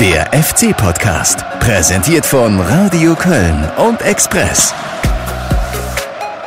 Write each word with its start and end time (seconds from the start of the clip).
Der 0.00 0.32
FC-Podcast, 0.32 1.44
präsentiert 1.60 2.24
von 2.24 2.58
Radio 2.58 3.14
Köln 3.14 3.68
und 3.76 4.00
Express. 4.00 4.74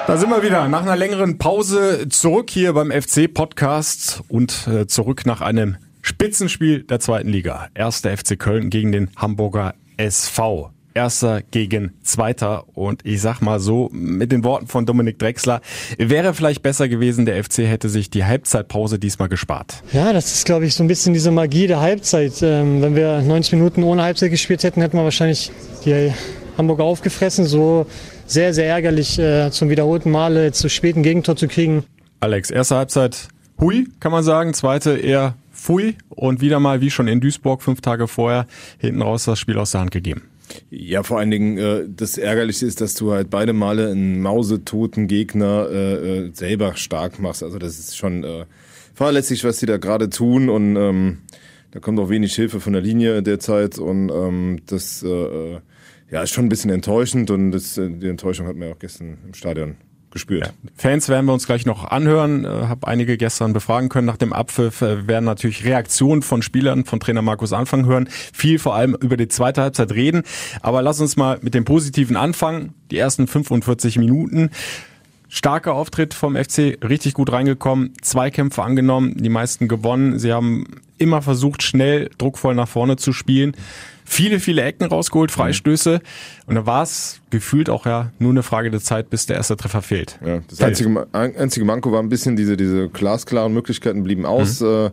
Da 0.08 0.18
sind 0.18 0.32
wir 0.32 0.42
wieder 0.42 0.68
nach 0.68 0.82
einer 0.82 0.96
längeren 0.96 1.38
Pause 1.38 2.10
zurück 2.10 2.50
hier 2.50 2.74
beim 2.74 2.92
FC-Podcast 2.92 4.24
und 4.30 4.68
äh, 4.68 4.88
zurück 4.88 5.28
nach 5.28 5.42
einem 5.42 5.78
Spitzenspiel 6.02 6.84
der 6.84 7.00
zweiten 7.00 7.30
Liga. 7.30 7.68
Erster 7.76 8.18
FC 8.18 8.40
Köln 8.40 8.72
gegen 8.72 8.92
den 8.92 9.12
Hamburger 9.16 9.76
SV. 9.98 10.72
Erster 10.96 11.42
gegen 11.42 11.92
Zweiter. 12.04 12.64
Und 12.74 13.02
ich 13.06 13.22
sag 13.22 13.42
mal 13.42 13.60
so, 13.60 13.90
mit 13.92 14.32
den 14.32 14.46
Worten 14.46 14.68
von 14.68 14.86
Dominik 14.86 15.20
Drexler, 15.20 15.60
wäre 15.98 16.34
vielleicht 16.34 16.64
besser 16.64 16.88
gewesen, 16.88 17.26
der 17.26 17.44
FC 17.44 17.60
hätte 17.60 17.90
sich 17.90 18.10
die 18.10 18.24
Halbzeitpause 18.24 18.98
diesmal 18.98 19.28
gespart. 19.28 19.84
Ja, 19.92 20.14
das 20.14 20.34
ist, 20.34 20.46
glaube 20.46 20.66
ich, 20.66 20.74
so 20.74 20.84
ein 20.84 20.88
bisschen 20.88 21.14
diese 21.14 21.32
Magie 21.32 21.68
der 21.68 21.82
Halbzeit. 21.82 22.42
Ähm, 22.42 22.82
wenn 22.82 22.96
wir 22.96 23.22
90 23.22 23.54
Minuten 23.54 23.84
ohne 23.84 24.04
Halbzeit 24.04 24.32
gespielt 24.32 24.64
hätten, 24.64 24.82
hätten 24.82 24.98
wir 24.98 25.04
wahrscheinlich 25.04 25.52
die 25.86 26.14
Hamburger 26.58 26.86
aufgefressen. 26.86 27.46
So 27.46 27.88
sehr, 28.26 28.54
sehr 28.54 28.68
ärgerlich, 28.68 29.20
äh, 29.20 29.52
zum 29.52 29.70
wiederholten 29.70 30.12
Male 30.12 30.54
zu 30.54 30.70
späten 30.70 31.04
Gegentor 31.04 31.36
zu 31.36 31.50
kriegen. 31.50 31.84
Alex, 32.22 32.50
erste 32.50 32.78
Halbzeit 32.78 33.28
hui, 33.60 33.90
kann 34.00 34.14
man 34.14 34.24
sagen. 34.24 34.54
Zweite 34.54 34.98
eher 34.98 35.36
fui. 35.52 35.96
Und 36.10 36.42
wieder 36.42 36.60
mal, 36.60 36.82
wie 36.82 36.92
schon 36.92 37.08
in 37.08 37.20
Duisburg, 37.20 37.62
fünf 37.62 37.82
Tage 37.82 38.08
vorher, 38.08 38.48
hinten 38.78 39.02
raus 39.02 39.26
das 39.26 39.40
Spiel 39.40 39.58
aus 39.58 39.72
der 39.72 39.82
Hand 39.82 39.92
gegeben. 39.92 40.24
Ja, 40.70 41.04
vor 41.04 41.20
allen 41.20 41.32
Dingen, 41.32 41.58
äh, 41.58 41.86
das 41.88 42.18
Ärgerliche 42.18 42.66
ist, 42.66 42.82
dass 42.82 42.94
du 42.94 43.12
halt 43.12 43.30
beide 43.30 43.54
Male 43.54 43.92
einen 43.92 44.22
mausetoten 44.22 45.08
Gegner 45.08 45.68
äh, 45.70 45.94
äh, 45.94 46.32
selber 46.34 46.76
stark 46.76 47.20
machst. 47.20 47.44
Also 47.44 47.60
das 47.60 47.80
ist 47.80 47.98
schon 47.98 48.24
äh, 48.24 48.46
fahrlässig, 48.94 49.44
was 49.44 49.58
die 49.58 49.66
da 49.66 49.78
gerade 49.78 50.10
tun. 50.10 50.50
Und 50.50 50.76
ähm, 50.76 51.20
da 51.72 51.80
kommt 51.80 52.00
auch 52.00 52.10
wenig 52.10 52.36
Hilfe 52.36 52.60
von 52.60 52.74
der 52.74 52.82
Linie 52.82 53.22
derzeit. 53.24 53.78
Und 53.78 54.10
ähm, 54.10 54.62
das 54.66 55.04
äh, 55.04 55.08
äh 55.08 55.60
ja 56.12 56.22
ist 56.22 56.32
schon 56.32 56.46
ein 56.46 56.50
bisschen 56.50 56.72
enttäuschend. 56.72 57.32
Und 57.32 57.52
das, 57.52 57.78
äh, 57.78 57.90
die 57.90 58.10
Enttäuschung 58.10 58.48
hat 58.48 58.56
man 58.56 58.72
auch 58.72 58.80
gestern 58.80 59.18
im 59.26 59.34
Stadion 59.34 59.76
gespürt. 60.16 60.46
Ja. 60.48 60.72
Fans 60.78 61.10
werden 61.10 61.26
wir 61.26 61.34
uns 61.34 61.46
gleich 61.46 61.66
noch 61.66 61.92
anhören. 61.92 62.46
Äh, 62.46 62.48
habe 62.48 62.88
einige 62.88 63.18
gestern 63.18 63.52
befragen 63.54 63.90
können 63.90 64.08
nach 64.08 64.18
dem 64.18 64.34
Abpfiff. 64.34 64.82
Äh, 64.82 65.08
werden 65.08 65.26
natürlich 65.26 65.66
Reaktionen 65.66 66.24
von 66.24 66.42
Spielern 66.42 66.86
von 66.86 67.00
Trainer 67.00 67.22
Markus 67.22 67.54
Anfang 67.54 67.86
hören. 67.86 68.08
Viel 68.34 68.58
vor 68.58 68.76
allem 68.76 68.96
über 68.96 69.18
die 69.18 69.28
zweite 69.28 69.62
Halbzeit 69.62 69.92
reden. 69.92 70.24
Aber 70.62 70.82
lass 70.82 71.02
uns 71.02 71.18
mal 71.18 71.38
mit 71.42 71.54
dem 71.54 71.66
Positiven 71.66 72.16
anfangen. 72.16 72.74
Die 72.92 72.98
ersten 72.98 73.28
45 73.28 73.98
Minuten. 73.98 74.50
Starker 75.36 75.74
Auftritt 75.74 76.14
vom 76.14 76.36
FC, 76.36 76.78
richtig 76.82 77.14
gut 77.14 77.32
reingekommen, 77.32 77.94
zwei 78.02 78.32
Kämpfe 78.32 78.64
angenommen, 78.64 79.16
die 79.18 79.30
meisten 79.30 79.68
gewonnen. 79.68 80.18
Sie 80.18 80.32
haben 80.32 80.66
immer 80.98 81.22
versucht, 81.22 81.62
schnell, 81.62 82.10
druckvoll 82.18 82.56
nach 82.56 82.70
vorne 82.70 82.96
zu 82.96 83.12
spielen 83.12 83.54
viele, 84.06 84.40
viele 84.40 84.62
Ecken 84.62 84.86
rausgeholt, 84.86 85.32
Freistöße. 85.32 86.00
Und 86.46 86.56
da 86.56 86.66
war 86.66 86.84
es 86.84 87.20
gefühlt 87.32 87.70
auch 87.70 87.86
ja 87.86 88.12
nur 88.20 88.32
eine 88.32 88.44
Frage 88.44 88.72
der 88.72 88.80
Zeit, 88.80 89.10
bis 89.10 89.26
der 89.26 89.36
erste 89.36 89.58
Treffer 89.58 89.82
fehlt. 89.82 90.20
Ja, 90.26 90.42
das 90.48 90.62
einzige, 90.62 91.08
einzige 91.12 91.66
Manko 91.66 91.92
war 91.92 92.02
ein 92.02 92.10
bisschen 92.10 92.36
diese, 92.36 92.56
diese 92.56 92.88
glasklaren 92.88 93.54
Möglichkeiten 93.54 94.04
blieben 94.04 94.26
aus. 94.26 94.62
Mhm. 94.62 94.68
Äh, 94.68 94.92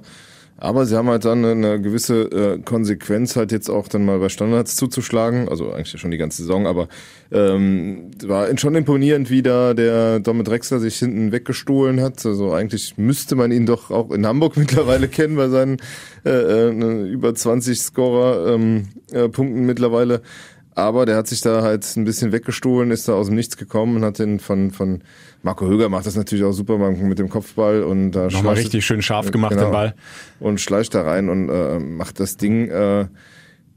aber 0.56 0.86
sie 0.86 0.96
haben 0.96 1.08
halt 1.08 1.24
dann 1.24 1.44
eine 1.44 1.80
gewisse 1.80 2.22
äh, 2.22 2.58
Konsequenz 2.58 3.34
halt 3.34 3.50
jetzt 3.50 3.68
auch 3.68 3.88
dann 3.88 4.04
mal 4.04 4.18
bei 4.20 4.28
Standards 4.28 4.76
zuzuschlagen. 4.76 5.48
Also 5.48 5.72
eigentlich 5.72 6.00
schon 6.00 6.12
die 6.12 6.18
ganze 6.18 6.42
Saison, 6.42 6.66
aber 6.66 6.88
ähm, 7.32 8.12
war 8.24 8.56
schon 8.56 8.74
imponierend, 8.76 9.28
wie 9.28 9.42
da 9.42 9.74
der 9.74 10.20
Domit 10.20 10.46
Drexler 10.48 10.78
sich 10.78 10.96
hinten 10.96 11.32
weggestohlen 11.32 12.00
hat. 12.00 12.24
Also 12.24 12.52
eigentlich 12.52 12.96
müsste 12.96 13.34
man 13.34 13.50
ihn 13.50 13.66
doch 13.66 13.90
auch 13.90 14.12
in 14.12 14.24
Hamburg 14.26 14.56
mittlerweile 14.56 15.08
kennen 15.08 15.36
bei 15.36 15.48
seinen 15.48 15.78
äh, 16.24 16.30
äh, 16.30 17.08
über 17.08 17.34
20 17.34 17.80
Scorer 17.80 18.54
ähm, 18.54 18.88
äh, 19.12 19.28
mittlerweile. 19.42 20.22
Aber 20.74 21.04
der 21.04 21.16
hat 21.16 21.26
sich 21.26 21.42
da 21.42 21.62
halt 21.62 21.84
ein 21.96 22.04
bisschen 22.04 22.32
weggestohlen, 22.32 22.90
ist 22.90 23.06
da 23.06 23.12
aus 23.12 23.26
dem 23.26 23.36
Nichts 23.36 23.56
gekommen 23.56 23.96
und 23.96 24.04
hat 24.04 24.18
den 24.18 24.40
von, 24.40 24.70
von 24.70 25.02
Marco 25.42 25.66
Höger 25.66 25.88
macht 25.88 26.06
das 26.06 26.16
natürlich 26.16 26.44
auch 26.44 26.52
super 26.52 26.78
mit 26.78 27.18
dem 27.18 27.28
Kopfball 27.28 27.82
und 27.82 28.12
da 28.12 28.28
nochmal 28.28 28.54
richtig 28.54 28.86
schön 28.86 29.02
scharf 29.02 29.30
gemacht 29.30 29.50
genau, 29.50 29.64
den 29.64 29.72
Ball 29.72 29.94
und 30.40 30.60
schleicht 30.60 30.94
da 30.94 31.02
rein 31.02 31.28
und 31.28 31.48
äh, 31.48 31.78
macht 31.78 32.20
das 32.20 32.36
Ding. 32.36 32.68
Äh, 32.68 33.06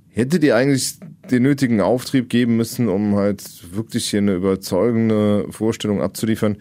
hätte 0.09 0.40
die 0.40 0.53
eigentlich 0.53 0.94
den 1.30 1.44
nötigen 1.44 1.81
Auftrieb 1.81 2.30
geben 2.30 2.56
müssen, 2.56 2.88
um 2.88 3.16
halt 3.16 3.44
wirklich 3.75 4.09
hier 4.09 4.19
eine 4.19 4.36
überzeugende 4.36 5.46
Vorstellung 5.50 6.02
abzuliefern. 6.02 6.58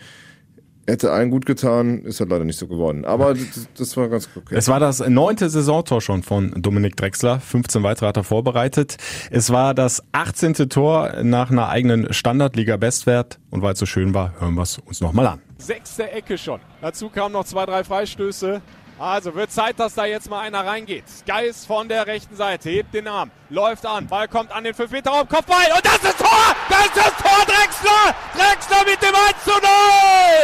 Hätte 0.86 1.12
allen 1.12 1.30
gut 1.30 1.46
getan, 1.46 2.02
ist 2.04 2.20
halt 2.20 2.30
leider 2.30 2.44
nicht 2.44 2.58
so 2.58 2.66
geworden. 2.66 3.04
Aber 3.06 3.32
das, 3.32 3.68
das 3.76 3.96
war 3.96 4.08
ganz 4.08 4.28
okay. 4.36 4.54
Es 4.54 4.68
war 4.68 4.80
das 4.80 5.00
neunte 5.00 5.48
Saisontor 5.48 6.02
schon 6.02 6.22
von 6.22 6.52
Dominik 6.56 6.96
Drexler. 6.96 7.40
15 7.40 7.82
weitere 7.82 8.08
hat 8.08 8.18
er 8.18 8.24
vorbereitet. 8.24 8.98
Es 9.30 9.50
war 9.50 9.72
das 9.72 10.02
18. 10.12 10.68
Tor 10.68 11.22
nach 11.22 11.50
einer 11.50 11.70
eigenen 11.70 12.12
Standardliga-Bestwert. 12.12 13.38
Und 13.50 13.62
weil 13.62 13.72
es 13.72 13.78
so 13.78 13.86
schön 13.86 14.12
war, 14.12 14.38
hören 14.40 14.54
wir 14.54 14.62
es 14.62 14.78
uns 14.78 15.00
nochmal 15.00 15.26
an. 15.26 15.40
Sechste 15.56 16.10
Ecke 16.10 16.36
schon. 16.36 16.60
Dazu 16.82 17.08
kamen 17.08 17.32
noch 17.32 17.44
zwei, 17.44 17.64
drei 17.64 17.82
Freistöße. 17.82 18.60
Also 18.98 19.34
wird 19.34 19.50
Zeit, 19.50 19.80
dass 19.80 19.94
da 19.94 20.04
jetzt 20.04 20.30
mal 20.30 20.40
einer 20.40 20.64
reingeht. 20.64 21.04
Geist 21.26 21.66
von 21.66 21.88
der 21.88 22.06
rechten 22.06 22.36
Seite, 22.36 22.70
hebt 22.70 22.94
den 22.94 23.08
Arm, 23.08 23.30
läuft 23.50 23.86
an, 23.86 24.06
Ball 24.06 24.28
kommt 24.28 24.52
an 24.52 24.62
den 24.62 24.72
5-Meter-Raum, 24.72 25.28
Kopfball 25.28 25.66
und 25.74 25.84
das 25.84 25.96
ist 25.96 26.18
Tor! 26.18 26.56
Das 26.68 26.86
ist 26.86 26.96
das 26.96 27.16
Tor, 27.16 27.44
Drexler! 27.44 28.14
Drexler 28.34 28.84
mit 28.88 29.02
dem 29.02 29.14
1 29.14 29.44
zu 29.44 29.50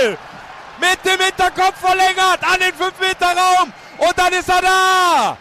0! 0.09 0.30
Mit 0.81 0.99
dem 1.05 1.21
Hinterkopf 1.25 1.79
verlängert 1.79 2.41
an 2.43 2.59
den 2.59 2.73
5-Meter-Raum 2.73 3.73
und 3.99 4.19
dann 4.19 4.33
ist 4.33 4.49
er 4.49 4.63
da. 4.63 5.37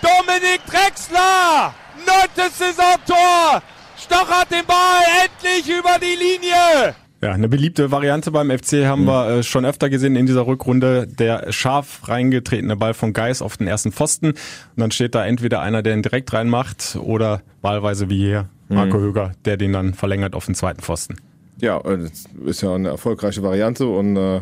Dominik 0.00 0.60
Drexler, 0.66 1.74
neuntes 2.06 2.58
Saisontor, 2.58 3.62
stochert 3.96 4.50
den 4.50 4.66
Ball 4.66 5.02
endlich 5.24 5.68
über 5.68 5.98
die 5.98 6.16
Linie. 6.16 6.94
Ja, 7.22 7.32
eine 7.32 7.48
beliebte 7.48 7.90
Variante 7.90 8.30
beim 8.30 8.50
FC 8.50 8.84
haben 8.84 9.02
mhm. 9.02 9.06
wir 9.06 9.28
äh, 9.28 9.42
schon 9.42 9.64
öfter 9.64 9.88
gesehen 9.88 10.14
in 10.14 10.26
dieser 10.26 10.46
Rückrunde. 10.46 11.06
Der 11.06 11.52
scharf 11.52 12.06
reingetretene 12.06 12.76
Ball 12.76 12.92
von 12.92 13.14
Geis 13.14 13.40
auf 13.40 13.56
den 13.56 13.66
ersten 13.66 13.92
Pfosten. 13.92 14.32
Und 14.32 14.38
dann 14.76 14.90
steht 14.90 15.14
da 15.14 15.24
entweder 15.24 15.62
einer, 15.62 15.82
der 15.82 15.94
ihn 15.94 16.02
direkt 16.02 16.34
reinmacht 16.34 16.98
oder 17.00 17.40
wahlweise 17.62 18.10
wie 18.10 18.18
hier 18.18 18.50
Marco 18.68 18.98
mhm. 18.98 19.02
Höger, 19.02 19.32
der 19.46 19.56
den 19.56 19.72
dann 19.72 19.94
verlängert 19.94 20.34
auf 20.34 20.44
den 20.44 20.54
zweiten 20.54 20.82
Pfosten. 20.82 21.16
Ja, 21.60 21.80
äh, 21.80 21.98
das 21.98 22.24
ist 22.44 22.62
ja 22.62 22.74
eine 22.74 22.88
erfolgreiche 22.88 23.42
Variante 23.42 23.86
und 23.86 24.16
äh, 24.16 24.40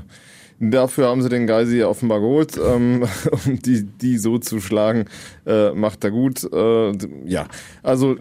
dafür 0.60 1.08
haben 1.08 1.22
sie 1.22 1.28
den 1.28 1.46
Geisi 1.46 1.82
offenbar 1.82 2.20
geholt, 2.20 2.58
ähm, 2.64 3.04
um 3.46 3.58
die, 3.60 3.84
die 3.84 4.18
so 4.18 4.38
zu 4.38 4.60
schlagen, 4.60 5.06
äh, 5.46 5.70
macht 5.72 6.04
er 6.04 6.10
gut. 6.10 6.44
Äh, 6.52 6.92
ja, 7.26 7.46
also 7.82 8.16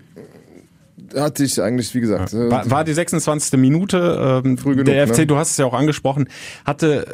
hatte 1.16 1.44
ich 1.44 1.62
eigentlich, 1.62 1.94
wie 1.94 2.00
gesagt. 2.00 2.34
War, 2.34 2.70
war 2.70 2.84
die 2.84 2.94
26. 2.94 3.60
Minute. 3.60 4.42
Ähm, 4.46 4.58
Früh 4.58 4.76
genug, 4.76 4.86
der 4.86 5.08
FC, 5.08 5.20
ne? 5.20 5.28
du 5.28 5.38
hast 5.38 5.52
es 5.52 5.58
ja 5.58 5.66
auch 5.66 5.74
angesprochen, 5.74 6.30
hatte 6.66 7.06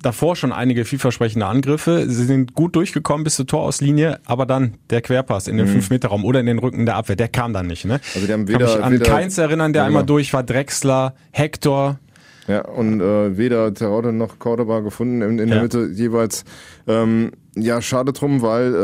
davor 0.00 0.36
schon 0.36 0.52
einige 0.52 0.84
vielversprechende 0.84 1.46
Angriffe. 1.46 2.06
Sie 2.08 2.24
sind 2.24 2.54
gut 2.54 2.76
durchgekommen 2.76 3.24
bis 3.24 3.36
zur 3.36 3.46
Torauslinie, 3.46 4.20
aber 4.26 4.46
dann 4.46 4.74
der 4.90 5.00
Querpass 5.00 5.48
in 5.48 5.56
den 5.56 5.72
mhm. 5.72 5.80
5-Meter-Raum 5.80 6.24
oder 6.24 6.40
in 6.40 6.46
den 6.46 6.58
Rücken 6.58 6.86
der 6.86 6.96
Abwehr, 6.96 7.16
der 7.16 7.28
kam 7.28 7.52
dann 7.52 7.66
nicht. 7.66 7.84
Ne? 7.84 8.00
Also 8.14 8.26
die 8.26 8.32
haben 8.32 8.48
weder, 8.48 8.66
Kann 8.66 8.76
mich 8.76 8.84
an 8.84 8.92
weder, 8.92 9.04
Keins 9.04 9.38
erinnern, 9.38 9.72
der 9.72 9.82
ja, 9.82 9.86
einmal 9.86 10.02
genau. 10.02 10.14
durch 10.14 10.32
war, 10.32 10.42
Drexler, 10.42 11.14
Hector. 11.30 11.98
Ja, 12.46 12.64
und 12.64 13.00
äh, 13.00 13.36
weder 13.36 13.74
Terraude 13.74 14.12
noch 14.12 14.38
Cordoba 14.38 14.80
gefunden 14.80 15.20
in, 15.20 15.38
in 15.38 15.48
ja. 15.48 15.54
der 15.54 15.62
Mitte 15.62 15.90
jeweils. 15.92 16.44
Ähm, 16.86 17.32
ja, 17.56 17.82
schade 17.82 18.12
drum, 18.12 18.40
weil 18.40 18.74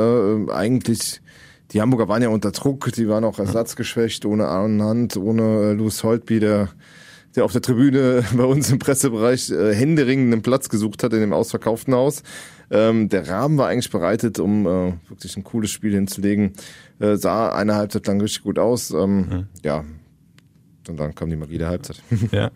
äh, 0.48 0.52
eigentlich 0.52 1.22
die 1.72 1.80
Hamburger 1.80 2.08
waren 2.08 2.22
ja 2.22 2.28
unter 2.28 2.50
Druck, 2.50 2.92
die 2.92 3.08
waren 3.08 3.24
auch 3.24 3.38
ersatzgeschwächt, 3.38 4.26
ohne 4.26 4.48
Aaron 4.48 4.82
Hunt, 4.82 5.16
ohne 5.16 5.42
äh, 5.42 5.72
Louis 5.72 6.04
Holtby, 6.04 6.40
der 6.40 6.68
der 7.36 7.44
auf 7.44 7.52
der 7.52 7.62
Tribüne 7.62 8.24
bei 8.36 8.44
uns 8.44 8.70
im 8.70 8.78
Pressebereich 8.78 9.50
äh, 9.50 9.74
händeringend 9.74 10.32
einen 10.32 10.42
Platz 10.42 10.68
gesucht 10.68 11.02
hat 11.02 11.12
in 11.12 11.20
dem 11.20 11.32
ausverkauften 11.32 11.94
Haus. 11.94 12.22
Ähm, 12.70 13.08
der 13.08 13.28
Rahmen 13.28 13.58
war 13.58 13.68
eigentlich 13.68 13.90
bereitet, 13.90 14.38
um 14.38 14.66
äh, 14.66 14.92
wirklich 15.08 15.36
ein 15.36 15.44
cooles 15.44 15.70
Spiel 15.70 15.92
hinzulegen. 15.94 16.52
Äh, 16.98 17.16
sah 17.16 17.50
eine 17.50 17.74
Halbzeit 17.74 18.06
lang 18.06 18.20
richtig 18.20 18.42
gut 18.42 18.58
aus. 18.58 18.90
Ähm, 18.90 19.16
mhm. 19.16 19.46
Ja, 19.62 19.84
und 20.88 20.98
dann 20.98 21.14
kam 21.14 21.30
die 21.30 21.36
Magie 21.36 21.58
der 21.58 21.68
Halbzeit. 21.68 22.02
Ja. 22.32 22.50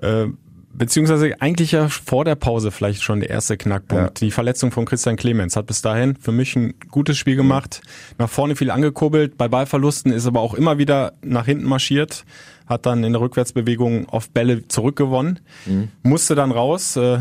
Äh, 0.00 0.28
beziehungsweise 0.72 1.34
eigentlich 1.40 1.72
ja 1.72 1.88
vor 1.88 2.24
der 2.24 2.36
Pause 2.36 2.70
vielleicht 2.70 3.02
schon 3.02 3.20
der 3.20 3.30
erste 3.30 3.56
Knackpunkt. 3.56 4.20
Ja. 4.20 4.26
Die 4.26 4.30
Verletzung 4.30 4.70
von 4.70 4.84
Christian 4.84 5.16
Clemens 5.16 5.56
hat 5.56 5.66
bis 5.66 5.82
dahin 5.82 6.16
für 6.16 6.32
mich 6.32 6.54
ein 6.56 6.74
gutes 6.90 7.18
Spiel 7.18 7.36
gemacht, 7.36 7.82
nach 8.18 8.28
vorne 8.28 8.56
viel 8.56 8.70
angekurbelt, 8.70 9.36
bei 9.36 9.48
Ballverlusten 9.48 10.12
ist 10.12 10.26
aber 10.26 10.40
auch 10.40 10.54
immer 10.54 10.78
wieder 10.78 11.14
nach 11.22 11.46
hinten 11.46 11.64
marschiert, 11.64 12.24
hat 12.70 12.86
dann 12.86 13.04
in 13.04 13.12
der 13.12 13.20
Rückwärtsbewegung 13.20 14.08
auf 14.08 14.30
Bälle 14.30 14.66
zurückgewonnen, 14.68 15.40
mhm. 15.66 15.88
musste 16.02 16.34
dann 16.34 16.52
raus. 16.52 16.96
Äh, 16.96 17.18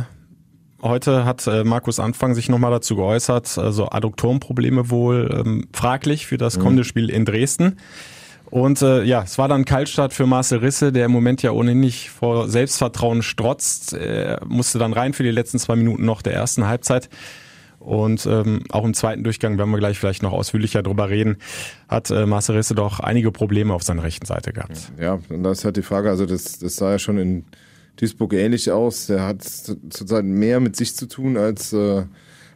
heute 0.81 1.25
hat 1.25 1.45
äh, 1.47 1.63
Markus 1.63 1.99
Anfang 1.99 2.35
sich 2.35 2.47
nochmal 2.47 2.71
dazu 2.71 2.95
geäußert, 2.95 3.57
also 3.57 3.89
Adduktorenprobleme 3.89 4.89
wohl 4.89 5.43
ähm, 5.45 5.67
fraglich 5.73 6.27
für 6.27 6.37
das 6.37 6.57
mhm. 6.57 6.61
kommende 6.61 6.83
Spiel 6.85 7.09
in 7.09 7.25
Dresden. 7.25 7.77
Und 8.45 8.81
äh, 8.81 9.03
ja, 9.03 9.23
es 9.23 9.37
war 9.37 9.47
dann 9.47 9.65
Kaltstart 9.65 10.13
für 10.13 10.25
Marcel 10.25 10.59
Risse, 10.59 10.91
der 10.91 11.05
im 11.05 11.11
Moment 11.11 11.41
ja 11.41 11.51
ohnehin 11.51 11.79
nicht 11.79 12.09
vor 12.09 12.47
Selbstvertrauen 12.47 13.21
strotzt. 13.21 13.93
Er 13.93 14.41
musste 14.47 14.79
dann 14.79 14.93
rein 14.93 15.13
für 15.13 15.23
die 15.23 15.31
letzten 15.31 15.59
zwei 15.59 15.75
Minuten 15.75 16.05
noch 16.05 16.21
der 16.21 16.33
ersten 16.33 16.65
Halbzeit. 16.65 17.09
Und 17.79 18.25
ähm, 18.25 18.63
auch 18.69 18.83
im 18.83 18.93
zweiten 18.93 19.23
Durchgang, 19.23 19.57
werden 19.57 19.71
wir 19.71 19.77
gleich 19.77 19.97
vielleicht 19.97 20.21
noch 20.21 20.33
ausführlicher 20.33 20.83
drüber 20.83 21.09
reden, 21.09 21.37
hat 21.87 22.11
äh, 22.11 22.25
Marcel 22.25 22.57
Risse 22.57 22.75
doch 22.75 22.99
einige 22.99 23.31
Probleme 23.31 23.73
auf 23.73 23.83
seiner 23.83 24.03
rechten 24.03 24.25
Seite 24.25 24.51
gehabt. 24.51 24.91
Ja, 24.99 25.19
und 25.29 25.43
das 25.43 25.59
ist 25.59 25.65
halt 25.65 25.77
die 25.77 25.81
Frage, 25.81 26.09
also 26.09 26.25
das, 26.25 26.59
das 26.59 26.75
sah 26.75 26.91
ja 26.91 26.99
schon 26.99 27.17
in 27.17 27.45
Duisburg 27.95 28.33
ähnlich 28.33 28.71
aus. 28.71 29.07
Der 29.07 29.25
hat 29.25 29.43
zurzeit 29.43 30.25
mehr 30.25 30.59
mit 30.59 30.75
sich 30.75 30.95
zu 30.95 31.07
tun, 31.07 31.37
als, 31.37 31.71
äh, 31.73 32.03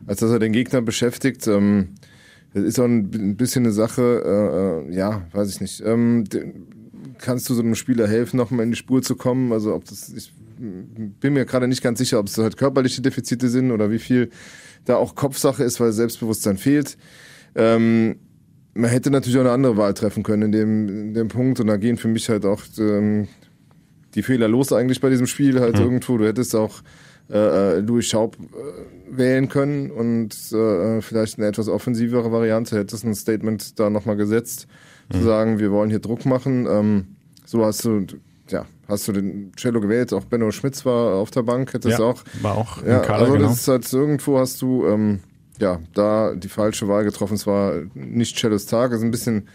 als 0.05 0.19
dass 0.19 0.31
er 0.31 0.39
den 0.39 0.51
Gegner 0.51 0.81
beschäftigt. 0.81 1.47
Ähm, 1.47 1.95
das 2.53 2.63
ist 2.63 2.79
auch 2.79 2.85
ein 2.85 3.35
bisschen 3.35 3.63
eine 3.63 3.73
Sache, 3.73 4.83
äh, 4.89 4.91
äh 4.91 4.95
ja, 4.95 5.25
weiß 5.31 5.49
ich 5.49 5.61
nicht. 5.61 5.81
Ähm, 5.85 6.25
kannst 7.17 7.49
du 7.49 7.53
so 7.53 7.61
einem 7.61 7.75
Spieler 7.75 8.07
helfen, 8.07 8.37
nochmal 8.37 8.65
in 8.65 8.71
die 8.71 8.77
Spur 8.77 9.01
zu 9.01 9.15
kommen? 9.15 9.51
Also 9.53 9.73
ob 9.73 9.85
das, 9.85 10.09
ich 10.09 10.33
bin 10.63 11.33
mir 11.33 11.45
gerade 11.45 11.67
nicht 11.67 11.83
ganz 11.83 11.99
sicher, 11.99 12.19
ob 12.19 12.27
es 12.27 12.37
halt 12.37 12.57
körperliche 12.57 13.01
Defizite 13.01 13.49
sind 13.49 13.71
oder 13.71 13.91
wie 13.91 13.99
viel 13.99 14.29
da 14.85 14.95
auch 14.95 15.15
Kopfsache 15.15 15.63
ist, 15.63 15.79
weil 15.79 15.91
Selbstbewusstsein 15.91 16.57
fehlt. 16.57 16.97
Ähm, 17.55 18.15
man 18.73 18.89
hätte 18.89 19.11
natürlich 19.11 19.37
auch 19.37 19.41
eine 19.41 19.51
andere 19.51 19.77
Wahl 19.77 19.93
treffen 19.93 20.23
können 20.23 20.43
in 20.43 20.51
dem, 20.51 20.89
in 20.89 21.13
dem 21.13 21.27
Punkt 21.27 21.59
und 21.59 21.67
da 21.67 21.77
gehen 21.77 21.97
für 21.97 22.07
mich 22.07 22.29
halt 22.29 22.45
auch 22.45 22.61
ähm, 22.79 23.27
die 24.15 24.23
Fehler 24.23 24.47
los 24.47 24.71
eigentlich 24.71 25.01
bei 25.01 25.09
diesem 25.09 25.27
Spiel 25.27 25.59
halt 25.59 25.75
mhm. 25.75 25.83
irgendwo. 25.83 26.17
Du 26.17 26.25
hättest 26.25 26.55
auch 26.55 26.81
äh, 27.29 27.77
äh, 27.77 27.79
Louis 27.79 28.05
Schaub 28.05 28.37
äh, 28.37 29.17
wählen 29.17 29.47
können 29.47 29.91
und 29.91 30.33
äh, 30.51 31.01
vielleicht 31.01 31.37
eine 31.37 31.47
etwas 31.47 31.67
offensivere 31.67 32.31
Variante, 32.31 32.77
hättest 32.77 33.05
ein 33.05 33.15
Statement 33.15 33.79
da 33.79 33.89
nochmal 33.89 34.17
gesetzt, 34.17 34.67
mhm. 35.09 35.17
zu 35.17 35.23
sagen, 35.23 35.59
wir 35.59 35.71
wollen 35.71 35.89
hier 35.89 35.99
Druck 35.99 36.25
machen. 36.25 36.67
Ähm, 36.69 37.05
so 37.45 37.65
hast 37.65 37.85
du, 37.85 38.05
ja, 38.49 38.65
hast 38.87 39.07
du 39.07 39.11
den 39.13 39.51
Cello 39.55 39.79
gewählt, 39.81 40.13
auch 40.13 40.25
Benno 40.25 40.51
Schmitz 40.51 40.85
war 40.85 41.15
auf 41.15 41.31
der 41.31 41.43
Bank, 41.43 41.73
hättest 41.73 41.99
ja, 41.99 42.05
auch. 42.05 42.23
War 42.41 42.57
auch 42.57 42.83
ja, 42.85 42.99
Kader, 42.99 43.25
also 43.25 43.33
das 43.33 43.41
genau. 43.41 43.51
ist 43.51 43.67
halt 43.67 43.93
irgendwo 43.93 44.39
hast 44.39 44.61
du 44.61 44.85
ähm, 44.87 45.19
ja 45.59 45.79
da 45.93 46.33
die 46.35 46.49
falsche 46.49 46.87
Wahl 46.87 47.03
getroffen. 47.03 47.35
Es 47.35 47.47
war 47.47 47.73
nicht 47.93 48.37
Cellos 48.37 48.65
Tag, 48.65 48.91
ist 48.91 49.01
ein 49.01 49.11
bisschen 49.11 49.47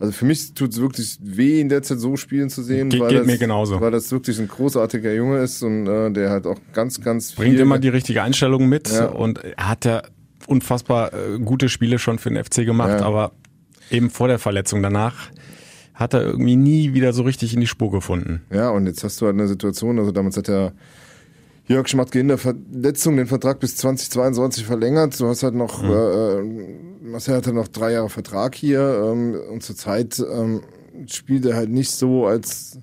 also 0.00 0.12
für 0.12 0.26
mich 0.26 0.54
tut 0.54 0.70
es 0.70 0.80
wirklich 0.80 1.18
weh, 1.20 1.60
in 1.60 1.68
der 1.68 1.82
Zeit 1.82 1.98
so 1.98 2.16
spielen 2.16 2.50
zu 2.50 2.62
sehen. 2.62 2.88
Ge 2.88 3.00
weil 3.00 3.08
geht 3.08 3.18
das, 3.20 3.26
mir 3.26 3.38
genauso. 3.38 3.80
Weil 3.80 3.90
das 3.90 4.12
wirklich 4.12 4.38
ein 4.38 4.46
großartiger 4.46 5.12
Junge 5.12 5.38
ist 5.38 5.62
und 5.62 5.88
äh, 5.88 6.10
der 6.12 6.30
halt 6.30 6.46
auch 6.46 6.58
ganz, 6.72 7.00
ganz 7.00 7.32
viel... 7.32 7.46
Bringt 7.46 7.58
immer 7.58 7.80
die 7.80 7.88
richtige 7.88 8.22
Einstellung 8.22 8.68
mit 8.68 8.92
ja. 8.92 9.06
und 9.06 9.40
hat 9.56 9.84
ja 9.84 10.02
unfassbar 10.46 11.12
äh, 11.12 11.38
gute 11.40 11.68
Spiele 11.68 11.98
schon 11.98 12.20
für 12.20 12.30
den 12.30 12.42
FC 12.42 12.64
gemacht, 12.64 13.00
ja. 13.00 13.06
aber 13.06 13.32
eben 13.90 14.10
vor 14.10 14.28
der 14.28 14.38
Verletzung 14.38 14.82
danach 14.82 15.30
hat 15.98 16.14
er 16.14 16.22
irgendwie 16.22 16.54
nie 16.54 16.94
wieder 16.94 17.12
so 17.12 17.24
richtig 17.24 17.54
in 17.54 17.60
die 17.60 17.66
Spur 17.66 17.90
gefunden. 17.90 18.42
Ja, 18.52 18.70
und 18.70 18.86
jetzt 18.86 19.02
hast 19.02 19.20
du 19.20 19.26
halt 19.26 19.34
eine 19.34 19.48
Situation, 19.48 19.98
also 19.98 20.12
damals 20.12 20.36
hat 20.36 20.48
er 20.48 20.72
Jörg 21.66 21.88
Schmatke 21.88 22.20
in 22.20 22.28
der 22.28 22.38
Verletzung 22.38 23.16
den 23.16 23.26
Vertrag 23.26 23.58
bis 23.58 23.76
2022 23.76 24.64
verlängert. 24.64 25.18
Du 25.18 25.26
hast 25.26 25.42
halt 25.42 25.54
noch, 25.54 25.82
mhm. 25.82 25.90
äh, 25.90 27.10
Marcel 27.10 27.34
hatte 27.34 27.52
noch 27.52 27.66
drei 27.66 27.92
Jahre 27.92 28.10
Vertrag 28.10 28.54
hier 28.54 29.10
ähm, 29.10 29.36
und 29.50 29.64
zurzeit 29.64 30.24
ähm, 30.32 30.62
spielt 31.08 31.44
er 31.44 31.56
halt 31.56 31.68
nicht 31.68 31.90
so, 31.90 32.26
als, 32.26 32.78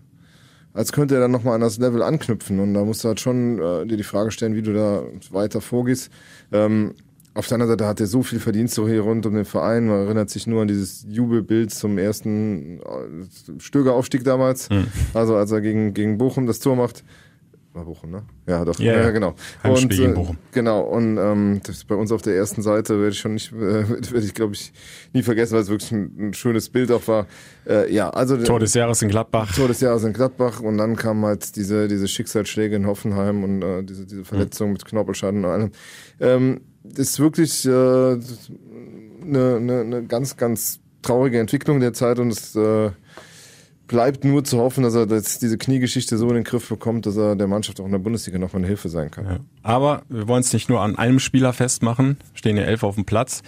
als 0.73 0.91
könnte 0.91 1.15
er 1.15 1.21
dann 1.21 1.31
nochmal 1.31 1.55
an 1.55 1.61
das 1.61 1.77
Level 1.77 2.03
anknüpfen. 2.03 2.59
Und 2.59 2.73
da 2.73 2.83
musst 2.83 3.05
du 3.05 3.07
halt 3.07 3.21
schon 3.21 3.59
äh, 3.59 3.85
dir 3.87 3.95
die 3.95 4.03
Frage 4.03 4.29
stellen, 4.31 4.55
wie 4.55 4.61
du 4.61 4.73
da 4.73 5.03
weiter 5.31 5.61
vorgehst. 5.61 6.11
Ähm, 6.51 6.95
auf 7.35 7.47
der 7.47 7.55
anderen 7.55 7.71
Seite 7.73 7.85
hat 7.85 7.99
er 7.99 8.07
so 8.07 8.23
viel 8.23 8.39
Verdienste 8.39 8.87
hier 8.87 9.01
rund 9.01 9.25
um 9.25 9.35
den 9.35 9.45
Verein. 9.45 9.87
Man 9.87 10.05
erinnert 10.05 10.29
sich 10.29 10.47
nur 10.47 10.61
an 10.61 10.67
dieses 10.67 11.05
Jubelbild 11.07 11.71
zum 11.71 11.97
ersten 11.97 12.79
äh, 12.79 13.59
Stöger-Aufstieg 13.59 14.23
damals. 14.23 14.69
Mhm. 14.69 14.87
Also 15.13 15.35
als 15.35 15.51
er 15.51 15.61
gegen, 15.61 15.93
gegen 15.93 16.17
Bochum 16.17 16.47
das 16.47 16.59
Tor 16.59 16.75
macht 16.75 17.03
war 17.75 17.83
Bochum, 17.83 18.09
ne? 18.09 18.23
Ja, 18.47 18.63
doch. 18.63 18.79
Ja, 18.79 18.93
ja 18.93 19.11
genau. 19.11 19.35
und, 19.63 19.99
äh, 19.99 20.07
Bochum. 20.07 20.37
Genau. 20.53 20.81
Und 20.81 21.17
ähm, 21.17 21.61
das 21.63 21.83
bei 21.83 21.95
uns 21.95 22.11
auf 22.11 22.21
der 22.21 22.35
ersten 22.35 22.61
Seite 22.61 22.99
werde 22.99 23.11
ich 23.11 23.19
schon 23.19 23.33
nicht, 23.33 23.51
äh, 23.53 23.89
werde 23.89 24.25
ich 24.25 24.33
glaube 24.33 24.53
ich 24.53 24.71
nie 25.13 25.21
vergessen, 25.21 25.55
weil 25.55 25.61
es 25.61 25.69
wirklich 25.69 25.91
ein, 25.91 26.29
ein 26.29 26.33
schönes 26.33 26.69
Bild 26.69 26.91
auch 26.91 27.07
war. 27.07 27.27
Äh, 27.67 27.93
ja, 27.93 28.09
also 28.09 28.37
Tor 28.37 28.59
des 28.59 28.73
Jahres 28.73 29.01
in 29.01 29.09
Gladbach. 29.09 29.53
Tor 29.53 29.67
des 29.67 29.81
Jahres 29.81 30.03
in 30.03 30.13
Gladbach 30.13 30.61
und 30.61 30.77
dann 30.77 30.95
kamen 30.95 31.25
halt 31.25 31.55
diese 31.55 31.87
diese 31.87 32.07
Schicksalsschläge 32.07 32.77
in 32.77 32.87
Hoffenheim 32.87 33.43
und 33.43 33.61
äh, 33.61 33.83
diese 33.83 34.05
diese 34.05 34.23
Verletzung 34.23 34.67
mhm. 34.67 34.73
mit 34.73 34.85
Knorpelschaden 34.85 35.43
und 35.43 35.51
allem. 35.51 35.71
Ähm, 36.19 36.61
ist 36.95 37.19
wirklich 37.19 37.65
äh, 37.65 37.69
eine 37.69 38.19
äh, 39.23 39.59
ne, 39.59 39.85
ne 39.85 40.03
ganz 40.05 40.37
ganz 40.37 40.79
traurige 41.01 41.39
Entwicklung 41.39 41.79
der 41.79 41.93
Zeit 41.93 42.19
und 42.19 42.29
es 42.29 42.55
äh, 42.55 42.91
bleibt 43.87 44.23
nur 44.23 44.43
zu 44.43 44.59
hoffen, 44.59 44.83
dass 44.83 44.95
er 44.95 45.05
dass 45.05 45.39
diese 45.39 45.57
Kniegeschichte 45.57 46.17
so 46.17 46.27
in 46.29 46.35
den 46.35 46.43
Griff 46.43 46.67
bekommt, 46.67 47.05
dass 47.05 47.17
er 47.17 47.35
der 47.35 47.47
Mannschaft 47.47 47.79
auch 47.79 47.85
in 47.85 47.91
der 47.91 47.99
Bundesliga 47.99 48.37
nochmal 48.37 48.61
eine 48.61 48.67
Hilfe 48.67 48.89
sein 48.89 49.11
kann. 49.11 49.25
Ja. 49.25 49.39
Aber 49.61 50.03
wir 50.09 50.27
wollen 50.27 50.41
es 50.41 50.53
nicht 50.53 50.69
nur 50.69 50.81
an 50.81 50.97
einem 50.97 51.19
Spieler 51.19 51.53
festmachen, 51.53 52.17
stehen 52.33 52.57
ja 52.57 52.63
elf 52.63 52.83
auf 52.83 52.95
dem 52.95 53.05
Platz, 53.05 53.43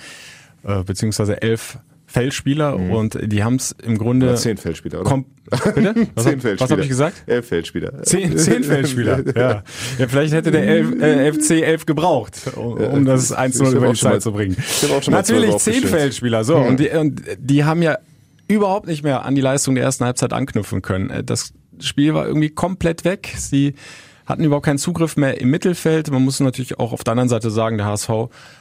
äh, 0.64 0.84
beziehungsweise 0.84 1.42
elf 1.42 1.80
Feldspieler 2.10 2.78
mhm. 2.78 2.92
und 2.92 3.20
die 3.22 3.44
haben 3.44 3.58
es 3.58 3.76
im 3.84 3.98
Grunde. 3.98 4.28
Oder 4.28 4.36
zehn 4.38 4.56
Feldspieler, 4.56 5.02
oder? 5.02 5.24
Bitte? 5.76 6.08
Was, 6.16 6.24
zehn 6.24 6.40
Feldspieler. 6.40 6.60
Was 6.60 6.72
habe 6.72 6.82
ich 6.82 6.88
gesagt? 6.88 7.24
Elf 7.26 7.48
Feldspieler. 7.48 8.04
Zehn, 8.04 8.38
zehn 8.38 8.64
Feldspieler, 8.64 9.24
ja. 9.36 9.64
ja. 10.00 10.08
Vielleicht 10.08 10.34
hätte 10.34 10.52
der 10.52 10.66
elf, 10.66 11.02
äh, 11.02 11.34
FC 11.34 11.62
elf 11.64 11.86
gebraucht, 11.86 12.40
um, 12.56 12.78
um 12.78 13.06
das 13.06 13.38
1-0 13.38 13.76
über 13.76 13.92
die 13.92 14.00
Zeit 14.00 14.22
zu 14.22 14.32
bringen. 14.32 14.56
Natürlich 15.10 15.58
zehn 15.58 15.84
Feldspieler, 15.84 16.46
so. 16.46 16.58
Mhm. 16.58 16.66
Und, 16.66 16.80
die, 16.80 16.90
und 16.90 17.22
die 17.40 17.66
haben 17.66 17.82
ja 17.82 17.98
überhaupt 18.48 18.88
nicht 18.88 19.04
mehr 19.04 19.26
an 19.26 19.36
die 19.36 19.42
Leistung 19.42 19.76
der 19.76 19.84
ersten 19.84 20.06
Halbzeit 20.06 20.32
anknüpfen 20.32 20.82
können. 20.82 21.10
Äh, 21.10 21.24
das 21.26 21.54
Spiel 21.82 22.14
war 22.14 22.26
irgendwie 22.26 22.50
komplett 22.50 23.04
weg. 23.04 23.34
Sie 23.38 23.76
hatten 24.28 24.44
überhaupt 24.44 24.66
keinen 24.66 24.78
Zugriff 24.78 25.16
mehr 25.16 25.40
im 25.40 25.50
Mittelfeld. 25.50 26.12
Man 26.12 26.22
muss 26.22 26.40
natürlich 26.40 26.80
auch 26.80 26.92
auf 26.92 27.04
der 27.04 27.14
anderen 27.14 27.30
Seite 27.30 27.50
sagen, 27.50 27.78
der 27.78 27.88
HSV 27.88 28.10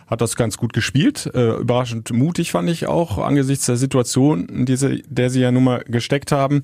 hat 0.07 0.21
das 0.21 0.37
ganz 0.37 0.57
gut 0.57 0.73
gespielt. 0.73 1.29
Äh, 1.35 1.57
überraschend 1.57 2.13
mutig 2.13 2.53
fand 2.53 2.71
ich 2.71 2.87
auch 2.87 3.19
angesichts 3.19 3.67
der 3.67 3.77
Situation, 3.77 4.47
in 4.47 4.65
diese, 4.65 5.03
der 5.09 5.29
sie 5.29 5.41
ja 5.41 5.51
nun 5.51 5.65
mal 5.65 5.85
gesteckt 5.87 6.31
haben. 6.31 6.63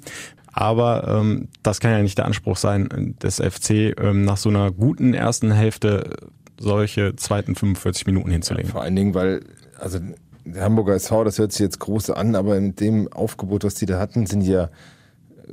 Aber 0.52 1.08
ähm, 1.08 1.48
das 1.62 1.80
kann 1.80 1.90
ja 1.90 2.02
nicht 2.02 2.18
der 2.18 2.26
Anspruch 2.26 2.56
sein 2.56 3.16
des 3.22 3.36
FC, 3.36 3.98
ähm, 3.98 4.24
nach 4.24 4.36
so 4.36 4.50
einer 4.50 4.70
guten 4.70 5.14
ersten 5.14 5.50
Hälfte 5.50 6.10
solche 6.58 7.16
zweiten 7.16 7.56
45 7.56 8.06
Minuten 8.06 8.30
hinzulegen. 8.30 8.68
Ja, 8.68 8.72
vor 8.72 8.82
allen 8.82 8.94
Dingen, 8.94 9.14
weil 9.14 9.40
also 9.78 9.98
der 10.44 10.62
Hamburger 10.62 10.94
SV, 10.94 11.24
das 11.24 11.38
hört 11.38 11.52
sich 11.52 11.60
jetzt 11.60 11.80
groß 11.80 12.10
an, 12.10 12.36
aber 12.36 12.60
mit 12.60 12.80
dem 12.80 13.12
Aufgebot, 13.12 13.64
was 13.64 13.74
die 13.74 13.86
da 13.86 13.98
hatten, 13.98 14.26
sind 14.26 14.40
die 14.40 14.52
ja, 14.52 14.68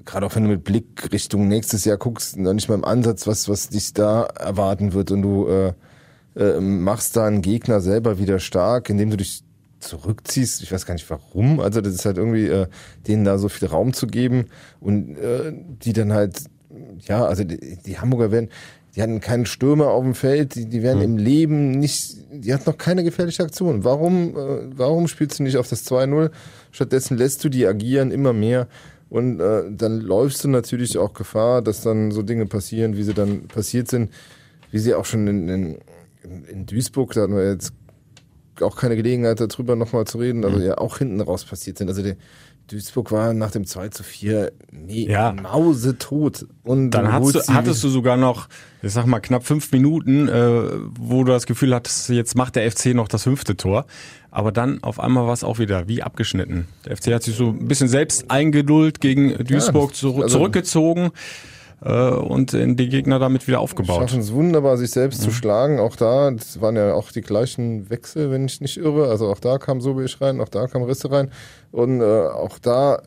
gerade 0.06 0.25
auch 0.25 0.36
wenn 0.36 0.44
du 0.44 0.50
mit 0.50 0.63
Blick 0.63 1.12
Richtung 1.12 1.47
nächstes 1.47 1.86
Jahr 1.86 1.97
guckst, 1.97 2.38
noch 2.38 2.53
nicht 2.53 2.69
mal 2.69 2.75
im 2.75 2.86
Ansatz, 2.86 3.27
was, 3.27 3.50
was 3.50 3.69
dich 3.69 3.94
da 3.94 4.24
erwarten 4.24 4.94
wird. 4.94 5.12
Und 5.12 5.21
du 5.21 5.47
äh, 5.47 5.74
äh, 6.36 6.59
machst 6.59 7.15
da 7.15 7.25
einen 7.25 7.41
Gegner 7.41 7.81
selber 7.81 8.19
wieder 8.19 8.39
stark, 8.39 8.89
indem 8.89 9.09
du 9.09 9.18
dich 9.18 9.44
zurückziehst. 9.80 10.62
Ich 10.62 10.71
weiß 10.71 10.86
gar 10.86 10.94
nicht 10.94 11.09
warum. 11.09 11.60
Also 11.60 11.81
das 11.81 11.93
ist 11.93 12.05
halt 12.05 12.17
irgendwie, 12.17 12.48
äh, 12.48 12.67
denen 13.08 13.24
da 13.24 13.38
so 13.38 13.50
viel 13.50 13.67
Raum 13.67 13.93
zu 13.93 14.08
geben 14.08 14.46
und 14.79 15.17
äh, 15.17 15.53
die 15.53 15.93
dann 15.93 16.13
halt, 16.13 16.43
ja, 17.08 17.25
also 17.25 17.43
die, 17.43 17.77
die 17.77 18.00
Hamburger 18.00 18.31
werden, 18.31 18.50
die 18.96 19.01
hatten 19.01 19.22
keinen 19.22 19.46
Stürmer 19.46 19.88
auf 19.91 20.03
dem 20.03 20.15
Feld, 20.15 20.55
die, 20.55 20.65
die 20.65 20.84
werden 20.84 21.00
mhm. 21.00 21.05
im 21.05 21.17
Leben 21.17 21.72
nicht, 21.72 22.17
die 22.31 22.53
hatten 22.53 22.69
noch 22.69 22.77
keine 22.77 23.03
gefährliche 23.03 23.43
Aktion. 23.43 23.84
Warum, 23.84 24.36
äh, 24.36 24.77
warum 24.77 25.08
spielst 25.08 25.39
du 25.39 25.43
nicht 25.43 25.58
auf 25.58 25.69
das 25.69 25.86
2-0? 25.89 26.31
Stattdessen 26.72 27.17
lässt 27.17 27.43
du 27.43 27.50
die 27.50 27.65
agieren 27.65 28.12
immer 28.12 28.34
mehr. 28.34 28.67
Und 29.10 29.39
äh, 29.39 29.63
dann 29.72 30.01
läufst 30.01 30.44
du 30.44 30.50
natürlich 30.50 30.98
auch 30.98 31.13
Gefahr, 31.13 31.62
dass 31.62 31.82
dann 31.82 32.12
so 32.12 32.22
Dinge 32.22 32.46
passieren, 32.46 32.96
wie 32.96 33.04
sie 33.04 33.13
dann 33.13 33.48
passiert 33.48 33.88
sind, 33.88 34.12
wie 34.72 34.80
sie 34.80 34.94
auch 34.94 35.06
schon 35.06 35.28
in, 35.28 35.50
in, 35.50 35.78
in 36.48 36.66
Duisburg, 36.66 37.13
da 37.13 37.22
hatten 37.22 37.36
wir 37.36 37.50
jetzt 37.50 37.74
auch 38.62 38.75
keine 38.75 38.96
Gelegenheit 38.96 39.39
darüber 39.39 39.75
nochmal 39.75 40.06
zu 40.06 40.18
reden, 40.18 40.44
also 40.44 40.60
ja 40.60 40.78
auch 40.78 40.98
hinten 40.98 41.22
raus 41.22 41.46
passiert 41.46 41.78
sind. 41.78 41.88
Also 41.88 42.04
der, 42.04 42.18
Duisburg 42.71 43.11
war 43.11 43.33
nach 43.33 43.51
dem 43.51 43.65
2 43.65 43.89
zu 43.89 44.03
4 44.03 44.51
nee, 44.71 45.07
ja. 45.09 45.33
mausetot. 45.33 46.45
Und 46.63 46.91
dann 46.91 47.05
du, 47.05 47.39
hattest 47.47 47.83
du 47.83 47.89
sogar 47.89 48.17
noch, 48.17 48.47
ich 48.81 48.93
sag 48.93 49.05
mal, 49.05 49.19
knapp 49.19 49.45
fünf 49.45 49.71
Minuten, 49.71 50.27
äh, 50.27 50.61
wo 50.97 51.23
du 51.23 51.31
das 51.31 51.45
Gefühl 51.45 51.73
hattest, 51.73 52.09
jetzt 52.09 52.35
macht 52.35 52.55
der 52.55 52.69
FC 52.71 52.88
noch 52.88 53.07
das 53.07 53.23
fünfte 53.23 53.57
Tor. 53.57 53.85
Aber 54.31 54.51
dann 54.51 54.83
auf 54.83 54.99
einmal 54.99 55.25
war 55.25 55.33
es 55.33 55.43
auch 55.43 55.59
wieder 55.59 55.88
wie 55.88 56.03
abgeschnitten. 56.03 56.67
Der 56.85 56.95
FC 56.95 57.13
hat 57.13 57.23
sich 57.23 57.35
so 57.35 57.49
ein 57.49 57.67
bisschen 57.67 57.88
selbst 57.88 58.29
eingeduldet 58.29 59.01
gegen 59.01 59.43
Duisburg 59.43 59.91
ja, 60.01 60.09
also, 60.09 60.27
zurückgezogen 60.27 61.11
äh, 61.81 62.09
und 62.09 62.53
den 62.53 62.75
Gegner 62.75 63.19
damit 63.19 63.48
wieder 63.48 63.59
aufgebaut. 63.59 64.01
Schaffen 64.01 64.19
es 64.19 64.33
wunderbar, 64.33 64.77
sich 64.77 64.91
selbst 64.91 65.21
mhm. 65.21 65.25
zu 65.25 65.31
schlagen. 65.31 65.79
Auch 65.79 65.95
da, 65.95 66.31
das 66.31 66.62
waren 66.62 66.75
ja 66.75 66.93
auch 66.93 67.12
die 67.12 67.21
gleichen 67.21 67.89
Wechsel, 67.89 68.31
wenn 68.31 68.45
ich 68.45 68.62
nicht 68.62 68.77
irre. 68.77 69.09
Also 69.09 69.29
auch 69.29 69.39
da 69.39 69.57
kam 69.57 69.81
Sobiech 69.81 70.19
rein, 70.21 70.41
auch 70.41 70.50
da 70.50 70.67
kam 70.67 70.83
Risse 70.83 71.12
rein. 71.12 71.31
Und 71.71 72.01
äh, 72.01 72.27
auch 72.27 72.59
da 72.59 73.01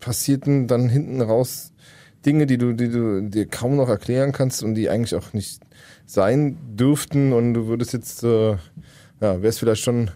passierten 0.00 0.66
dann 0.66 0.88
hinten 0.88 1.20
raus 1.20 1.72
Dinge, 2.26 2.46
die 2.46 2.58
du, 2.58 2.72
die 2.72 2.90
du 2.90 3.22
dir 3.22 3.46
kaum 3.46 3.76
noch 3.76 3.88
erklären 3.88 4.32
kannst 4.32 4.62
und 4.62 4.74
die 4.74 4.88
eigentlich 4.88 5.14
auch 5.14 5.32
nicht 5.32 5.60
sein 6.04 6.58
dürften. 6.68 7.32
Und 7.32 7.54
du 7.54 7.66
würdest 7.66 7.92
jetzt, 7.92 8.22
äh, 8.24 8.56
ja, 9.20 9.42
wärst 9.42 9.60
vielleicht 9.60 9.82
schon 9.82 10.10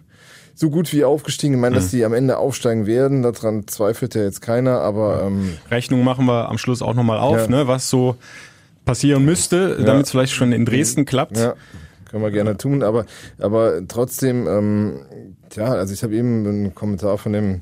so 0.54 0.70
gut 0.70 0.92
wie 0.92 1.04
aufgestiegen. 1.04 1.54
Ich 1.54 1.60
meine, 1.60 1.74
dass 1.74 1.92
mhm. 1.92 1.96
die 1.96 2.04
am 2.04 2.14
Ende 2.14 2.38
aufsteigen 2.38 2.86
werden, 2.86 3.22
daran 3.22 3.66
zweifelt 3.66 4.14
ja 4.14 4.22
jetzt 4.22 4.40
keiner, 4.40 4.80
aber 4.80 5.24
ähm, 5.24 5.56
Rechnung 5.70 6.04
machen 6.04 6.26
wir 6.26 6.48
am 6.48 6.58
Schluss 6.58 6.82
auch 6.82 6.94
nochmal 6.94 7.18
auf, 7.18 7.36
ja. 7.36 7.48
ne, 7.48 7.68
was 7.68 7.88
so 7.88 8.16
passieren 8.84 9.24
müsste, 9.24 9.82
damit 9.84 10.06
es 10.06 10.10
vielleicht 10.10 10.32
schon 10.32 10.52
in 10.52 10.64
Dresden 10.64 11.04
klappt. 11.04 11.36
Ja. 11.36 11.54
können 12.10 12.22
wir 12.22 12.30
gerne 12.30 12.56
tun, 12.56 12.82
aber, 12.82 13.06
aber 13.38 13.86
trotzdem, 13.86 14.46
ähm, 14.46 15.00
tja, 15.50 15.66
also 15.66 15.94
ich 15.94 16.02
habe 16.02 16.14
eben 16.14 16.46
einen 16.46 16.74
Kommentar 16.74 17.18
von 17.18 17.32
dem 17.32 17.60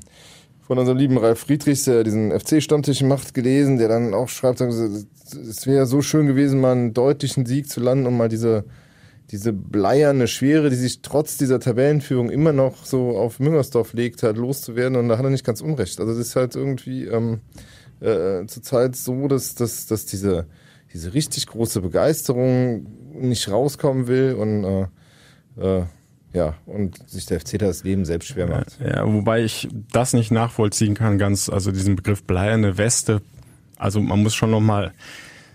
von 0.71 0.79
unserem 0.79 0.99
lieben 0.99 1.17
Ralf 1.17 1.39
Friedrichs, 1.39 1.83
der 1.83 2.05
diesen 2.05 2.31
FC-Stammtisch 2.31 3.01
macht, 3.01 3.33
gelesen, 3.33 3.77
der 3.77 3.89
dann 3.89 4.13
auch 4.13 4.29
schreibt, 4.29 4.61
es 4.61 5.67
wäre 5.67 5.85
so 5.85 6.01
schön 6.01 6.27
gewesen, 6.27 6.61
mal 6.61 6.71
einen 6.71 6.93
deutlichen 6.93 7.45
Sieg 7.45 7.67
zu 7.67 7.81
landen, 7.81 8.05
um 8.07 8.15
mal 8.15 8.29
diese, 8.29 8.63
diese 9.31 9.53
bleierne 9.53 10.27
Schwere, 10.27 10.69
die 10.69 10.75
sich 10.75 11.01
trotz 11.01 11.37
dieser 11.37 11.59
Tabellenführung 11.59 12.29
immer 12.29 12.51
noch 12.51 12.85
so 12.85 13.17
auf 13.17 13.39
Müngersdorf 13.39 13.93
legt, 13.93 14.23
halt 14.23 14.37
loszuwerden. 14.37 14.97
Und 14.97 15.07
da 15.07 15.17
hat 15.17 15.23
er 15.23 15.29
nicht 15.29 15.45
ganz 15.45 15.61
unrecht. 15.61 15.99
Also 15.99 16.11
das 16.11 16.19
ist 16.19 16.35
halt 16.35 16.55
irgendwie 16.55 17.05
ähm, 17.05 17.39
äh, 18.01 18.45
zurzeit 18.47 18.95
so, 18.95 19.27
dass, 19.29 19.55
dass, 19.55 19.85
dass 19.85 20.05
diese, 20.05 20.47
diese 20.93 21.13
richtig 21.13 21.47
große 21.47 21.79
Begeisterung 21.81 22.87
nicht 23.13 23.49
rauskommen 23.49 24.07
will 24.07 24.33
und 24.33 24.63
äh, 24.63 24.87
äh, 25.79 25.85
ja, 26.33 26.55
und 26.65 27.09
sich 27.09 27.25
der 27.25 27.39
FC 27.39 27.57
das 27.57 27.83
Leben 27.83 28.05
selbst 28.05 28.29
schwer 28.29 28.47
macht. 28.47 28.79
Ja, 28.79 29.05
wobei 29.05 29.43
ich 29.43 29.67
das 29.91 30.13
nicht 30.13 30.31
nachvollziehen 30.31 30.93
kann, 30.93 31.17
ganz, 31.17 31.49
also 31.49 31.71
diesen 31.71 31.95
Begriff 31.95 32.23
bleierne 32.23 32.77
Weste. 32.77 33.21
Also 33.77 33.99
man 34.01 34.23
muss 34.23 34.33
schon 34.33 34.51
nochmal 34.51 34.93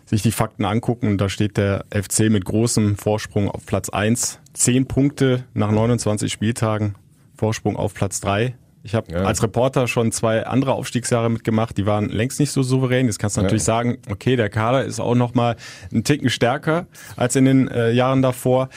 sich 0.06 0.22
die 0.22 0.32
Fakten 0.32 0.64
angucken. 0.64 1.18
Da 1.18 1.28
steht 1.28 1.56
der 1.56 1.84
FC 1.90 2.30
mit 2.30 2.44
großem 2.44 2.96
Vorsprung 2.96 3.50
auf 3.50 3.66
Platz 3.66 3.90
eins, 3.90 4.38
Zehn 4.54 4.86
Punkte 4.86 5.44
nach 5.52 5.70
29 5.70 6.32
Spieltagen, 6.32 6.94
Vorsprung 7.36 7.76
auf 7.76 7.92
Platz 7.92 8.20
drei. 8.20 8.54
Ich 8.82 8.94
habe 8.94 9.12
ja. 9.12 9.24
als 9.24 9.42
Reporter 9.42 9.88
schon 9.88 10.12
zwei 10.12 10.46
andere 10.46 10.74
Aufstiegsjahre 10.74 11.28
mitgemacht, 11.28 11.76
die 11.76 11.86
waren 11.86 12.08
längst 12.08 12.38
nicht 12.38 12.52
so 12.52 12.62
souverän. 12.62 13.06
Jetzt 13.06 13.18
kannst 13.18 13.36
du 13.36 13.42
natürlich 13.42 13.62
ja. 13.62 13.66
sagen, 13.66 13.98
okay, 14.08 14.36
der 14.36 14.48
Kader 14.48 14.84
ist 14.84 15.00
auch 15.00 15.16
nochmal 15.16 15.56
ein 15.92 16.04
Ticken 16.04 16.30
stärker 16.30 16.86
als 17.16 17.34
in 17.34 17.44
den 17.44 17.68
äh, 17.68 17.90
Jahren 17.90 18.22
davor. 18.22 18.68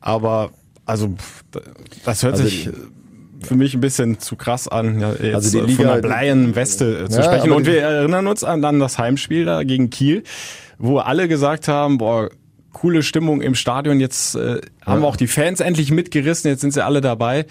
Aber 0.00 0.50
also 0.84 1.14
das 2.04 2.24
hört 2.24 2.34
also 2.34 2.44
sich 2.44 2.68
für 3.44 3.54
mich 3.54 3.74
ein 3.74 3.80
bisschen 3.80 4.18
zu 4.18 4.36
krass 4.36 4.68
an, 4.68 5.00
ja, 5.00 5.12
jetzt 5.12 5.34
also 5.34 5.60
die 5.60 5.66
Liga, 5.66 5.82
von 5.82 5.92
einer 5.92 6.02
bleien 6.02 6.56
Weste 6.56 7.08
zu 7.08 7.18
ja, 7.18 7.24
sprechen. 7.24 7.52
Und 7.52 7.66
wir 7.66 7.80
erinnern 7.80 8.26
uns 8.26 8.44
an, 8.44 8.64
an 8.64 8.80
das 8.80 8.98
Heimspiel 8.98 9.44
da 9.44 9.62
gegen 9.62 9.90
Kiel, 9.90 10.22
wo 10.78 10.98
alle 10.98 11.28
gesagt 11.28 11.68
haben, 11.68 11.98
boah, 11.98 12.30
coole 12.72 13.02
Stimmung 13.02 13.40
im 13.40 13.54
Stadion, 13.54 14.00
jetzt 14.00 14.34
äh, 14.34 14.60
haben 14.84 15.02
wir 15.02 15.08
auch 15.08 15.16
die 15.16 15.28
Fans 15.28 15.60
endlich 15.60 15.90
mitgerissen, 15.90 16.50
jetzt 16.50 16.60
sind 16.60 16.72
sie 16.72 16.84
alle 16.84 17.00
dabei. 17.00 17.46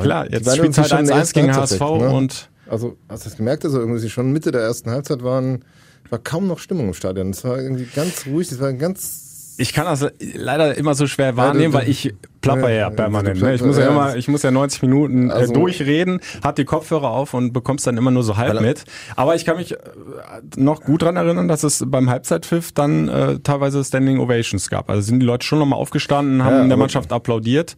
Klar, 0.00 0.30
jetzt 0.30 0.54
spielt 0.54 0.78
halt 0.78 0.92
1-1 0.92 1.34
gegen 1.34 1.54
HSV 1.54 1.80
ne? 1.80 2.10
und 2.10 2.48
also 2.68 2.96
hast 3.08 3.24
du 3.24 3.30
das 3.30 3.36
gemerkt, 3.36 3.64
also 3.64 3.80
irgendwie 3.80 4.08
schon 4.08 4.30
Mitte 4.30 4.52
der 4.52 4.60
ersten 4.60 4.90
Halbzeit 4.90 5.24
waren 5.24 5.64
war 6.10 6.18
kaum 6.18 6.46
noch 6.46 6.58
Stimmung 6.58 6.88
im 6.88 6.94
Stadion. 6.94 7.30
Es 7.30 7.44
war 7.44 7.58
irgendwie 7.58 7.86
ganz 7.94 8.26
ruhig, 8.26 8.50
es 8.50 8.60
war 8.60 8.72
ganz 8.72 9.29
ich 9.60 9.74
kann 9.74 9.84
das 9.84 10.06
leider 10.34 10.76
immer 10.76 10.94
so 10.94 11.06
schwer 11.06 11.36
wahrnehmen, 11.36 11.74
weil 11.74 11.88
ich 11.88 12.14
plapper 12.40 12.70
ja 12.70 12.88
permanent. 12.88 13.42
Ne? 13.42 13.54
Ich 13.54 13.62
muss 13.62 13.76
ja 13.76 13.88
immer, 13.88 14.16
ich 14.16 14.26
muss 14.26 14.42
ja 14.42 14.50
90 14.50 14.80
Minuten 14.82 15.28
äh, 15.28 15.34
also, 15.34 15.52
durchreden, 15.52 16.20
hab 16.42 16.56
die 16.56 16.64
Kopfhörer 16.64 17.10
auf 17.10 17.34
und 17.34 17.52
bekommst 17.52 17.86
dann 17.86 17.98
immer 17.98 18.10
nur 18.10 18.22
so 18.22 18.38
halb 18.38 18.60
mit. 18.62 18.84
Aber 19.16 19.34
ich 19.36 19.44
kann 19.44 19.58
mich 19.58 19.72
äh, 19.72 19.76
noch 20.56 20.82
gut 20.82 21.02
dran 21.02 21.16
erinnern, 21.16 21.46
dass 21.46 21.62
es 21.62 21.84
beim 21.86 22.08
Halbzeitpfiff 22.08 22.72
dann 22.72 23.08
äh, 23.08 23.38
teilweise 23.40 23.84
Standing 23.84 24.18
Ovations 24.18 24.70
gab. 24.70 24.88
Also 24.88 25.02
sind 25.02 25.20
die 25.20 25.26
Leute 25.26 25.46
schon 25.46 25.58
nochmal 25.58 25.78
aufgestanden, 25.78 26.42
haben 26.42 26.56
ja, 26.56 26.66
der 26.66 26.76
Mannschaft 26.78 27.12
applaudiert. 27.12 27.76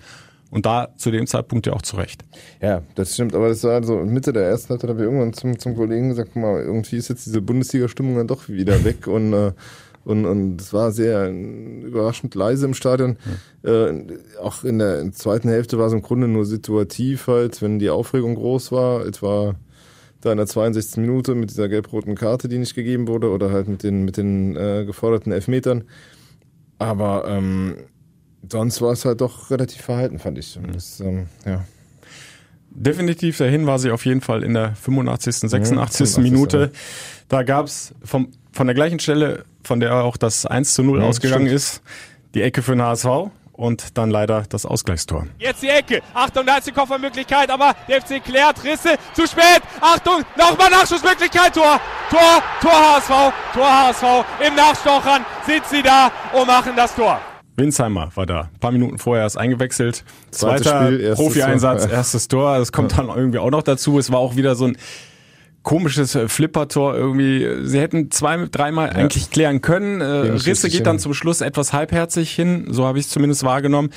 Und 0.50 0.66
da 0.66 0.88
zu 0.98 1.10
dem 1.10 1.26
Zeitpunkt 1.26 1.66
ja 1.66 1.72
auch 1.72 1.80
zurecht. 1.80 2.26
Ja, 2.60 2.82
das 2.94 3.14
stimmt. 3.14 3.34
Aber 3.34 3.48
das 3.48 3.64
war 3.64 3.82
so 3.82 3.96
Mitte 4.00 4.34
der 4.34 4.44
ersten 4.44 4.68
Halbzeit, 4.68 4.90
habe 4.90 5.00
ich 5.00 5.06
irgendwann 5.06 5.32
zum, 5.32 5.58
zum 5.58 5.74
Kollegen 5.74 6.10
gesagt, 6.10 6.32
guck 6.34 6.42
mal, 6.42 6.60
irgendwie 6.60 6.96
ist 6.96 7.08
jetzt 7.08 7.24
diese 7.24 7.40
Bundesliga-Stimmung 7.40 8.16
dann 8.16 8.26
doch 8.26 8.50
wieder 8.50 8.84
weg 8.84 9.06
und 9.06 9.32
äh, 9.32 9.52
und, 10.04 10.24
und 10.24 10.60
es 10.60 10.72
war 10.72 10.92
sehr 10.92 11.30
überraschend 11.30 12.34
leise 12.34 12.66
im 12.66 12.74
Stadion. 12.74 13.16
Mhm. 13.62 13.68
Äh, 13.68 14.38
auch 14.40 14.64
in 14.64 14.78
der, 14.78 15.00
in 15.00 15.10
der 15.10 15.14
zweiten 15.14 15.48
Hälfte 15.48 15.78
war 15.78 15.86
es 15.86 15.92
im 15.92 16.02
Grunde 16.02 16.28
nur 16.28 16.44
situativ 16.44 17.26
halt, 17.28 17.62
wenn 17.62 17.78
die 17.78 17.90
Aufregung 17.90 18.34
groß 18.34 18.72
war, 18.72 19.06
etwa 19.06 19.54
da 20.20 20.30
in 20.30 20.38
der 20.38 20.46
62. 20.46 20.98
Minute 20.98 21.34
mit 21.34 21.50
dieser 21.50 21.68
gelb-roten 21.68 22.14
Karte, 22.14 22.48
die 22.48 22.58
nicht 22.58 22.74
gegeben 22.74 23.08
wurde, 23.08 23.30
oder 23.30 23.50
halt 23.50 23.68
mit 23.68 23.82
den, 23.82 24.04
mit 24.04 24.16
den 24.16 24.56
äh, 24.56 24.84
geforderten 24.86 25.32
Elfmetern. 25.32 25.84
Aber 26.78 27.24
ähm, 27.28 27.76
sonst 28.48 28.80
war 28.80 28.92
es 28.92 29.04
halt 29.04 29.20
doch 29.20 29.50
relativ 29.50 29.82
verhalten, 29.82 30.18
fand 30.18 30.38
ich. 30.38 30.56
Und 30.56 30.74
das, 30.74 31.00
ähm, 31.00 31.26
ja. 31.44 31.64
Definitiv, 32.70 33.36
der 33.36 33.50
Hin 33.50 33.66
war 33.66 33.78
sie 33.78 33.90
auf 33.90 34.06
jeden 34.06 34.20
Fall 34.20 34.42
in 34.42 34.54
der 34.54 34.74
85., 34.76 35.50
86. 35.50 36.16
Mhm, 36.16 36.22
Minute. 36.22 36.72
Da 37.28 37.42
gab's 37.42 37.94
vom, 38.02 38.28
von 38.52 38.66
der 38.66 38.74
gleichen 38.74 38.98
Stelle 38.98 39.44
von 39.64 39.80
der 39.80 39.94
auch 40.04 40.16
das 40.16 40.46
1 40.46 40.74
zu 40.74 40.82
0 40.82 41.00
ja, 41.00 41.06
ausgegangen 41.06 41.46
stimmt. 41.46 41.56
ist. 41.56 41.82
Die 42.34 42.42
Ecke 42.42 42.62
für 42.62 42.72
den 42.72 42.82
HSV 42.82 43.30
und 43.52 43.96
dann 43.98 44.10
leider 44.10 44.44
das 44.48 44.66
Ausgleichstor. 44.66 45.26
Jetzt 45.38 45.62
die 45.62 45.68
Ecke. 45.68 46.00
Achtung, 46.14 46.44
da 46.46 46.56
ist 46.56 46.66
die 46.66 46.72
Koffermöglichkeit, 46.72 47.50
aber 47.50 47.74
der 47.88 48.00
FC 48.00 48.22
klärt 48.24 48.62
Risse. 48.64 48.96
Zu 49.12 49.26
spät. 49.26 49.62
Achtung, 49.80 50.22
nochmal 50.36 50.70
Nachschussmöglichkeit. 50.70 51.54
Tor, 51.54 51.80
Tor, 52.10 52.42
Tor 52.60 52.72
HSV, 52.72 53.32
Tor 53.54 53.70
HSV. 53.70 54.04
Im 54.46 54.54
Nachstochern 54.54 55.24
sind 55.46 55.64
sie 55.66 55.82
da 55.82 56.10
und 56.32 56.46
machen 56.46 56.72
das 56.74 56.94
Tor. 56.94 57.20
Winsheimer 57.56 58.10
war 58.14 58.26
da. 58.26 58.40
Ein 58.52 58.60
paar 58.60 58.72
Minuten 58.72 58.98
vorher 58.98 59.26
ist 59.26 59.36
eingewechselt. 59.36 60.04
Zweiter 60.30 60.90
Profi-Einsatz, 61.14 61.86
erstes 61.86 62.28
Tor. 62.28 62.58
Das 62.58 62.72
kommt 62.72 62.96
dann 62.96 63.08
irgendwie 63.08 63.38
auch 63.38 63.50
noch 63.50 63.62
dazu. 63.62 63.98
Es 63.98 64.10
war 64.10 64.18
auch 64.18 64.36
wieder 64.36 64.54
so 64.54 64.66
ein 64.66 64.78
komisches 65.62 66.14
äh, 66.14 66.28
Flippertor 66.28 66.94
irgendwie. 66.94 67.66
Sie 67.66 67.80
hätten 67.80 68.10
zwei, 68.10 68.48
dreimal 68.50 68.88
ja. 68.88 68.94
eigentlich 68.94 69.30
klären 69.30 69.60
können. 69.60 70.00
Äh, 70.00 70.04
Risse 70.04 70.68
geht 70.68 70.86
dann 70.86 70.98
zum 70.98 71.14
Schluss 71.14 71.40
etwas 71.40 71.72
halbherzig 71.72 72.32
hin, 72.32 72.66
so 72.70 72.84
habe 72.86 72.98
ich 72.98 73.06
es 73.06 73.10
zumindest 73.10 73.44
wahrgenommen. 73.44 73.90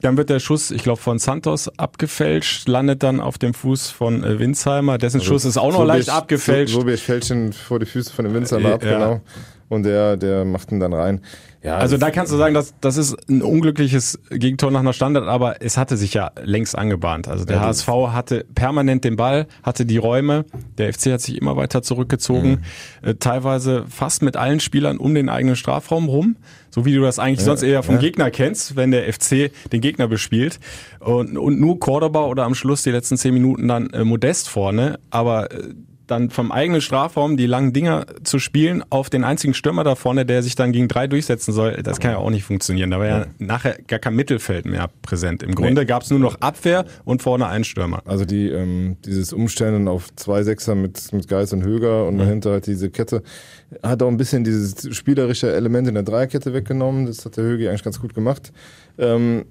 Dann 0.00 0.16
wird 0.16 0.30
der 0.30 0.38
Schuss, 0.38 0.70
ich 0.70 0.84
glaube, 0.84 1.00
von 1.00 1.18
Santos 1.18 1.68
abgefälscht, 1.76 2.68
landet 2.68 3.02
dann 3.02 3.20
auf 3.20 3.36
dem 3.36 3.52
Fuß 3.52 3.90
von 3.90 4.22
äh, 4.22 4.38
Winsheimer. 4.38 4.96
Dessen 4.96 5.18
also 5.18 5.32
Schuss 5.32 5.44
ist 5.44 5.56
auch 5.56 5.72
noch 5.72 5.80
so 5.80 5.84
leicht 5.84 6.08
abgefälscht. 6.08 6.72
So, 6.72 6.88
so 6.88 6.96
fällt 6.96 7.28
ihn 7.30 7.52
vor 7.52 7.80
die 7.80 7.86
Füße 7.86 8.12
von 8.12 8.24
dem 8.24 8.34
Winsheimer 8.34 8.74
ab, 8.74 8.84
ja. 8.84 8.92
genau. 8.92 9.20
Und 9.68 9.82
der, 9.82 10.16
der 10.16 10.44
macht 10.44 10.70
ihn 10.70 10.80
dann 10.80 10.92
rein. 10.92 11.20
Ja, 11.62 11.76
also 11.76 11.96
da 11.96 12.10
kannst 12.10 12.32
du 12.32 12.36
sagen, 12.36 12.54
dass 12.54 12.72
das 12.80 12.96
ist 12.96 13.16
ein 13.28 13.42
unglückliches 13.42 14.20
Gegentor 14.30 14.70
nach 14.70 14.80
einer 14.80 14.92
Standard, 14.92 15.26
aber 15.26 15.60
es 15.60 15.76
hatte 15.76 15.96
sich 15.96 16.14
ja 16.14 16.30
längst 16.42 16.78
angebahnt. 16.78 17.26
Also 17.26 17.44
der 17.44 17.56
ja, 17.56 17.62
HSV 17.62 17.88
hatte 18.12 18.46
permanent 18.54 19.02
den 19.04 19.16
Ball, 19.16 19.48
hatte 19.64 19.84
die 19.84 19.96
Räume. 19.96 20.44
Der 20.78 20.92
FC 20.92 21.12
hat 21.12 21.20
sich 21.20 21.36
immer 21.36 21.56
weiter 21.56 21.82
zurückgezogen, 21.82 22.62
mhm. 23.02 23.08
äh, 23.08 23.14
teilweise 23.16 23.84
fast 23.88 24.22
mit 24.22 24.36
allen 24.36 24.60
Spielern 24.60 24.98
um 24.98 25.14
den 25.14 25.28
eigenen 25.28 25.56
Strafraum 25.56 26.08
rum, 26.08 26.36
so 26.70 26.84
wie 26.84 26.94
du 26.94 27.00
das 27.00 27.18
eigentlich 27.18 27.40
ja, 27.40 27.46
sonst 27.46 27.64
eher 27.64 27.82
vom. 27.82 27.98
Gegner 27.98 28.30
kennst, 28.30 28.76
wenn 28.76 28.92
der 28.92 29.12
FC 29.12 29.50
den 29.72 29.80
Gegner 29.80 30.06
bespielt. 30.06 30.60
Und, 31.00 31.36
und 31.36 31.58
nur 31.58 31.80
Cordoba 31.80 32.26
oder 32.26 32.44
am 32.44 32.54
Schluss 32.54 32.84
die 32.84 32.92
letzten 32.92 33.16
zehn 33.16 33.34
Minuten 33.34 33.66
dann 33.66 33.90
äh, 33.90 34.04
Modest 34.04 34.48
vorne, 34.48 35.00
aber 35.10 35.50
äh, 35.50 35.74
dann 36.10 36.30
vom 36.30 36.50
eigenen 36.50 36.80
Strafraum 36.80 37.36
die 37.36 37.46
langen 37.46 37.72
Dinger 37.72 38.06
zu 38.24 38.38
spielen 38.38 38.82
auf 38.90 39.10
den 39.10 39.24
einzigen 39.24 39.54
Stürmer 39.54 39.84
da 39.84 39.94
vorne, 39.94 40.26
der 40.26 40.42
sich 40.42 40.54
dann 40.54 40.72
gegen 40.72 40.88
drei 40.88 41.06
durchsetzen 41.06 41.52
soll, 41.52 41.80
das 41.82 42.00
kann 42.00 42.12
ja 42.12 42.16
auch 42.18 42.30
nicht 42.30 42.44
funktionieren. 42.44 42.90
Da 42.90 42.98
war 42.98 43.06
ja, 43.06 43.26
nachher 43.38 43.78
gar 43.86 43.98
kein 43.98 44.14
Mittelfeld 44.14 44.66
mehr 44.66 44.90
präsent. 45.02 45.42
Im 45.42 45.54
Grunde 45.54 45.82
nee. 45.82 45.86
gab 45.86 46.02
es 46.02 46.10
nur 46.10 46.18
noch 46.18 46.40
Abwehr 46.40 46.84
und 47.04 47.22
vorne 47.22 47.46
einen 47.46 47.64
Stürmer. 47.64 48.02
Also 48.06 48.24
die 48.24 48.48
ähm, 48.48 48.96
dieses 49.04 49.32
Umstellen 49.32 49.88
auf 49.88 50.14
zwei 50.16 50.42
Sechser 50.42 50.74
mit, 50.74 51.12
mit 51.12 51.28
Geis 51.28 51.52
und 51.52 51.62
Höger 51.62 52.06
und 52.06 52.14
mhm. 52.14 52.18
dahinter 52.18 52.50
halt 52.52 52.66
diese 52.66 52.90
Kette 52.90 53.22
hat 53.82 54.02
auch 54.02 54.08
ein 54.08 54.16
bisschen 54.16 54.44
dieses 54.44 54.96
spielerische 54.96 55.52
Element 55.52 55.88
in 55.88 55.94
der 55.94 56.02
Dreierkette 56.02 56.54
weggenommen. 56.54 57.06
Das 57.06 57.24
hat 57.24 57.36
der 57.36 57.44
Höge 57.44 57.68
eigentlich 57.68 57.82
ganz 57.82 58.00
gut 58.00 58.14
gemacht. 58.14 58.52
Ähm, 58.96 59.44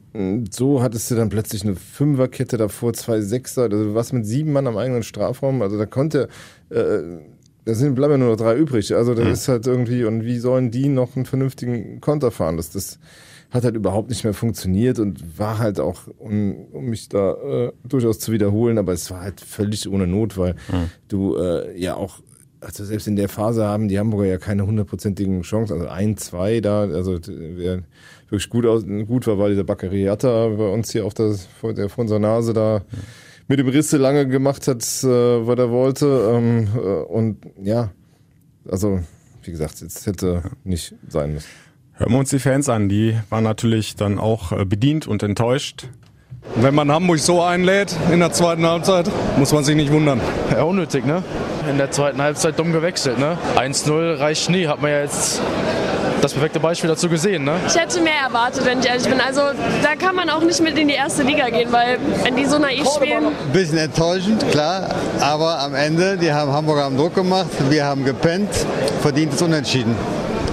so 0.50 0.82
hattest 0.82 1.12
du 1.12 1.16
dann 1.16 1.30
plötzlich 1.30 1.64
eine 1.64 1.76
Fünferkette 1.76 2.58
davor, 2.58 2.94
zwei 2.94 3.22
Sechser, 3.22 3.64
also 3.64 3.94
was 3.94 4.14
mit 4.14 4.26
sieben 4.26 4.54
Mann 4.54 4.66
am 4.68 4.78
eigenen 4.78 5.04
Strafraum. 5.04 5.62
Also 5.62 5.78
da 5.78 5.86
konnte, 5.86 6.30
äh, 6.70 7.00
da 7.66 7.74
sind 7.76 7.96
bleiben 7.96 8.14
ja 8.14 8.18
nur 8.18 8.30
noch 8.30 8.38
drei 8.38 8.56
übrig. 8.56 8.96
Also 8.96 9.14
das 9.14 9.26
mhm. 9.26 9.32
ist 9.32 9.48
halt 9.48 9.68
irgendwie, 9.68 10.04
und 10.04 10.24
wie 10.24 10.40
sollen 10.40 10.72
die 10.72 10.90
noch 10.90 11.16
einen 11.16 11.26
vernünftigen 11.26 12.02
Konter 12.02 12.32
fahren? 12.32 12.58
Das, 12.58 12.72
das 12.72 12.98
hat 13.52 13.64
halt 13.64 13.76
überhaupt 13.76 14.10
nicht 14.10 14.24
mehr 14.24 14.34
funktioniert 14.34 15.00
und 15.00 15.40
war 15.40 15.60
halt 15.60 15.80
auch, 15.80 16.02
um, 16.18 16.66
um 16.72 16.86
mich 16.86 17.08
da 17.08 17.34
äh, 17.34 17.72
durchaus 17.88 18.20
zu 18.20 18.32
wiederholen, 18.32 18.78
aber 18.78 18.94
es 18.94 19.10
war 19.12 19.22
halt 19.22 19.42
völlig 19.42 19.88
ohne 19.88 20.08
Not, 20.08 20.38
weil 20.38 20.54
mhm. 20.70 20.90
du 21.08 21.38
äh, 21.38 21.80
ja 21.80 21.96
auch 21.96 22.20
also 22.62 22.84
selbst 22.84 23.08
in 23.08 23.16
der 23.16 23.30
Phase 23.30 23.66
haben 23.66 23.88
die 23.88 24.00
Hamburger 24.00 24.26
ja 24.26 24.38
keine 24.38 24.66
hundertprozentigen 24.66 25.42
Chancen. 25.44 25.74
Also 25.74 25.88
ein, 25.88 26.18
zwei 26.18 26.60
da, 26.60 26.82
also 26.82 27.20
wer 27.28 27.84
wirklich 28.30 28.50
gut, 28.50 28.66
aus, 28.66 28.84
gut 29.08 29.28
war, 29.28 29.38
war 29.38 29.50
dieser 29.50 29.64
Baccariata 29.64 30.50
bei 30.50 30.68
uns 30.70 30.92
hier 30.92 31.06
auf 31.06 31.14
der, 31.14 31.36
vor, 31.60 31.74
der 31.74 31.90
vor 31.90 32.04
unserer 32.04 32.20
Nase 32.20 32.54
da 32.54 32.82
mit 33.48 33.60
dem 33.60 33.68
Risse 33.70 33.98
lange 33.98 34.28
gemacht 34.28 34.68
hat, 34.68 34.84
äh, 35.04 35.48
was 35.48 35.58
er 35.58 35.72
wollte. 35.72 36.32
Ähm, 36.34 36.68
äh, 36.76 36.80
und 36.80 37.38
ja, 37.62 37.92
also 38.70 39.00
wie 39.44 39.52
gesagt, 39.52 39.82
es 39.82 40.06
hätte 40.06 40.44
nicht 40.64 40.94
sein 41.08 41.34
müssen. 41.34 41.48
Hören 41.94 42.12
wir 42.12 42.20
uns 42.20 42.30
die 42.30 42.40
Fans 42.40 42.70
an, 42.70 42.90
die 42.90 43.18
waren 43.30 43.44
natürlich 43.44 43.96
dann 43.96 44.20
auch 44.20 44.52
äh, 44.52 44.66
bedient 44.66 45.08
und 45.08 45.24
enttäuscht. 45.24 45.90
Wenn 46.56 46.76
man 46.76 46.92
Hamburg 46.92 47.20
so 47.20 47.42
einlädt 47.42 47.96
in 48.12 48.20
der 48.20 48.32
zweiten 48.32 48.66
Halbzeit, 48.66 49.10
muss 49.38 49.52
man 49.52 49.64
sich 49.64 49.76
nicht 49.76 49.92
wundern. 49.92 50.22
Ja, 50.52 50.64
unnötig, 50.64 51.06
ne? 51.06 51.24
In 51.70 51.78
der 51.78 51.92
zweiten 51.92 52.22
Halbzeit 52.22 52.58
dumm 52.58 52.72
gewechselt, 52.72 53.20
ne? 53.20 53.38
1-0 53.56 54.20
reicht 54.20 54.50
nie, 54.50 54.68
hat 54.68 54.82
man 54.82 54.92
ja 54.92 55.02
jetzt 55.02 55.42
das 56.22 56.34
perfekte 56.34 56.60
Beispiel 56.60 56.90
dazu 56.90 57.10
gesehen. 57.10 57.44
Ne? 57.44 57.56
Ich 57.68 57.76
hätte 57.76 58.02
mehr 58.02 58.22
erwartet, 58.28 58.66
wenn 58.66 58.80
ich 58.80 58.88
ehrlich 58.88 59.08
bin. 59.08 59.20
Also 59.20 59.42
da 59.84 59.96
kann 59.96 60.16
man 60.16 60.30
auch 60.30 60.42
nicht 60.42 60.62
mit 60.62 60.78
in 60.78 60.88
die 60.88 60.94
erste 60.94 61.24
Liga 61.24 61.50
gehen, 61.50 61.72
weil 61.72 62.00
wenn 62.24 62.36
die 62.36 62.46
so 62.46 62.58
naiv 62.58 62.88
spielen. 62.96 63.32
Bisschen 63.54 63.78
enttäuschend, 63.78 64.50
klar. 64.52 64.90
Aber 65.20 65.60
am 65.60 65.76
Ende, 65.76 66.18
die 66.18 66.32
haben 66.32 66.52
Hamburger 66.52 66.86
am 66.86 66.98
Druck 66.98 67.16
gemacht. 67.16 67.50
Wir 67.70 67.86
haben 67.86 68.04
gepennt. 68.04 68.50
Verdientes 69.02 69.42
Unentschieden. 69.42 69.96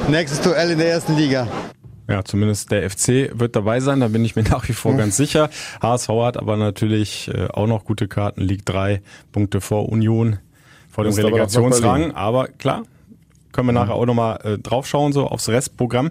Nächstes 0.09 0.41
Duell 0.41 0.71
in 0.71 0.79
der 0.79 0.91
ersten 0.91 1.17
Liga. 1.17 1.49
Ja, 2.09 2.23
zumindest 2.23 2.71
der 2.71 2.91
FC 2.91 3.31
wird 3.33 3.57
dabei 3.57 3.81
sein, 3.81 4.01
da 4.01 4.09
bin 4.09 4.25
ich 4.25 4.37
mir 4.37 4.43
nach 4.51 4.69
wie 4.69 4.75
vor 4.75 4.93
hm. 4.93 4.99
ganz 4.99 5.17
sicher. 5.17 5.49
HSV 5.81 6.09
hat 6.23 6.37
aber 6.37 6.57
natürlich 6.57 7.31
äh, 7.33 7.49
auch 7.49 7.67
noch 7.67 7.85
gute 7.85 8.09
Karten, 8.09 8.43
liegt 8.43 8.69
drei 8.69 9.01
Punkte 9.33 9.61
vor 9.61 9.89
Union, 9.89 10.39
vor 10.95 11.05
dem 11.05 11.13
Relegationsrang. 11.13 12.13
Aber 12.13 12.47
klar, 12.47 12.85
können 13.53 13.69
wir 13.69 13.73
nachher 13.73 13.95
auch 13.95 14.07
nochmal 14.07 14.39
äh, 14.45 14.59
draufschauen, 14.59 15.13
so 15.13 15.27
aufs 15.27 15.49
Restprogramm. 15.49 16.11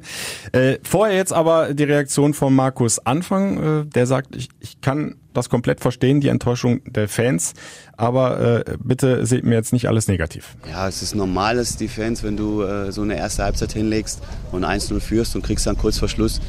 Äh, 0.52 0.78
vorher 0.84 1.16
jetzt 1.16 1.34
aber 1.34 1.74
die 1.74 1.84
Reaktion 1.84 2.34
von 2.34 2.54
Markus 2.54 3.00
Anfang, 3.00 3.82
äh, 3.82 3.86
der 3.86 4.08
sagt, 4.08 4.36
ich, 4.36 4.50
ich 4.60 4.82
kann 4.82 5.16
das 5.34 5.50
komplett 5.50 5.80
verstehen, 5.80 6.22
die 6.22 6.28
Enttäuschung 6.28 6.82
der 6.86 7.08
Fans, 7.08 7.54
aber 7.98 8.66
äh, 8.66 8.78
bitte 8.80 9.26
seht 9.26 9.44
mir 9.46 9.56
jetzt 9.56 9.74
nicht 9.74 9.88
alles 9.88 10.08
negativ. 10.08 10.56
Ja, 10.70 10.88
es 10.88 11.02
ist 11.02 11.16
normal, 11.16 11.56
dass 11.56 11.76
die 11.76 11.88
Fans, 11.88 12.24
wenn 12.24 12.38
du 12.38 12.62
äh, 12.62 12.92
so 12.92 13.02
eine 13.02 13.18
erste 13.18 13.44
Halbzeit 13.44 13.74
hinlegst 13.74 14.22
und 14.52 14.64
1-0 14.64 15.00
führst 15.00 15.36
und 15.36 15.44
kriegst 15.44 15.66
dann 15.66 15.78
kurz 15.78 15.98
vor 15.98 16.08
Schluss, 16.08 16.40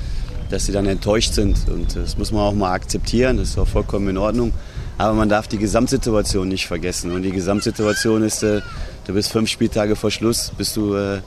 dass 0.51 0.67
sie 0.67 0.73
dann 0.73 0.87
enttäuscht 0.87 1.33
sind. 1.33 1.57
Und 1.69 1.97
das 1.97 2.19
muss 2.19 2.31
man 2.31 2.43
auch 2.43 2.53
mal 2.53 2.73
akzeptieren, 2.73 3.39
das 3.39 3.51
ist 3.51 3.59
auch 3.59 3.69
vollkommen 3.69 4.09
in 4.09 4.19
Ordnung. 4.19 4.53
Aber 4.99 5.15
man 5.15 5.29
darf 5.29 5.49
die 5.49 5.59
Gesamtsituation 5.59 6.49
nicht 6.49 6.67
vergessen. 6.67 7.13
Und 7.13 7.23
die 7.23 7.33
Gesamtsituation 7.33 8.23
ist, 8.23 8.43
äh, 8.43 8.61
du 9.07 9.15
bist 9.15 9.33
fünf 9.33 9.51
Spieltage 9.51 9.97
vor 9.97 10.11
Schluss, 10.11 10.53
bist 10.57 10.77
du 10.77 10.95
äh, 10.95 11.21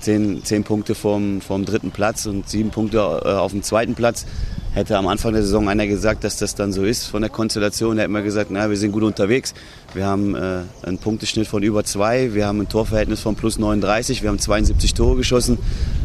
zehn, 0.00 0.44
zehn 0.44 0.64
Punkte 0.64 0.94
vom, 0.94 1.40
vom 1.40 1.64
dritten 1.64 1.90
Platz 1.90 2.26
und 2.26 2.48
sieben 2.48 2.70
Punkte 2.70 2.98
äh, 2.98 3.28
auf 3.28 3.52
dem 3.52 3.62
zweiten 3.62 3.94
Platz. 3.94 4.26
Hätte 4.74 4.96
am 4.96 5.06
Anfang 5.06 5.34
der 5.34 5.42
Saison 5.42 5.68
einer 5.68 5.86
gesagt, 5.86 6.24
dass 6.24 6.38
das 6.38 6.54
dann 6.54 6.72
so 6.72 6.82
ist 6.82 7.06
von 7.06 7.20
der 7.20 7.30
Konstellation, 7.30 7.96
der 7.96 8.04
hätte 8.04 8.12
man 8.12 8.24
gesagt, 8.24 8.50
na, 8.50 8.70
wir 8.70 8.76
sind 8.76 8.92
gut 8.92 9.02
unterwegs. 9.02 9.54
Wir 9.94 10.06
haben 10.06 10.34
äh, 10.34 10.62
einen 10.82 10.98
Punkteschnitt 10.98 11.46
von 11.46 11.62
über 11.62 11.84
zwei, 11.84 12.34
wir 12.34 12.46
haben 12.46 12.60
ein 12.60 12.68
Torverhältnis 12.68 13.20
von 13.20 13.36
plus 13.36 13.58
39, 13.58 14.22
wir 14.22 14.30
haben 14.30 14.38
72 14.38 14.94
Tore 14.94 15.16
geschossen. 15.16 15.58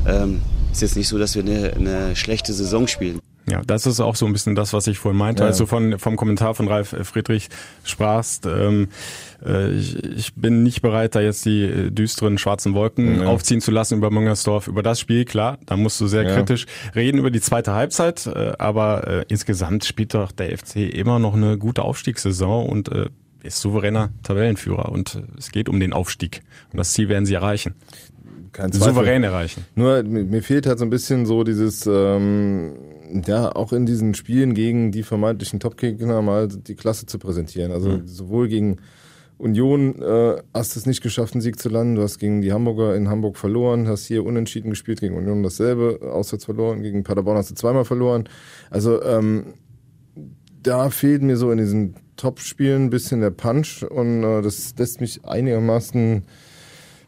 Ähm, 0.05 0.41
ist 0.71 0.81
jetzt 0.81 0.97
nicht 0.97 1.07
so, 1.07 1.17
dass 1.17 1.36
wir 1.36 1.43
eine, 1.43 1.74
eine 1.74 2.15
schlechte 2.15 2.53
Saison 2.53 2.88
spielen. 2.88 3.19
Ja, 3.50 3.62
das 3.66 3.86
ist 3.86 4.01
auch 4.01 4.16
so 4.16 4.25
ein 4.25 4.34
bisschen 4.34 4.56
das, 4.56 4.74
was 4.74 4.88
ich 4.88 5.00
vorhin 5.00 5.18
meinte, 5.18 5.44
ja. 5.44 5.48
als 5.48 5.58
du 5.58 5.66
von, 5.66 5.98
vom 6.00 6.18
Kommentar 6.18 6.54
von 6.54 6.68
Ralf 6.68 6.96
Friedrich 7.04 7.48
sprachst. 7.86 8.46
Ähm, 8.46 8.89
äh, 9.46 9.72
ich, 9.72 10.04
ich 10.04 10.34
bin 10.34 10.63
nicht 10.63 10.82
bereit, 10.82 11.16
da 11.16 11.22
jetzt 11.22 11.46
die 11.46 11.63
äh, 11.63 11.89
düsteren 11.89 12.38
schwarzen 12.38 12.74
Wolken 12.74 13.22
ja. 13.22 13.27
aufziehen 13.27 13.62
zu 13.62 13.72
lassen 13.72 13.98
über 13.98 14.12
Müngersdorf. 14.12 14.68
Über 14.68 14.84
das 14.84 15.00
Spiel, 15.00 15.24
klar, 15.24 15.60
da 15.66 15.77
musst 15.77 16.01
du 16.01 16.08
sehr 16.08 16.24
ja. 16.24 16.36
kritisch 16.36 16.66
reden 16.94 17.20
über 17.20 17.32
die 17.32 17.39
zweite 17.39 17.74
Halbzeit, 17.74 18.27
äh, 18.27 18.54
aber 18.60 19.08
äh, 19.08 19.25
insgesamt 19.30 19.86
spielt 19.86 20.13
doch 20.13 20.34
der 20.34 20.58
FC 20.58 20.75
immer 20.75 21.20
noch 21.20 21.34
eine 21.34 21.58
gute 21.58 21.84
Aufstiegssaison 21.84 22.68
und 22.68 22.92
äh, 22.92 23.08
ist 23.44 23.62
souveräner 23.62 24.10
Tabellenführer 24.24 24.92
und 24.92 25.16
äh, 25.16 25.22
es 25.38 25.51
geht 25.51 25.70
um 25.70 25.80
den 25.80 25.94
Aufstieg. 25.94 26.42
Und 26.74 26.77
das 26.80 26.92
Ziel 26.92 27.08
werden 27.08 27.25
sie 27.25 27.36
erreichen. 27.36 27.75
Kein 28.51 28.72
Souverän 28.72 29.24
erreichen. 29.24 29.66
Nur 29.75 30.04
mir 30.04 30.42
fehlt 30.42 30.66
halt 30.66 30.80
so 30.80 30.86
ein 30.86 30.89
bisschen 30.89 31.25
so 31.25 31.44
dieses 31.44 31.86
ähm, 31.86 32.74
ja, 33.26 33.56
auch 33.56 33.74
in 33.74 33.86
diesen 33.86 34.14
Spielen 34.14 34.54
gegen 34.54 34.92
die 34.92 35.04
vermeintlichen 35.04 35.60
Top-Gegner 35.60 36.22
mal 36.22 36.48
die 36.48 36.76
Klasse 36.76 37.06
zu 37.06 37.20
präsentieren. 37.20 37.72
Also 37.72 37.90
mhm. 37.90 38.08
sowohl 38.08 38.48
gegen 38.48 38.78
Union 39.38 40.02
äh, 40.02 40.42
hast 40.54 40.76
es 40.76 40.86
nicht 40.86 41.02
geschafft, 41.02 41.34
einen 41.34 41.42
Sieg 41.42 41.60
zu 41.60 41.70
landen. 41.70 41.96
Du 41.96 42.02
hast 42.02 42.18
gegen 42.18 42.42
die 42.42 42.52
Hamburger 42.52 42.96
in 42.96 43.08
Hamburg 43.08 43.38
verloren, 43.38 43.88
hast 43.88 44.06
hier 44.06 44.26
unentschieden 44.26 44.72
gespielt, 44.72 45.00
gegen 45.00 45.16
Union 45.16 45.44
dasselbe, 45.44 46.00
auswärts 46.02 46.46
verloren, 46.46 46.82
gegen 46.82 47.04
Paderborn 47.04 47.38
hast 47.38 47.52
du 47.52 47.56
zweimal 47.56 47.86
verloren. 47.86 48.28
Also 48.72 49.02
ähm, 49.04 49.54
da 50.64 50.90
fehlt 50.90 51.22
mir 51.22 51.38
so 51.38 51.52
in 51.52 51.60
diesen 51.60 51.96
Top-Spielen 52.16 52.86
ein 52.86 52.90
bisschen 52.90 53.22
der 53.22 53.30
Punch 53.30 53.84
und 53.84 54.24
äh, 54.24 54.42
das 54.42 54.74
lässt 54.78 55.02
mich 55.02 55.24
einigermaßen 55.24 56.24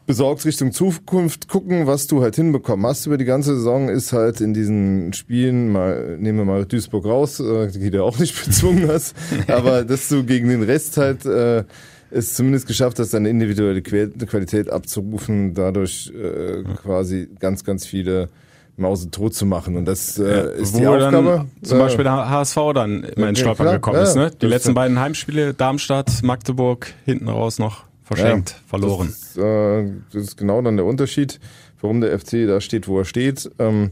besorgt 0.06 0.44
Richtung 0.44 0.72
Zukunft 0.72 1.48
gucken, 1.48 1.86
was 1.86 2.06
du 2.06 2.22
halt 2.22 2.36
hinbekommen 2.36 2.84
hast 2.86 3.06
über 3.06 3.16
die 3.16 3.24
ganze 3.24 3.54
Saison, 3.54 3.88
ist 3.88 4.12
halt 4.12 4.40
in 4.40 4.54
diesen 4.54 5.12
Spielen, 5.12 5.70
mal, 5.70 6.16
nehmen 6.18 6.38
wir 6.38 6.44
mal 6.44 6.64
Duisburg 6.64 7.04
raus, 7.04 7.38
äh, 7.40 7.70
die 7.70 7.90
du 7.90 8.02
auch 8.02 8.18
nicht 8.18 8.44
bezwungen 8.44 8.88
hast, 8.88 9.14
aber 9.46 9.84
dass 9.84 10.08
du 10.08 10.24
gegen 10.24 10.48
den 10.48 10.62
Rest 10.62 10.96
halt 10.96 11.24
äh, 11.26 11.64
es 12.10 12.34
zumindest 12.34 12.66
geschafft 12.66 12.98
hast, 12.98 13.14
deine 13.14 13.28
individuelle 13.28 13.82
Qualität 13.82 14.68
abzurufen, 14.68 15.54
dadurch 15.54 16.12
äh, 16.12 16.64
quasi 16.82 17.28
ganz, 17.38 17.64
ganz 17.64 17.86
viele 17.86 18.28
Mause 18.76 19.10
tot 19.10 19.34
zu 19.34 19.46
machen. 19.46 19.76
Und 19.76 19.84
das 19.84 20.18
äh, 20.18 20.28
ja, 20.28 20.40
ist 20.40 20.76
die 20.76 20.86
Aufgabe. 20.86 21.46
Zum 21.62 21.78
äh, 21.78 21.82
Beispiel 21.82 22.04
der 22.04 22.28
HSV 22.28 22.56
dann 22.74 23.04
immer 23.04 23.28
in 23.28 23.36
Stolpern 23.36 23.66
ja, 23.66 23.72
gekommen 23.74 24.00
ist. 24.00 24.16
Ne? 24.16 24.32
Die 24.42 24.46
letzten 24.46 24.74
beiden 24.74 24.98
Heimspiele, 24.98 25.54
Darmstadt, 25.54 26.22
Magdeburg, 26.22 26.92
hinten 27.04 27.28
raus 27.28 27.58
noch 27.58 27.89
verschenkt, 28.16 28.50
ja, 28.50 28.56
verloren. 28.66 29.08
Das 29.08 29.18
ist, 29.18 29.38
äh, 29.38 29.92
das 30.12 30.22
ist, 30.22 30.36
genau 30.36 30.60
dann 30.62 30.76
der 30.76 30.86
Unterschied, 30.86 31.38
warum 31.80 32.00
der 32.00 32.18
FC 32.18 32.46
da 32.46 32.60
steht, 32.60 32.88
wo 32.88 32.98
er 32.98 33.04
steht. 33.04 33.50
Ähm, 33.58 33.90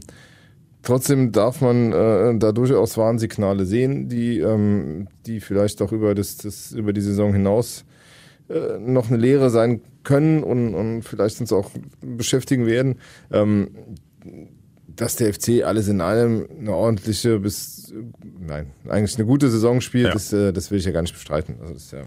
trotzdem 0.83 1.31
darf 1.31 1.61
man 1.61 1.93
äh, 1.93 2.37
da 2.37 2.51
durchaus 2.51 2.97
Warnsignale 2.97 3.65
sehen, 3.65 4.09
die, 4.09 4.39
ähm, 4.39 5.07
die 5.25 5.39
vielleicht 5.39 5.81
auch 5.81 5.91
über, 5.91 6.15
das, 6.15 6.37
das, 6.37 6.71
über 6.71 6.91
die 6.91 7.01
Saison 7.01 7.33
hinaus 7.33 7.85
äh, 8.49 8.77
noch 8.79 9.09
eine 9.09 9.17
Lehre 9.17 9.49
sein 9.49 9.81
können 10.03 10.43
und, 10.43 10.73
und 10.75 11.03
vielleicht 11.03 11.39
uns 11.39 11.53
auch 11.53 11.71
beschäftigen 12.01 12.65
werden. 12.65 12.99
Ähm, 13.31 13.69
dass 14.87 15.15
der 15.15 15.33
FC 15.33 15.63
alles 15.63 15.87
in 15.87 16.01
allem 16.01 16.45
eine 16.59 16.73
ordentliche 16.73 17.39
bis 17.39 17.93
nein, 18.45 18.71
eigentlich 18.89 19.15
eine 19.15 19.25
gute 19.25 19.49
Saison 19.49 19.79
spielt, 19.79 20.07
ja. 20.07 20.11
das, 20.11 20.33
äh, 20.33 20.51
das 20.51 20.71
will 20.71 20.79
ich 20.79 20.85
ja 20.85 20.91
gar 20.91 21.01
nicht 21.01 21.13
bestreiten. 21.13 21.55
Also 21.61 21.73
das 21.73 21.83
ist 21.83 21.91
ja 21.93 22.01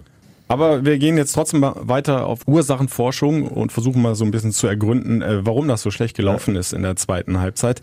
aber 0.53 0.85
wir 0.85 0.99
gehen 0.99 1.17
jetzt 1.17 1.33
trotzdem 1.33 1.63
weiter 1.63 2.27
auf 2.27 2.41
Ursachenforschung 2.47 3.49
und 3.49 3.73
versuchen 3.73 4.03
mal 4.03 4.15
so 4.15 4.25
ein 4.25 4.31
bisschen 4.31 4.53
zu 4.53 4.67
ergründen, 4.67 5.23
äh, 5.23 5.47
warum 5.47 5.67
das 5.67 5.81
so 5.81 5.91
schlecht 5.91 6.15
gelaufen 6.15 6.57
ist 6.57 6.75
in 6.75 6.83
der 6.83 6.97
zweiten 6.97 7.41
Halbzeit. 7.41 7.81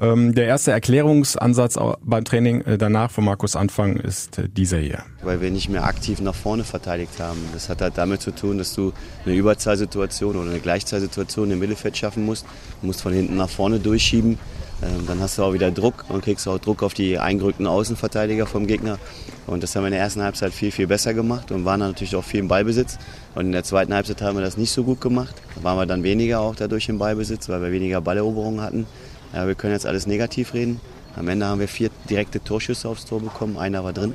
Ähm, 0.00 0.34
der 0.34 0.46
erste 0.46 0.72
Erklärungsansatz 0.72 1.78
beim 2.00 2.24
Training 2.24 2.62
äh, 2.62 2.78
danach 2.78 3.10
von 3.10 3.24
Markus 3.24 3.54
Anfang 3.54 3.96
ist 3.96 4.38
äh, 4.38 4.48
dieser 4.48 4.78
hier. 4.78 5.02
Weil 5.22 5.42
wir 5.42 5.50
nicht 5.50 5.68
mehr 5.68 5.84
aktiv 5.84 6.22
nach 6.22 6.34
vorne 6.34 6.64
verteidigt 6.64 7.20
haben. 7.20 7.38
Das 7.52 7.68
hat 7.68 7.82
halt 7.82 7.98
damit 7.98 8.22
zu 8.22 8.30
tun, 8.30 8.56
dass 8.56 8.74
du 8.74 8.94
eine 9.26 9.34
Überzahlsituation 9.34 10.36
oder 10.36 10.48
eine 10.48 10.60
Gleichzahlsituation 10.60 11.50
im 11.50 11.58
Mittelfeld 11.58 11.98
schaffen 11.98 12.24
musst. 12.24 12.46
Du 12.80 12.86
musst 12.86 13.02
von 13.02 13.12
hinten 13.12 13.36
nach 13.36 13.50
vorne 13.50 13.78
durchschieben. 13.78 14.38
Ähm, 14.82 15.06
dann 15.06 15.20
hast 15.20 15.38
du 15.38 15.42
auch 15.42 15.52
wieder 15.52 15.70
Druck 15.70 16.04
und 16.08 16.24
kriegst 16.24 16.46
auch 16.48 16.58
Druck 16.58 16.82
auf 16.82 16.94
die 16.94 17.18
eingerückten 17.18 17.66
Außenverteidiger 17.66 18.46
vom 18.46 18.66
Gegner. 18.66 18.98
Und 19.46 19.62
das 19.62 19.76
haben 19.76 19.84
wir 19.84 19.88
in 19.88 19.92
der 19.92 20.02
ersten 20.02 20.22
Halbzeit 20.22 20.52
viel, 20.52 20.72
viel 20.72 20.86
besser 20.86 21.14
gemacht 21.14 21.52
und 21.52 21.64
waren 21.64 21.80
natürlich 21.80 22.16
auch 22.16 22.24
viel 22.24 22.40
im 22.40 22.48
Ballbesitz. 22.48 22.98
Und 23.34 23.46
in 23.46 23.52
der 23.52 23.62
zweiten 23.62 23.94
Halbzeit 23.94 24.20
haben 24.22 24.36
wir 24.36 24.44
das 24.44 24.56
nicht 24.56 24.72
so 24.72 24.82
gut 24.82 25.00
gemacht. 25.00 25.34
Da 25.54 25.62
waren 25.62 25.78
wir 25.78 25.86
dann 25.86 26.02
weniger 26.02 26.40
auch 26.40 26.56
dadurch 26.56 26.88
im 26.88 26.98
Ballbesitz, 26.98 27.48
weil 27.48 27.62
wir 27.62 27.70
weniger 27.70 28.00
Balleroberungen 28.00 28.60
hatten. 28.60 28.86
Ja, 29.32 29.46
wir 29.46 29.54
können 29.54 29.72
jetzt 29.72 29.86
alles 29.86 30.06
negativ 30.06 30.54
reden. 30.54 30.80
Am 31.16 31.28
Ende 31.28 31.46
haben 31.46 31.60
wir 31.60 31.68
vier 31.68 31.90
direkte 32.10 32.42
Torschüsse 32.42 32.88
aufs 32.88 33.06
Tor 33.06 33.20
bekommen, 33.20 33.56
einer 33.56 33.84
war 33.84 33.92
drin. 33.92 34.14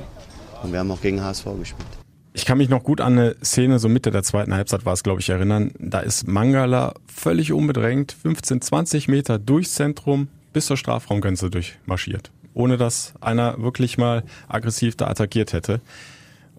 Und 0.62 0.72
wir 0.72 0.78
haben 0.78 0.90
auch 0.90 1.00
gegen 1.00 1.22
HSV 1.22 1.44
gespielt. 1.58 1.88
Ich 2.34 2.46
kann 2.46 2.58
mich 2.58 2.70
noch 2.70 2.82
gut 2.82 3.00
an 3.00 3.18
eine 3.18 3.36
Szene, 3.44 3.78
so 3.78 3.88
Mitte 3.88 4.10
der 4.10 4.22
zweiten 4.22 4.54
Halbzeit 4.54 4.86
war 4.86 4.94
es, 4.94 5.02
glaube 5.02 5.20
ich, 5.20 5.28
erinnern. 5.28 5.72
Da 5.78 6.00
ist 6.00 6.26
Mangala 6.26 6.94
völlig 7.06 7.52
unbedrängt, 7.52 8.12
15, 8.12 8.62
20 8.62 9.08
Meter 9.08 9.38
durchs 9.38 9.74
Zentrum, 9.74 10.28
bis 10.52 10.66
zur 10.66 10.78
Strafraumgrenze 10.78 11.50
durchmarschiert, 11.50 12.30
ohne 12.54 12.76
dass 12.76 13.14
einer 13.20 13.60
wirklich 13.62 13.98
mal 13.98 14.24
aggressiv 14.48 14.96
da 14.96 15.08
attackiert 15.08 15.52
hätte. 15.52 15.80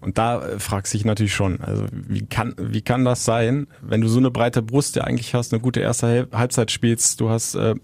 Und 0.02 0.18
da 0.18 0.46
äh, 0.46 0.60
fragt 0.60 0.88
sich 0.88 1.06
natürlich 1.06 1.34
schon, 1.34 1.62
also 1.62 1.86
wie 1.92 2.26
kann, 2.26 2.56
wie 2.58 2.82
kann 2.82 3.06
das 3.06 3.24
sein, 3.24 3.68
wenn 3.82 4.02
du 4.02 4.08
so 4.10 4.20
eine 4.20 4.32
breite 4.32 4.62
Brust 4.62 4.96
ja 4.96 5.06
eigentlich 5.06 5.34
hast, 5.34 5.54
eine 5.54 5.62
gute 5.62 5.80
erste 5.80 6.28
Halbzeit 6.34 6.72
spielst, 6.72 7.22
du 7.22 7.30
hast 7.30 7.56
äh, 7.56 7.76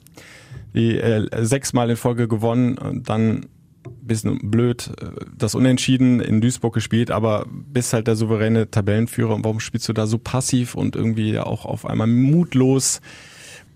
die 0.74 1.00
äh, 1.00 1.28
sechsmal 1.46 1.90
in 1.90 1.96
Folge 1.96 2.28
gewonnen 2.28 2.78
und 2.78 3.10
dann 3.10 3.46
bisschen 4.10 4.52
blöd 4.52 4.92
äh, 5.02 5.26
das 5.38 5.56
Unentschieden 5.56 6.20
in 6.20 6.42
Duisburg 6.42 6.74
gespielt, 6.74 7.12
aber 7.12 7.46
bist 7.48 7.94
halt 7.94 8.08
der 8.08 8.18
souveräne 8.18 8.70
Tabellenführer 8.70 9.34
und 9.36 9.46
warum 9.46 9.62
spielst 9.62 9.88
du 9.88 9.94
da 9.94 10.06
so 10.06 10.18
passiv 10.18 10.76
und 10.76 10.98
irgendwie 10.98 11.40
auch 11.40 11.66
auf 11.66 11.86
einmal 11.86 12.08
mutlos? 12.08 13.00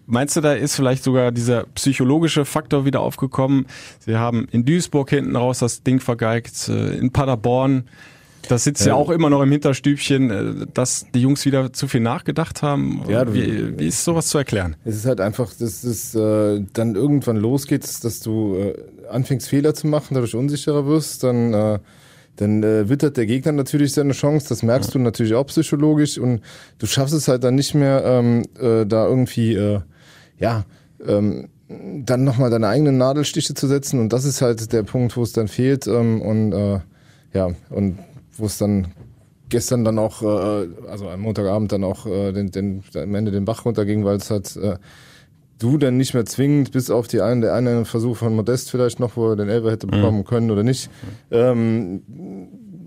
Meinst 0.06 0.36
du, 0.36 0.42
da 0.42 0.54
ist 0.54 0.76
vielleicht 0.76 1.04
sogar 1.04 1.32
dieser 1.32 1.66
psychologische 1.76 2.46
Faktor 2.46 2.86
wieder 2.86 3.00
aufgekommen? 3.00 3.66
Sie 4.00 4.16
haben 4.16 4.48
in 4.52 4.66
Duisburg 4.66 5.10
hinten 5.10 5.36
raus 5.36 5.60
das 5.60 5.84
Ding 5.84 6.00
vergeigt, 6.00 6.70
äh, 6.70 6.98
in 6.98 7.12
Paderborn. 7.12 7.86
Das 8.50 8.66
sitzt 8.66 8.82
ja. 8.82 8.88
ja 8.88 8.96
auch 8.96 9.10
immer 9.10 9.30
noch 9.30 9.42
im 9.42 9.52
Hinterstübchen, 9.52 10.30
äh, 10.30 10.66
dass 10.74 11.08
die 11.14 11.22
Jungs 11.22 11.46
wieder 11.46 11.72
zu 11.72 11.88
viel 11.88 12.02
nachgedacht 12.02 12.62
haben. 12.62 13.04
Ja, 13.08 13.34
wie, 13.34 13.80
wie 13.80 13.88
ist 13.88 14.04
sowas 14.04 14.28
zu 14.28 14.38
erklären? 14.38 14.76
Es 14.84 14.96
ist 14.96 15.06
halt 15.06 15.22
einfach, 15.22 15.52
dass 15.54 15.84
es 15.84 16.14
äh, 16.16 16.62
dann 16.74 16.96
irgendwann 16.96 17.38
losgeht, 17.38 17.84
dass 18.04 18.20
du 18.20 18.56
äh, 18.56 18.74
anfängst 19.10 19.48
Fehler 19.48 19.74
zu 19.74 19.88
machen, 19.88 20.16
dadurch 20.16 20.36
unsicherer 20.36 20.86
wirst, 20.86 21.24
dann 21.24 21.54
äh, 21.54 21.80
dann 22.36 22.64
äh, 22.64 22.90
wittert 22.90 23.18
der 23.18 23.28
Gegner 23.28 23.52
natürlich 23.52 23.94
seine 23.94 24.14
Chance. 24.14 24.50
Das 24.50 24.64
merkst 24.64 24.90
ja. 24.90 24.94
du 24.94 25.00
natürlich 25.00 25.36
auch 25.36 25.46
psychologisch 25.46 26.18
und 26.18 26.42
du 26.80 26.88
schaffst 26.88 27.14
es 27.14 27.28
halt 27.28 27.44
dann 27.44 27.56
nicht 27.56 27.76
mehr, 27.76 28.04
ähm, 28.04 28.44
äh, 28.60 28.86
da 28.86 29.08
irgendwie 29.08 29.54
äh, 29.54 29.82
ja, 30.44 30.66
ähm, 31.06 31.48
dann 31.70 32.26
nochmal 32.26 32.50
deine 32.50 32.68
eigenen 32.68 32.98
Nadelstiche 32.98 33.54
zu 33.54 33.66
setzen 33.66 34.00
und 34.02 34.12
das 34.12 34.26
ist 34.26 34.42
halt 34.42 34.74
der 34.74 34.84
Punkt, 34.84 35.16
wo 35.16 35.24
es 35.24 35.32
dann 35.32 35.48
fehlt 35.48 35.88
ähm, 35.88 36.22
und 36.22 36.52
äh, 36.52 36.80
ja, 37.34 37.50
und 37.70 37.98
wo 38.38 38.46
es 38.46 38.58
dann 38.58 38.88
gestern 39.48 39.86
dann 39.86 39.98
auch, 39.98 40.22
äh, 40.22 40.68
also 40.90 41.08
am 41.10 41.22
Montagabend 41.22 41.72
dann 41.72 41.86
auch 41.86 42.06
äh, 42.06 42.34
den, 42.34 42.52
den, 42.52 42.84
am 42.94 43.16
Ende 43.16 43.32
den 43.32 43.46
Bach 43.46 43.64
runterging, 43.64 44.04
weil 44.04 44.18
es 44.18 44.30
halt 44.30 44.56
äh, 44.58 44.76
du 45.60 45.78
dann 45.78 45.96
nicht 45.96 46.14
mehr 46.14 46.26
zwingend, 46.26 46.74
bis 46.74 46.90
auf 46.90 47.08
die 47.08 47.22
einen, 47.22 47.40
der 47.40 47.54
eine 47.54 47.86
Versuch 47.86 48.18
von 48.18 48.36
Modest 48.36 48.70
vielleicht 48.70 49.00
noch, 49.00 49.16
wo 49.16 49.30
er 49.30 49.36
den 49.38 49.48
Elber 49.48 49.72
hätte 49.72 49.88
bekommen 49.88 50.20
mhm. 50.20 50.26
können 50.26 50.52
oder 50.52 50.64
nicht, 50.64 50.90
ähm, 51.32 52.02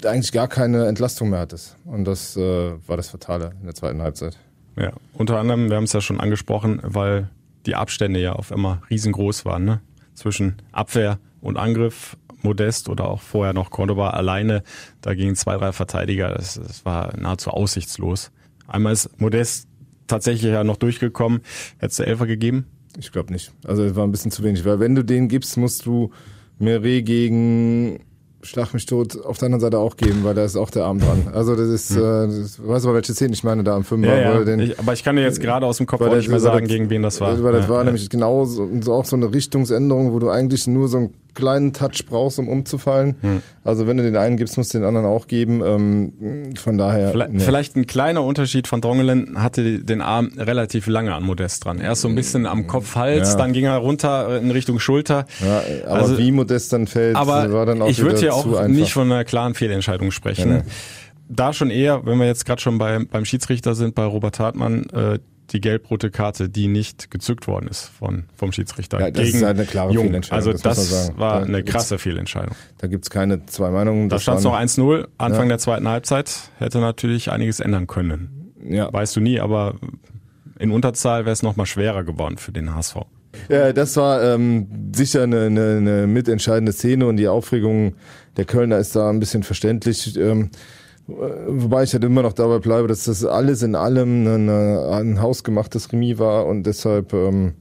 eigentlich 0.04 0.32
gar 0.32 0.48
keine 0.48 0.86
Entlastung 0.86 1.30
mehr 1.30 1.40
hattest. 1.40 1.76
Und 1.86 2.04
das 2.04 2.36
äh, 2.36 2.72
war 2.86 2.98
das 2.98 3.08
Fatale 3.08 3.52
in 3.60 3.64
der 3.64 3.74
zweiten 3.74 4.02
Halbzeit. 4.02 4.36
Ja, 4.78 4.92
unter 5.14 5.38
anderem, 5.38 5.70
wir 5.70 5.76
haben 5.76 5.84
es 5.84 5.94
ja 5.94 6.02
schon 6.02 6.20
angesprochen, 6.20 6.80
weil 6.82 7.30
die 7.66 7.74
Abstände 7.74 8.20
ja 8.20 8.32
auf 8.32 8.50
immer 8.50 8.82
riesengroß 8.90 9.44
waren, 9.44 9.64
ne? 9.64 9.80
Zwischen 10.14 10.56
Abwehr 10.72 11.18
und 11.40 11.58
Angriff, 11.58 12.16
Modest 12.42 12.88
oder 12.88 13.08
auch 13.08 13.20
vorher 13.20 13.52
noch 13.52 13.70
Cordoba 13.70 14.10
alleine, 14.10 14.62
da 15.02 15.14
gingen 15.14 15.36
zwei, 15.36 15.56
drei 15.56 15.72
Verteidiger, 15.72 16.32
das, 16.32 16.54
das 16.54 16.84
war 16.84 17.16
nahezu 17.18 17.50
aussichtslos. 17.50 18.30
Einmal 18.66 18.92
ist 18.92 19.20
Modest 19.20 19.68
tatsächlich 20.06 20.52
ja 20.52 20.64
noch 20.64 20.76
durchgekommen. 20.76 21.40
Hättest 21.78 21.98
du 21.98 22.06
Elfer 22.06 22.26
gegeben? 22.26 22.66
Ich 22.98 23.12
glaube 23.12 23.32
nicht. 23.32 23.52
Also 23.64 23.84
es 23.84 23.94
war 23.94 24.06
ein 24.06 24.10
bisschen 24.10 24.30
zu 24.30 24.42
wenig, 24.42 24.64
weil 24.64 24.80
wenn 24.80 24.94
du 24.94 25.04
den 25.04 25.28
gibst, 25.28 25.56
musst 25.56 25.86
du 25.86 26.10
Meret 26.58 27.04
gegen 27.04 28.00
Schlag 28.46 28.72
mich 28.72 28.86
tot 28.86 29.22
auf 29.24 29.38
der 29.38 29.46
anderen 29.46 29.60
Seite 29.60 29.78
auch 29.78 29.96
geben, 29.96 30.24
weil 30.24 30.34
da 30.34 30.44
ist 30.44 30.56
auch 30.56 30.70
der 30.70 30.84
Arm 30.84 30.98
dran. 30.98 31.28
Also 31.32 31.56
das 31.56 31.68
ist, 31.68 31.90
hm. 31.90 31.98
äh, 31.98 32.40
das, 32.40 32.66
weißt 32.66 32.84
du, 32.84 32.94
welche 32.94 33.12
Szene 33.12 33.32
ich 33.34 33.44
meine 33.44 33.64
da 33.64 33.76
am 33.76 33.84
Fünfer? 33.84 34.16
Ja, 34.16 34.34
ja. 34.38 34.44
Den, 34.44 34.60
ich, 34.60 34.78
aber 34.78 34.92
ich 34.92 35.04
kann 35.04 35.16
dir 35.16 35.22
jetzt 35.22 35.40
gerade 35.40 35.66
aus 35.66 35.78
dem 35.78 35.86
Kopf 35.86 36.00
auch 36.00 36.14
nicht 36.14 36.28
mehr 36.28 36.40
sagen, 36.40 36.66
gegen 36.66 36.88
wen 36.90 37.02
das 37.02 37.20
war. 37.20 37.42
Weil 37.42 37.52
das 37.52 37.66
ja, 37.66 37.70
war 37.70 37.84
nämlich 37.84 38.08
genau 38.08 38.44
so, 38.44 38.68
so, 38.80 38.94
auch 38.94 39.04
so 39.04 39.16
eine 39.16 39.32
Richtungsänderung, 39.32 40.12
wo 40.12 40.18
du 40.18 40.30
eigentlich 40.30 40.66
nur 40.66 40.88
so 40.88 40.98
ein 40.98 41.14
kleinen 41.36 41.72
Touch 41.72 42.04
brauchst, 42.08 42.40
um 42.40 42.48
umzufallen. 42.48 43.14
Hm. 43.20 43.42
Also 43.62 43.86
wenn 43.86 43.96
du 43.96 44.02
den 44.02 44.16
einen 44.16 44.36
gibst, 44.36 44.56
musst 44.56 44.74
du 44.74 44.78
den 44.78 44.84
anderen 44.84 45.06
auch 45.06 45.28
geben. 45.28 45.62
Ähm, 45.64 46.54
von 46.56 46.76
daher. 46.76 47.10
Vielleicht, 47.10 47.32
nee. 47.32 47.38
vielleicht 47.38 47.76
ein 47.76 47.86
kleiner 47.86 48.24
Unterschied 48.24 48.66
von 48.66 48.80
Drongelen 48.80 49.40
hatte 49.40 49.78
den 49.78 50.00
Arm 50.00 50.32
relativ 50.36 50.88
lange 50.88 51.14
an 51.14 51.22
Modest 51.22 51.64
dran. 51.64 51.78
Erst 51.78 52.02
so 52.02 52.08
ein 52.08 52.16
bisschen 52.16 52.46
am 52.46 52.66
Kopf-Hals, 52.66 53.30
ja. 53.30 53.36
dann 53.36 53.52
ging 53.52 53.66
er 53.66 53.76
runter 53.76 54.40
in 54.40 54.50
Richtung 54.50 54.80
Schulter. 54.80 55.26
Ja, 55.44 55.62
aber 55.86 56.00
also, 56.00 56.18
wie 56.18 56.32
Modest 56.32 56.72
dann 56.72 56.88
fällt, 56.88 57.14
aber 57.14 57.52
war 57.52 57.66
dann 57.66 57.82
auch 57.82 57.88
Ich 57.88 58.00
würde 58.00 58.24
ja 58.24 58.32
auch 58.32 58.66
nicht 58.66 58.92
von 58.92 59.12
einer 59.12 59.24
klaren 59.24 59.54
Fehlentscheidung 59.54 60.10
sprechen. 60.10 60.50
Ja, 60.50 60.56
ne. 60.56 60.64
Da 61.28 61.52
schon 61.52 61.70
eher, 61.70 62.06
wenn 62.06 62.18
wir 62.18 62.26
jetzt 62.26 62.46
gerade 62.46 62.62
schon 62.62 62.78
bei, 62.78 63.00
beim 63.04 63.24
Schiedsrichter 63.24 63.74
sind, 63.74 63.94
bei 63.94 64.04
Robert 64.04 64.38
Hartmann, 64.38 64.86
äh, 64.90 65.18
die 65.56 65.60
gelb-rote 65.62 66.10
Karte, 66.10 66.50
die 66.50 66.68
nicht 66.68 67.10
gezückt 67.10 67.48
worden 67.48 67.68
ist 67.68 67.84
von, 67.84 68.24
vom 68.36 68.52
Schiedsrichter. 68.52 69.00
Ja, 69.00 69.10
das 69.10 69.24
gegen 69.24 69.38
ist 69.38 69.44
halt 69.44 69.56
eine 69.56 69.66
klare 69.66 69.92
Jung. 69.92 70.04
Fehlentscheidung. 70.04 70.52
Also 70.52 70.62
das, 70.62 70.90
das 70.90 71.18
war 71.18 71.40
da 71.40 71.46
eine 71.46 71.64
krasse 71.64 71.98
Fehlentscheidung. 71.98 72.54
Da 72.76 72.88
gibt's 72.88 73.08
keine 73.08 73.46
zwei 73.46 73.70
Meinungen. 73.70 74.10
Da 74.10 74.18
stand 74.18 74.38
es 74.38 74.44
noch 74.44 74.54
1-0, 74.54 75.08
Anfang 75.16 75.44
ja. 75.44 75.48
der 75.48 75.58
zweiten 75.58 75.88
Halbzeit, 75.88 76.50
hätte 76.58 76.78
natürlich 76.78 77.30
einiges 77.30 77.60
ändern 77.60 77.86
können. 77.86 78.52
Ja. 78.68 78.92
Weißt 78.92 79.16
du 79.16 79.20
nie, 79.20 79.40
aber 79.40 79.76
in 80.58 80.70
Unterzahl 80.70 81.24
wäre 81.24 81.32
es 81.32 81.42
nochmal 81.42 81.66
schwerer 81.66 82.04
geworden 82.04 82.36
für 82.36 82.52
den 82.52 82.74
HSV. 82.74 82.96
Ja, 83.48 83.72
das 83.72 83.96
war 83.96 84.22
ähm, 84.22 84.92
sicher 84.94 85.22
eine, 85.22 85.46
eine, 85.46 85.76
eine 85.78 86.06
mitentscheidende 86.06 86.72
Szene 86.72 87.06
und 87.06 87.16
die 87.16 87.28
Aufregung 87.28 87.94
der 88.36 88.44
Kölner 88.44 88.76
ist 88.78 88.94
da 88.94 89.08
ein 89.08 89.20
bisschen 89.20 89.42
verständlich. 89.42 90.16
Ähm, 90.18 90.50
Wobei 91.08 91.84
ich 91.84 91.92
halt 91.92 92.02
immer 92.02 92.22
noch 92.22 92.32
dabei 92.32 92.58
bleibe, 92.58 92.88
dass 92.88 93.04
das 93.04 93.24
alles 93.24 93.62
in 93.62 93.76
allem 93.76 94.26
eine, 94.26 94.88
ein 94.90 95.22
hausgemachtes 95.22 95.92
Remis 95.92 96.18
war 96.18 96.46
und 96.46 96.64
deshalb 96.64 97.12
ähm, 97.12 97.54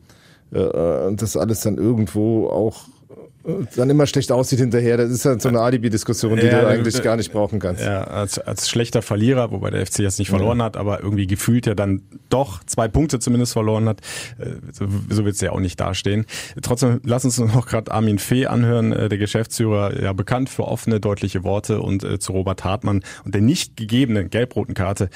äh, 0.52 0.60
äh 0.60 1.16
das 1.16 1.38
alles 1.38 1.62
dann 1.62 1.78
irgendwo 1.78 2.48
auch 2.48 2.88
dann 3.76 3.90
immer 3.90 4.08
schlecht 4.08 4.32
aussieht 4.32 4.60
hinterher. 4.60 4.98
Das 4.98 5.12
ist 5.12 5.26
halt 5.26 5.42
so 5.42 5.50
eine 5.50 5.60
Alibi-Diskussion, 5.60 6.40
die 6.40 6.48
ja, 6.48 6.62
du 6.62 6.68
eigentlich 6.68 7.02
gar 7.04 7.16
nicht 7.16 7.32
brauchen 7.32 7.60
kannst. 7.60 7.84
Ja, 7.84 8.04
als, 8.06 8.40
als 8.40 8.70
schlechter 8.70 9.02
Verlierer, 9.02 9.52
wobei 9.52 9.70
der 9.70 9.86
FC 9.86 10.00
jetzt 10.00 10.20
nicht 10.20 10.30
verloren 10.30 10.60
ja. 10.60 10.66
hat, 10.66 10.78
aber 10.78 11.02
irgendwie 11.02 11.28
gefühlt 11.28 11.66
ja 11.68 11.76
dann 11.76 12.02
doch 12.30 12.64
zwei 12.64 12.88
Punkte 12.88 13.20
zumindest 13.20 13.54
verloren 13.54 13.88
hat. 13.88 14.02
Äh, 14.40 14.56
so, 14.72 14.88
so 15.10 15.26
wird 15.26 15.36
es 15.36 15.42
ja 15.42 15.52
auch 15.52 15.60
nicht 15.60 15.80
dastehen. 15.80 16.26
Trotzdem, 16.62 17.02
lass 17.04 17.26
uns 17.26 17.38
noch 17.38 17.68
gerade 17.68 17.92
Armin 17.92 18.20
Fee 18.20 18.48
anhören, 18.48 18.92
äh, 18.92 19.10
der 19.10 19.18
Geschäftsführer, 19.18 20.02
ja 20.02 20.14
bekannt 20.14 20.50
für 20.50 20.64
offene, 20.64 21.00
deutliche 21.00 21.44
Worte 21.44 21.82
und 21.82 22.04
äh, 22.04 22.20
zu 22.20 22.32
Robert 22.32 22.64
Hartmann 22.64 23.04
und 23.26 23.36
der 23.36 23.42
nicht 23.42 23.78
gegebenen 23.78 24.30
gelb-roten 24.30 24.74
Karte 24.74 25.10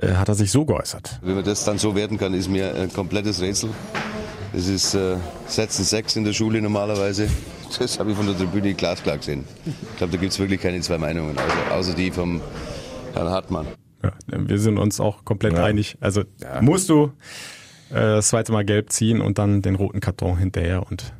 äh, 0.00 0.12
hat 0.12 0.28
er 0.28 0.34
sich 0.34 0.50
so 0.50 0.64
geäußert. 0.64 1.20
Wie 1.22 1.32
man 1.32 1.44
das 1.44 1.64
dann 1.64 1.78
so 1.78 1.94
werden 1.94 2.18
kann, 2.18 2.32
ist 2.34 2.48
mir 2.48 2.74
ein 2.74 2.92
komplettes 2.92 3.40
Rätsel. 3.40 3.70
Es 4.56 4.68
ist 4.68 4.94
äh, 4.94 5.16
Sätzen 5.48 5.84
6 5.84 6.16
in 6.16 6.24
der 6.24 6.32
Schule 6.32 6.62
normalerweise. 6.62 7.28
Das 7.78 7.98
habe 7.98 8.10
ich 8.10 8.16
von 8.16 8.26
der 8.26 8.36
Tribüne 8.36 8.74
glasklar 8.74 9.18
gesehen. 9.18 9.44
Ich 9.64 9.96
glaube, 9.96 10.12
da 10.12 10.18
gibt 10.18 10.32
es 10.32 10.38
wirklich 10.38 10.60
keine 10.60 10.80
zwei 10.80 10.98
Meinungen, 10.98 11.36
außer, 11.36 11.74
außer 11.74 11.94
die 11.94 12.10
vom 12.10 12.40
Herrn 13.14 13.28
Hartmann. 13.28 13.66
Ja, 14.02 14.12
wir 14.28 14.58
sind 14.58 14.78
uns 14.78 15.00
auch 15.00 15.24
komplett 15.24 15.54
ja. 15.54 15.64
einig. 15.64 15.96
Also 16.00 16.24
ja. 16.40 16.60
musst 16.60 16.90
du 16.90 17.12
äh, 17.90 17.94
das 17.94 18.28
zweite 18.28 18.52
Mal 18.52 18.64
gelb 18.64 18.90
ziehen 18.90 19.20
und 19.20 19.38
dann 19.38 19.62
den 19.62 19.74
roten 19.76 20.00
Karton 20.00 20.38
hinterher 20.38 20.86
und 20.90 21.12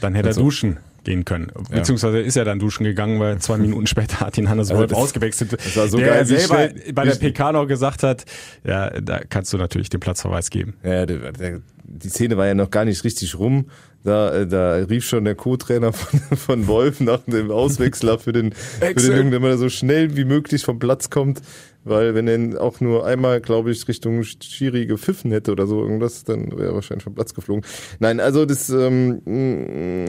dann 0.00 0.14
hätte 0.14 0.28
also, 0.28 0.40
er 0.40 0.44
duschen 0.44 0.78
gehen 1.04 1.24
können. 1.24 1.50
Beziehungsweise 1.70 2.20
ist 2.20 2.36
er 2.36 2.44
dann 2.44 2.58
duschen 2.58 2.84
gegangen, 2.84 3.18
weil 3.20 3.38
zwei 3.38 3.56
Minuten 3.58 3.86
später 3.86 4.20
hat 4.20 4.38
ihn 4.38 4.48
Hannes 4.48 4.70
Wolf 4.70 4.90
also 4.90 4.96
ausgewechselt. 4.96 5.52
Das 5.52 5.76
war 5.76 5.88
so 5.88 5.98
der 5.98 6.08
geil, 6.08 6.26
selber 6.26 6.70
schnell, 6.70 6.92
bei 6.92 7.04
der 7.04 7.14
PK 7.16 7.52
noch 7.52 7.66
gesagt 7.66 8.02
hat, 8.02 8.24
ja, 8.64 8.88
da 9.00 9.20
kannst 9.28 9.52
du 9.52 9.58
natürlich 9.58 9.90
den 9.90 10.00
Platzverweis 10.00 10.50
geben. 10.50 10.74
Ja, 10.82 11.06
der, 11.06 11.32
der, 11.32 11.60
die 11.92 12.08
Szene 12.08 12.36
war 12.36 12.46
ja 12.46 12.54
noch 12.54 12.70
gar 12.70 12.84
nicht 12.84 13.04
richtig 13.04 13.38
rum. 13.38 13.66
Da, 14.04 14.34
äh, 14.34 14.46
da 14.48 14.74
rief 14.74 15.04
schon 15.04 15.24
der 15.24 15.36
Co-Trainer 15.36 15.92
von, 15.92 16.20
von 16.36 16.66
Wolf 16.66 17.00
nach 17.00 17.20
dem 17.26 17.50
Auswechsler 17.50 18.18
für 18.18 18.32
den, 18.32 18.52
für 18.52 18.94
den 18.94 19.16
Jungen, 19.16 19.42
der 19.42 19.58
so 19.58 19.68
schnell 19.68 20.16
wie 20.16 20.24
möglich 20.24 20.64
vom 20.64 20.78
Platz 20.78 21.10
kommt. 21.10 21.40
Weil 21.84 22.14
wenn 22.14 22.28
er 22.28 22.60
auch 22.60 22.80
nur 22.80 23.04
einmal, 23.06 23.40
glaube 23.40 23.72
ich, 23.72 23.88
Richtung 23.88 24.22
Schiri 24.22 24.86
gepfiffen 24.86 25.32
hätte 25.32 25.50
oder 25.50 25.66
so 25.66 25.82
irgendwas, 25.82 26.22
dann 26.22 26.52
wäre 26.52 26.66
er 26.66 26.74
wahrscheinlich 26.74 27.02
vom 27.02 27.14
Platz 27.14 27.34
geflogen. 27.34 27.64
Nein, 27.98 28.20
also 28.20 28.46
das 28.46 28.70
ähm, 28.70 29.20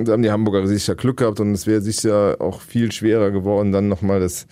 da 0.05 0.11
haben 0.11 0.21
die 0.21 0.29
Hamburger 0.29 0.67
sicher 0.67 0.93
Glück 0.93 1.17
gehabt 1.17 1.39
und 1.39 1.51
es 1.51 1.65
wäre 1.65 1.81
sicher 1.81 2.37
auch 2.39 2.61
viel 2.61 2.91
schwerer 2.91 3.31
geworden, 3.31 3.71
dann 3.71 3.87
nochmal 3.87 4.19
das 4.19 4.45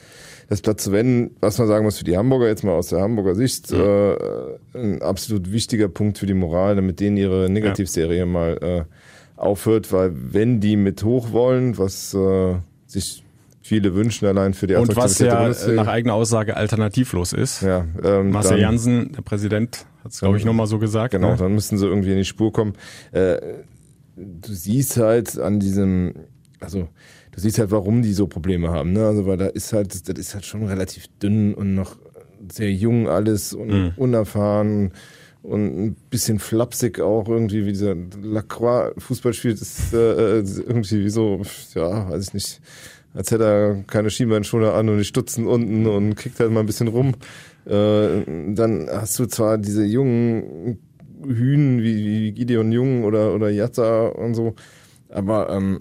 das 0.52 0.62
Platz 0.62 0.84
zu 0.84 0.92
wenden, 0.92 1.38
was 1.40 1.58
man 1.60 1.70
sagen 1.70 1.86
muss 1.86 1.98
für 1.98 2.04
die 2.04 2.18
Hamburger, 2.18 2.50
jetzt 2.50 2.66
mal 2.66 2.74
aus 2.74 2.88
der 2.90 3.00
Hamburger 3.00 3.36
Sicht, 3.36 3.72
äh, 3.72 4.18
ein 4.74 5.02
absolut 5.02 5.50
wichtiger 5.54 5.88
Punkt 5.88 6.18
für 6.18 6.26
die 6.26 6.34
Moral, 6.34 6.76
damit 6.76 7.00
denen 7.00 7.16
ihre 7.16 7.50
Negativserie 7.50 8.18
ja. 8.18 8.26
mal 8.26 8.58
äh, 8.62 9.40
aufhört, 9.40 9.94
weil 9.94 10.12
wenn 10.14 10.60
die 10.60 10.76
mit 10.76 11.06
hoch 11.06 11.32
wollen, 11.32 11.78
was 11.78 12.14
äh, 12.14 12.56
sich 12.86 13.24
viele 13.62 13.96
wünschen 13.96 14.28
allein 14.28 14.54
für 14.54 14.68
die 14.68 14.76
Und 14.76 14.94
was 14.98 15.20
ja 15.20 15.54
nach 15.68 15.88
eigener 15.88 16.16
Aussage 16.16 16.58
alternativlos 16.58 17.32
ist. 17.32 17.62
Ja, 17.62 17.86
ähm, 18.04 18.32
Marcel 18.32 18.58
dann, 18.58 18.60
Jansen, 18.60 19.14
der 19.14 19.22
Präsident, 19.22 19.86
hat 20.04 20.12
es 20.12 20.20
glaube 20.20 20.36
ich 20.36 20.44
nochmal 20.44 20.68
so 20.68 20.80
gesagt. 20.80 21.14
Genau, 21.14 21.32
ne? 21.32 21.38
dann 21.38 21.54
müssen 21.54 21.78
sie 21.78 21.86
irgendwie 21.86 22.12
in 22.12 22.18
die 22.18 22.26
Spur 22.26 22.52
kommen. 22.52 22.74
Äh, 23.14 23.38
du 24.18 24.52
siehst 24.52 24.98
halt 24.98 25.40
an 25.40 25.62
diesem, 25.62 26.14
also 26.60 26.90
du 27.32 27.40
siehst 27.40 27.60
halt, 27.60 27.72
warum 27.72 28.02
die 28.02 28.14
so 28.14 28.28
Probleme 28.28 28.70
haben. 28.70 28.94
Ne? 28.94 29.06
Also 29.06 29.26
weil 29.26 29.38
da 29.38 29.48
ist 29.48 29.74
halt, 29.74 30.08
das 30.08 30.18
ist 30.18 30.34
halt 30.34 30.46
schon 30.46 30.66
relativ 30.66 31.08
dünn 31.22 31.54
und 31.54 31.76
noch 31.76 31.98
sehr 32.52 32.72
jung 32.72 33.08
alles 33.08 33.54
und 33.54 33.70
mhm. 33.70 33.94
unerfahren 33.98 34.92
und 35.44 35.86
ein 35.86 35.96
bisschen 36.10 36.40
flapsig 36.40 37.00
auch 37.00 37.28
irgendwie, 37.28 37.66
wie 37.66 37.72
dieser 37.72 37.96
Lacroix 38.22 38.94
Fußball 38.98 39.34
spielt, 39.34 39.60
ist 39.60 39.94
äh, 39.94 40.40
irgendwie 40.40 41.04
wie 41.04 41.10
so, 41.10 41.42
ja, 41.74 42.10
weiß 42.10 42.28
ich 42.28 42.34
nicht, 42.34 42.62
als 43.14 43.32
hätte 43.32 43.44
er 43.44 43.84
keine 43.88 44.10
Schienbeinschoner 44.10 44.74
an 44.74 44.90
und 44.90 44.98
die 45.00 45.04
Stutzen 45.04 45.48
unten 45.48 45.88
und 45.88 46.16
kickt 46.16 46.40
halt 46.40 46.52
mal 46.52 46.62
ein 46.62 46.66
bisschen 46.66 46.88
rum. 46.88 47.16
Äh, 47.66 48.54
dann 48.54 48.88
hast 48.90 49.18
du 49.20 49.26
zwar 49.26 49.58
diese 49.58 49.84
jungen 49.84 50.80
Hühnen 51.24 51.82
wie, 51.82 52.06
wie 52.06 52.32
Gideon 52.32 52.72
Jung 52.72 53.04
oder, 53.04 53.34
oder 53.34 53.50
Jatta 53.50 54.08
und 54.08 54.36
so, 54.36 54.56
aber 55.10 55.50
ähm, 55.50 55.80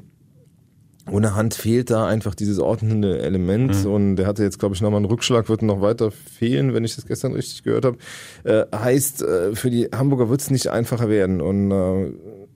ohne 1.10 1.34
Hand 1.34 1.54
fehlt 1.54 1.90
da 1.90 2.06
einfach 2.06 2.34
dieses 2.34 2.58
ordnende 2.58 3.20
Element 3.20 3.84
mhm. 3.84 3.90
und 3.90 4.16
der 4.16 4.26
hatte 4.26 4.42
jetzt, 4.42 4.58
glaube 4.58 4.74
ich, 4.74 4.80
nochmal 4.80 4.98
einen 4.98 5.06
Rückschlag, 5.06 5.48
wird 5.48 5.62
noch 5.62 5.80
weiter 5.80 6.10
fehlen, 6.10 6.74
wenn 6.74 6.84
ich 6.84 6.96
das 6.96 7.06
gestern 7.06 7.32
richtig 7.32 7.62
gehört 7.62 7.84
habe. 7.84 7.98
Äh, 8.44 8.64
heißt, 8.74 9.22
äh, 9.22 9.54
für 9.54 9.70
die 9.70 9.88
Hamburger 9.94 10.28
wird 10.28 10.40
es 10.40 10.50
nicht 10.50 10.68
einfacher 10.68 11.08
werden 11.08 11.40
und 11.40 11.70
äh, 11.70 12.12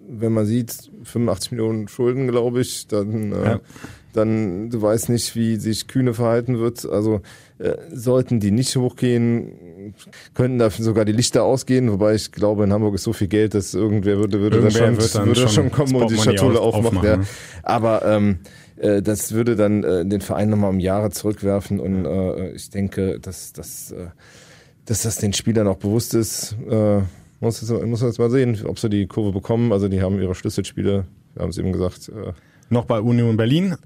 wenn 0.06 0.32
man 0.32 0.46
sieht, 0.46 0.90
85 1.02 1.52
Millionen 1.52 1.88
Schulden, 1.88 2.28
glaube 2.28 2.60
ich, 2.60 2.86
dann, 2.86 3.32
äh, 3.32 3.44
ja. 3.44 3.60
dann 4.12 4.70
du 4.70 4.80
weißt 4.80 5.08
nicht, 5.08 5.34
wie 5.34 5.56
sich 5.56 5.88
Kühne 5.88 6.14
verhalten 6.14 6.58
wird. 6.58 6.86
Also 6.86 7.20
äh, 7.58 7.74
sollten 7.92 8.40
die 8.40 8.50
nicht 8.50 8.76
hochgehen, 8.76 9.52
könnten 10.34 10.58
da 10.58 10.70
sogar 10.70 11.04
die 11.04 11.12
Lichter 11.12 11.44
ausgehen, 11.44 11.90
wobei 11.90 12.14
ich 12.14 12.32
glaube, 12.32 12.64
in 12.64 12.72
Hamburg 12.72 12.94
ist 12.94 13.04
so 13.04 13.12
viel 13.12 13.28
Geld, 13.28 13.54
dass 13.54 13.74
irgendwer 13.74 14.18
würde, 14.18 14.40
würde 14.40 14.60
da 14.60 14.70
schon, 14.70 14.96
würde 14.96 15.34
schon, 15.36 15.48
schon 15.48 15.70
kommen 15.70 15.94
und 15.94 16.10
die 16.10 16.16
Schatulle 16.16 16.60
aufmachen. 16.60 16.98
aufmachen 16.98 17.08
ja. 17.08 17.16
Ne? 17.18 17.26
Aber 17.62 18.04
ähm, 18.04 18.38
äh, 18.76 19.02
das 19.02 19.32
würde 19.32 19.56
dann 19.56 19.84
äh, 19.84 20.06
den 20.06 20.20
Verein 20.20 20.50
nochmal 20.50 20.70
um 20.70 20.80
Jahre 20.80 21.10
zurückwerfen 21.10 21.80
und 21.80 22.04
äh, 22.06 22.52
ich 22.52 22.70
denke, 22.70 23.20
dass, 23.20 23.52
dass, 23.52 23.92
äh, 23.92 24.08
dass 24.86 25.02
das 25.02 25.16
den 25.16 25.32
Spielern 25.32 25.68
auch 25.68 25.76
bewusst 25.78 26.14
ist. 26.14 26.56
Äh, 26.68 27.00
muss, 27.40 27.60
jetzt, 27.60 27.86
muss 27.86 28.02
jetzt 28.02 28.18
mal 28.18 28.30
sehen, 28.30 28.58
ob 28.66 28.78
sie 28.78 28.88
die 28.88 29.06
Kurve 29.06 29.32
bekommen. 29.32 29.72
Also 29.72 29.88
die 29.88 30.00
haben 30.00 30.20
ihre 30.20 30.34
Schlüsselspiele, 30.34 31.04
wir 31.34 31.42
haben 31.42 31.50
es 31.50 31.58
eben 31.58 31.72
gesagt. 31.72 32.08
Äh, 32.08 32.32
Noch 32.70 32.86
bei 32.86 33.00
Union 33.00 33.36
Berlin. 33.36 33.76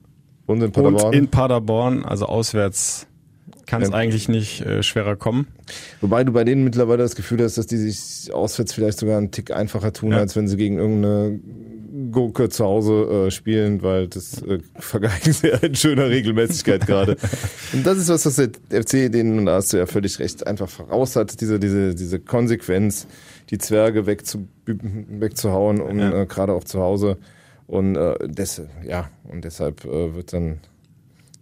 Und 0.47 0.63
in 0.63 0.73
Paderborn. 0.73 1.07
Und 1.07 1.13
in 1.15 1.29
Paderborn, 1.29 2.05
also 2.05 2.27
auswärts 2.27 3.08
kann 3.69 3.83
es 3.83 3.91
ja. 3.91 3.95
eigentlich 3.95 4.29
nicht 4.29 4.63
äh, 4.63 4.83
schwerer 4.83 5.15
kommen. 5.15 5.47
Wobei 6.01 6.25
du 6.25 6.33
bei 6.33 6.45
denen 6.45 6.65
mittlerweile 6.65 7.03
das 7.03 7.15
Gefühl 7.15 7.43
hast, 7.43 7.59
dass 7.59 7.67
die 7.67 7.77
sich 7.77 8.33
auswärts 8.33 8.73
vielleicht 8.73 8.99
sogar 8.99 9.19
einen 9.19 9.31
Tick 9.31 9.51
einfacher 9.51 9.93
tun, 9.93 10.13
ja. 10.13 10.19
als 10.19 10.35
wenn 10.37 10.49
sie 10.49 10.57
gegen 10.57 10.79
irgendeine 10.79 11.39
Gurke 12.11 12.49
zu 12.49 12.65
Hause 12.65 13.27
äh, 13.27 13.31
spielen, 13.31 13.83
weil 13.83 14.09
das 14.09 14.41
äh, 14.43 14.61
vergeigen 14.77 15.33
sie 15.33 15.49
in 15.49 15.75
schöner 15.75 16.09
Regelmäßigkeit 16.09 16.87
gerade. 16.87 17.19
Und 17.75 17.87
das 17.87 17.99
ist 17.99 18.09
was, 18.09 18.25
was 18.25 18.37
der 18.37 18.83
FC 18.83 19.13
denen, 19.13 19.39
und 19.39 19.47
da 19.47 19.57
hast 19.57 19.75
du 19.75 19.77
ja 19.77 19.87
völlig 19.87 20.19
recht, 20.19 20.47
einfach 20.47 20.69
voraus 20.69 21.17
hat, 21.17 21.41
diese, 21.41 21.61
diese, 21.61 21.95
diese 21.95 22.19
Konsequenz, 22.21 23.07
die 23.51 23.59
Zwerge 23.59 24.07
wegzu, 24.07 24.49
wegzuhauen, 24.65 25.81
um 25.81 25.99
ja. 25.99 26.23
äh, 26.23 26.27
gerade 26.27 26.55
auch 26.55 26.65
zu 26.65 26.81
Hause. 26.81 27.19
Und 27.67 27.97
äh, 27.97 28.17
des, 28.27 28.63
ja, 28.87 29.11
und 29.25 29.45
deshalb 29.45 29.85
äh, 29.85 30.15
wird 30.15 30.33
dann 30.33 30.61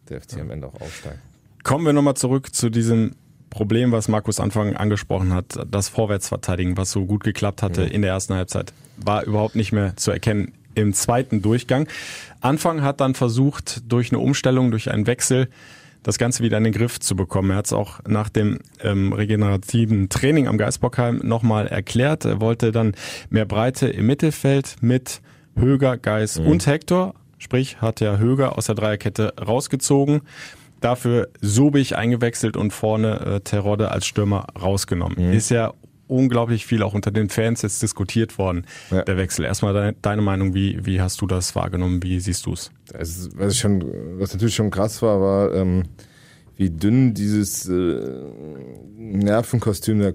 der 0.09 0.21
FC 0.21 0.41
am 0.41 0.51
Ende 0.51 0.67
auch 0.67 0.81
aufsteigen. 0.81 1.21
Kommen 1.67 1.85
wir 1.85 1.93
nochmal 1.93 2.15
zurück 2.15 2.55
zu 2.55 2.71
diesem 2.71 3.17
Problem, 3.51 3.91
was 3.91 4.07
Markus 4.07 4.39
Anfang 4.39 4.77
angesprochen 4.77 5.33
hat, 5.33 5.59
das 5.69 5.89
Vorwärtsverteidigen, 5.89 6.77
was 6.77 6.93
so 6.93 7.07
gut 7.07 7.25
geklappt 7.25 7.61
hatte 7.61 7.83
ja. 7.83 7.89
in 7.89 8.03
der 8.03 8.13
ersten 8.13 8.35
Halbzeit, 8.35 8.73
war 8.99 9.25
überhaupt 9.25 9.57
nicht 9.57 9.73
mehr 9.73 9.97
zu 9.97 10.13
erkennen 10.13 10.53
im 10.77 10.95
zweiten 10.95 11.43
Durchgang. 11.43 11.89
Anfang 12.41 12.83
hat 12.83 13.01
dann 13.01 13.17
versucht, 13.17 13.83
durch 13.91 14.13
eine 14.13 14.21
Umstellung, 14.21 14.71
durch 14.71 14.93
einen 14.93 15.09
Wechsel, 15.09 15.49
das 16.05 16.19
Ganze 16.19 16.45
wieder 16.45 16.57
in 16.57 16.63
den 16.63 16.73
Griff 16.73 17.01
zu 17.01 17.17
bekommen. 17.17 17.51
Er 17.51 17.57
hat 17.57 17.67
es 17.67 17.73
auch 17.73 17.99
nach 18.07 18.29
dem 18.29 18.61
ähm, 18.85 19.13
regenerativen 19.13 20.09
Training 20.09 20.47
am 20.47 20.59
Geisbockheim 20.59 21.21
nochmal 21.25 21.67
erklärt. 21.67 22.27
Er 22.27 22.41
wollte 22.41 22.71
dann 22.71 22.95
mehr 23.29 23.45
Breite 23.45 23.89
im 23.89 24.07
Mittelfeld 24.07 24.77
mit 24.83 25.21
Höger, 25.57 25.97
Geis 25.97 26.39
mhm. 26.39 26.47
und 26.47 26.67
Hector. 26.69 27.17
Sprich, 27.39 27.81
hat 27.81 28.01
er 28.01 28.19
Höger 28.19 28.57
aus 28.57 28.67
der 28.67 28.77
Dreierkette 28.77 29.35
rausgezogen 29.45 30.23
dafür 30.81 31.29
Sobich 31.41 31.97
eingewechselt 31.97 32.57
und 32.57 32.73
vorne 32.73 33.21
äh, 33.21 33.41
Terodde 33.41 33.91
als 33.91 34.07
Stürmer 34.07 34.47
rausgenommen. 34.61 35.29
Mhm. 35.29 35.33
Ist 35.33 35.51
ja 35.51 35.73
unglaublich 36.09 36.67
viel 36.67 36.83
auch 36.83 36.95
unter 36.95 37.11
den 37.11 37.29
Fans 37.29 37.63
jetzt 37.63 37.83
diskutiert 37.83 38.39
worden, 38.39 38.67
ja. 38.91 39.03
der 39.03 39.17
Wechsel. 39.17 39.45
Erstmal 39.45 39.75
deine, 39.75 39.95
deine, 40.03 40.23
Meinung, 40.23 40.55
wie, 40.55 40.85
wie 40.85 41.01
hast 41.01 41.21
du 41.21 41.27
das 41.27 41.55
wahrgenommen? 41.57 42.03
Wie 42.03 42.21
siehst 42.21 42.47
du 42.47 42.53
es? 42.53 42.71
Was, 42.93 43.57
schon, 43.57 43.85
was 44.19 44.33
natürlich 44.33 44.55
schon 44.55 44.71
krass 44.71 45.03
war, 45.03 45.21
war, 45.21 45.55
ähm, 45.55 45.85
wie 46.57 46.71
dünn 46.71 47.15
dieses 47.15 47.69
äh, 47.69 48.01
Nervenkostüm 48.97 49.99
der 49.99 50.15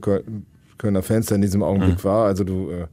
Kölner 0.77 1.03
Fans 1.03 1.27
da 1.27 1.35
in 1.35 1.41
diesem 1.41 1.61
Augenblick 1.61 1.99
mhm. 1.99 2.03
war. 2.03 2.25
Also 2.25 2.43
du 2.43 2.71
äh, 2.71 2.87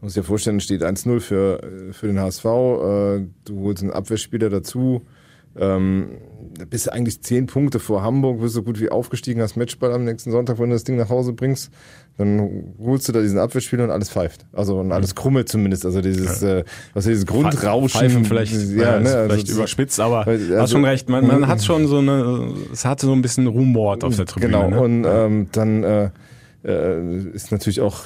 musst 0.00 0.16
dir 0.16 0.22
vorstellen, 0.22 0.60
steht 0.60 0.82
1-0 0.82 1.20
für, 1.20 1.62
äh, 1.62 1.92
für 1.92 2.08
den 2.08 2.18
HSV, 2.18 2.44
äh, 2.44 3.26
du 3.44 3.60
holst 3.62 3.82
einen 3.82 3.92
Abwehrspieler 3.92 4.50
dazu, 4.50 5.02
ähm, 5.56 6.18
bist 6.68 6.86
du 6.86 6.92
eigentlich 6.92 7.22
zehn 7.22 7.46
Punkte 7.46 7.80
vor 7.80 8.02
Hamburg, 8.02 8.40
wirst 8.40 8.54
so 8.54 8.62
gut 8.62 8.80
wie 8.80 8.88
aufgestiegen, 8.88 9.40
hast 9.40 9.56
Matchball 9.56 9.92
am 9.92 10.04
nächsten 10.04 10.30
Sonntag, 10.30 10.58
wenn 10.58 10.70
du 10.70 10.76
das 10.76 10.84
Ding 10.84 10.96
nach 10.96 11.08
Hause 11.08 11.32
bringst. 11.32 11.70
Dann 12.18 12.74
holst 12.78 13.08
du 13.08 13.12
da 13.12 13.22
diesen 13.22 13.38
Abwehrspieler 13.38 13.84
und 13.84 13.90
alles 13.90 14.10
pfeift. 14.10 14.44
Also 14.52 14.78
und 14.78 14.92
alles 14.92 15.14
krummelt 15.14 15.48
zumindest. 15.48 15.86
Also 15.86 16.02
dieses, 16.02 16.42
ja. 16.42 16.58
äh, 16.58 16.64
was 16.92 17.04
dieses 17.04 17.24
Grundrauschen. 17.24 18.00
Pfeifen 18.00 18.24
vielleicht, 18.24 18.52
ja, 18.52 19.00
ne, 19.00 19.08
also 19.08 19.34
vielleicht 19.34 19.48
überspitzt, 19.48 20.00
aber 20.00 20.26
also, 20.26 20.56
hast 20.56 20.70
schon 20.70 20.84
recht. 20.84 21.08
Man, 21.08 21.26
man 21.26 21.46
hat 21.48 21.64
schon 21.64 21.86
so 21.86 21.98
eine, 21.98 22.52
es 22.72 22.84
hatte 22.84 23.06
so 23.06 23.12
ein 23.12 23.22
bisschen 23.22 23.46
Ruhmord 23.46 24.04
auf 24.04 24.16
der 24.16 24.26
Tribüne. 24.26 24.52
Genau. 24.52 24.68
Ne? 24.68 24.80
Und 24.80 25.04
ähm, 25.08 25.48
dann 25.52 25.82
äh, 25.82 26.10
äh, 26.64 27.28
ist 27.32 27.52
natürlich 27.52 27.80
auch 27.80 28.04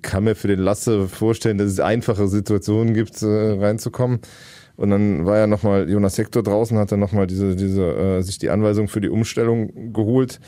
kann 0.00 0.24
mir 0.24 0.34
für 0.34 0.48
den 0.48 0.60
Lasse 0.60 1.08
vorstellen, 1.08 1.58
dass 1.58 1.68
es 1.70 1.80
einfache 1.80 2.28
Situationen 2.28 2.94
gibt, 2.94 3.20
äh, 3.22 3.26
reinzukommen. 3.26 4.20
Und 4.78 4.90
dann 4.90 5.26
war 5.26 5.38
ja 5.38 5.48
nochmal 5.48 5.90
Jonas 5.90 6.14
Sektor 6.14 6.40
draußen, 6.40 6.78
hat 6.78 6.92
dann 6.92 7.00
nochmal 7.00 7.26
diese, 7.26 7.56
diese, 7.56 7.82
äh, 7.82 8.22
sich 8.22 8.38
die 8.38 8.48
Anweisung 8.48 8.86
für 8.86 9.00
die 9.00 9.08
Umstellung 9.08 9.92
geholt. 9.92 10.38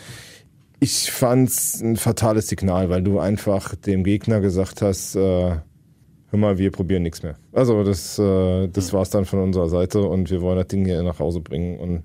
Ich 0.78 1.10
fand's 1.10 1.82
ein 1.82 1.96
fatales 1.96 2.46
Signal, 2.46 2.90
weil 2.90 3.02
du 3.02 3.18
einfach 3.18 3.74
dem 3.74 4.04
Gegner 4.04 4.40
gesagt 4.40 4.82
hast, 4.82 5.16
äh, 5.16 5.18
hör 5.18 6.38
mal, 6.38 6.58
wir 6.58 6.70
probieren 6.70 7.02
nichts 7.02 7.24
mehr. 7.24 7.34
Also 7.52 7.82
das, 7.82 8.20
äh, 8.20 8.68
das 8.68 8.92
war's 8.92 9.10
dann 9.10 9.24
von 9.24 9.40
unserer 9.40 9.68
Seite 9.68 10.00
und 10.02 10.30
wir 10.30 10.40
wollen 10.42 10.58
das 10.58 10.68
Ding 10.68 10.84
hier 10.84 11.02
nach 11.02 11.18
Hause 11.18 11.40
bringen 11.40 11.80
und 11.80 12.04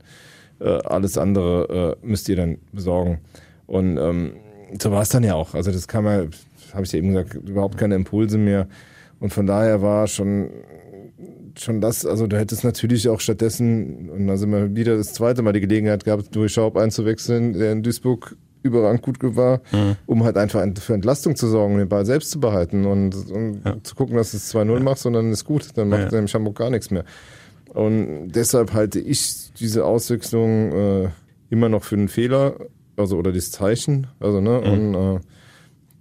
äh, 0.60 0.80
alles 0.84 1.20
andere 1.20 1.98
äh, 2.02 2.08
müsst 2.08 2.28
ihr 2.28 2.38
dann 2.38 2.58
besorgen. 2.72 3.20
Und 3.68 4.00
ähm, 4.00 4.34
so 4.82 4.90
war 4.90 5.04
es 5.04 5.10
dann 5.10 5.24
ja 5.24 5.36
auch. 5.36 5.54
Also 5.54 5.72
das 5.72 5.88
kann 5.88 6.04
man, 6.04 6.32
habe 6.74 6.86
ich 6.86 6.92
ja 6.92 6.98
eben 6.98 7.14
gesagt, 7.14 7.36
überhaupt 7.36 7.78
keine 7.78 7.94
Impulse 7.94 8.40
mehr. 8.40 8.68
Und 9.20 9.32
von 9.32 9.46
daher 9.46 9.84
war 9.84 10.08
schon 10.08 10.50
schon 11.60 11.82
das, 11.82 12.06
also 12.06 12.28
du 12.28 12.38
hättest 12.38 12.64
natürlich 12.64 13.10
auch 13.10 13.20
stattdessen, 13.20 14.10
und 14.10 14.28
da 14.28 14.38
sind 14.38 14.52
wir 14.52 14.76
wieder 14.76 14.98
das 14.98 15.14
zweite 15.14 15.42
Mal 15.42 15.54
die 15.54 15.62
Gelegenheit 15.62 16.06
gehabt, 16.06 16.36
durch 16.36 16.54
Schaub 16.54 16.78
einzuwechseln, 16.78 17.54
der 17.54 17.72
in 17.72 17.84
Duisburg 17.84 18.36
überragend 18.64 19.04
gut 19.04 19.18
war, 19.22 19.62
mhm. 19.72 19.96
um 20.08 20.24
halt 20.24 20.38
einfach 20.38 20.66
für 20.80 20.94
Entlastung 20.94 21.36
zu 21.36 21.48
sorgen, 21.48 21.78
den 21.78 21.88
Ball 21.88 22.06
selbst 22.06 22.32
zu 22.32 22.40
behalten 22.40 22.86
und, 22.86 23.16
und 23.30 23.62
ja. 23.64 23.78
zu 23.84 23.96
gucken, 23.96 24.16
dass 24.16 24.34
es 24.34 24.54
2-0 24.54 24.74
ja. 24.74 24.80
macht, 24.80 24.98
sondern 24.98 25.32
ist 25.32 25.46
gut, 25.46 25.70
dann 25.76 25.90
macht 25.90 26.12
ja. 26.12 26.12
nämlich 26.12 26.34
Hamburg 26.34 26.58
gar 26.58 26.72
nichts 26.72 26.90
mehr. 26.90 27.06
Und 27.74 28.32
deshalb 28.32 28.74
halte 28.74 29.00
ich 29.00 29.54
diese 29.60 29.86
Auswechslung 29.86 30.72
äh, 30.72 31.10
immer 31.50 31.70
noch 31.70 31.84
für 31.84 31.96
einen 31.96 32.08
Fehler, 32.08 32.56
also 32.98 33.18
oder 33.18 33.32
das 33.32 33.52
Zeichen, 33.52 34.08
also 34.20 34.42
ne, 34.42 34.62
mhm. 34.66 34.72
und 34.72 34.96
äh, 34.96 35.20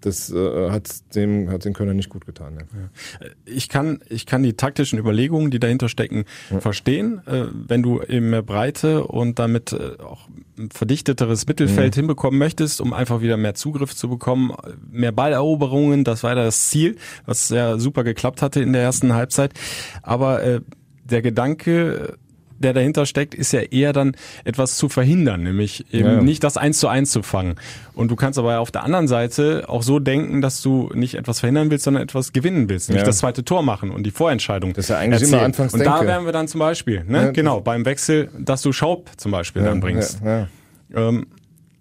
das 0.04 0.30
äh, 0.30 0.70
hat 0.70 1.14
dem 1.14 1.50
hat 1.50 1.64
den 1.64 1.72
Kölner 1.72 1.94
nicht 1.94 2.10
gut 2.10 2.26
getan. 2.26 2.58
Ja. 2.58 3.28
Ich 3.46 3.68
kann 3.68 4.00
ich 4.08 4.26
kann 4.26 4.42
die 4.42 4.54
taktischen 4.54 4.98
Überlegungen, 4.98 5.50
die 5.50 5.58
dahinter 5.58 5.88
stecken, 5.88 6.24
ja. 6.50 6.60
verstehen. 6.60 7.22
Äh, 7.26 7.46
wenn 7.52 7.82
du 7.82 8.02
eben 8.02 8.30
mehr 8.30 8.42
Breite 8.42 9.04
und 9.04 9.38
damit 9.38 9.72
äh, 9.72 10.02
auch 10.02 10.28
ein 10.58 10.70
verdichteteres 10.70 11.46
Mittelfeld 11.46 11.94
mhm. 11.94 12.00
hinbekommen 12.00 12.38
möchtest, 12.38 12.80
um 12.80 12.92
einfach 12.92 13.20
wieder 13.20 13.36
mehr 13.36 13.54
Zugriff 13.54 13.94
zu 13.94 14.08
bekommen, 14.08 14.52
mehr 14.90 15.12
Balleroberungen, 15.12 16.04
das 16.04 16.22
war 16.22 16.34
das 16.34 16.68
Ziel, 16.68 16.96
was 17.26 17.48
ja 17.48 17.78
super 17.78 18.04
geklappt 18.04 18.42
hatte 18.42 18.60
in 18.60 18.72
der 18.72 18.82
ersten 18.82 19.14
Halbzeit. 19.14 19.52
Aber 20.02 20.42
äh, 20.42 20.60
der 21.04 21.22
Gedanke 21.22 22.16
der 22.64 22.72
dahinter 22.72 23.06
steckt, 23.06 23.34
ist 23.34 23.52
ja 23.52 23.60
eher 23.60 23.92
dann 23.92 24.16
etwas 24.44 24.76
zu 24.76 24.88
verhindern, 24.88 25.42
nämlich 25.42 25.92
eben 25.92 26.08
ja. 26.08 26.20
nicht 26.22 26.42
das 26.42 26.56
eins 26.56 26.78
zu 26.78 26.88
eins 26.88 27.10
zu 27.10 27.22
fangen. 27.22 27.56
Und 27.94 28.10
du 28.10 28.16
kannst 28.16 28.38
aber 28.38 28.58
auf 28.58 28.70
der 28.70 28.82
anderen 28.82 29.06
Seite 29.06 29.64
auch 29.68 29.82
so 29.82 29.98
denken, 30.00 30.40
dass 30.40 30.62
du 30.62 30.90
nicht 30.94 31.14
etwas 31.14 31.40
verhindern 31.40 31.70
willst, 31.70 31.84
sondern 31.84 32.02
etwas 32.02 32.32
gewinnen 32.32 32.68
willst, 32.68 32.88
nämlich 32.88 33.02
ja. 33.02 33.06
das 33.06 33.18
zweite 33.18 33.44
Tor 33.44 33.62
machen 33.62 33.90
und 33.90 34.04
die 34.04 34.10
Vorentscheidung. 34.10 34.72
Das 34.72 34.86
ist 34.86 34.88
ja 34.88 34.98
eigentlich 34.98 35.22
erzählen. 35.22 35.38
immer 35.38 35.44
anfangs 35.44 35.74
Und 35.74 35.84
da 35.84 36.04
wären 36.04 36.24
wir 36.24 36.32
dann 36.32 36.48
zum 36.48 36.58
Beispiel, 36.58 37.04
ne? 37.04 37.24
Ja, 37.26 37.30
genau, 37.30 37.60
beim 37.60 37.84
Wechsel, 37.84 38.30
dass 38.38 38.62
du 38.62 38.72
Schaub 38.72 39.10
zum 39.16 39.30
Beispiel 39.30 39.62
dann 39.62 39.80
bringst. 39.80 40.20
Ähm, 40.94 41.26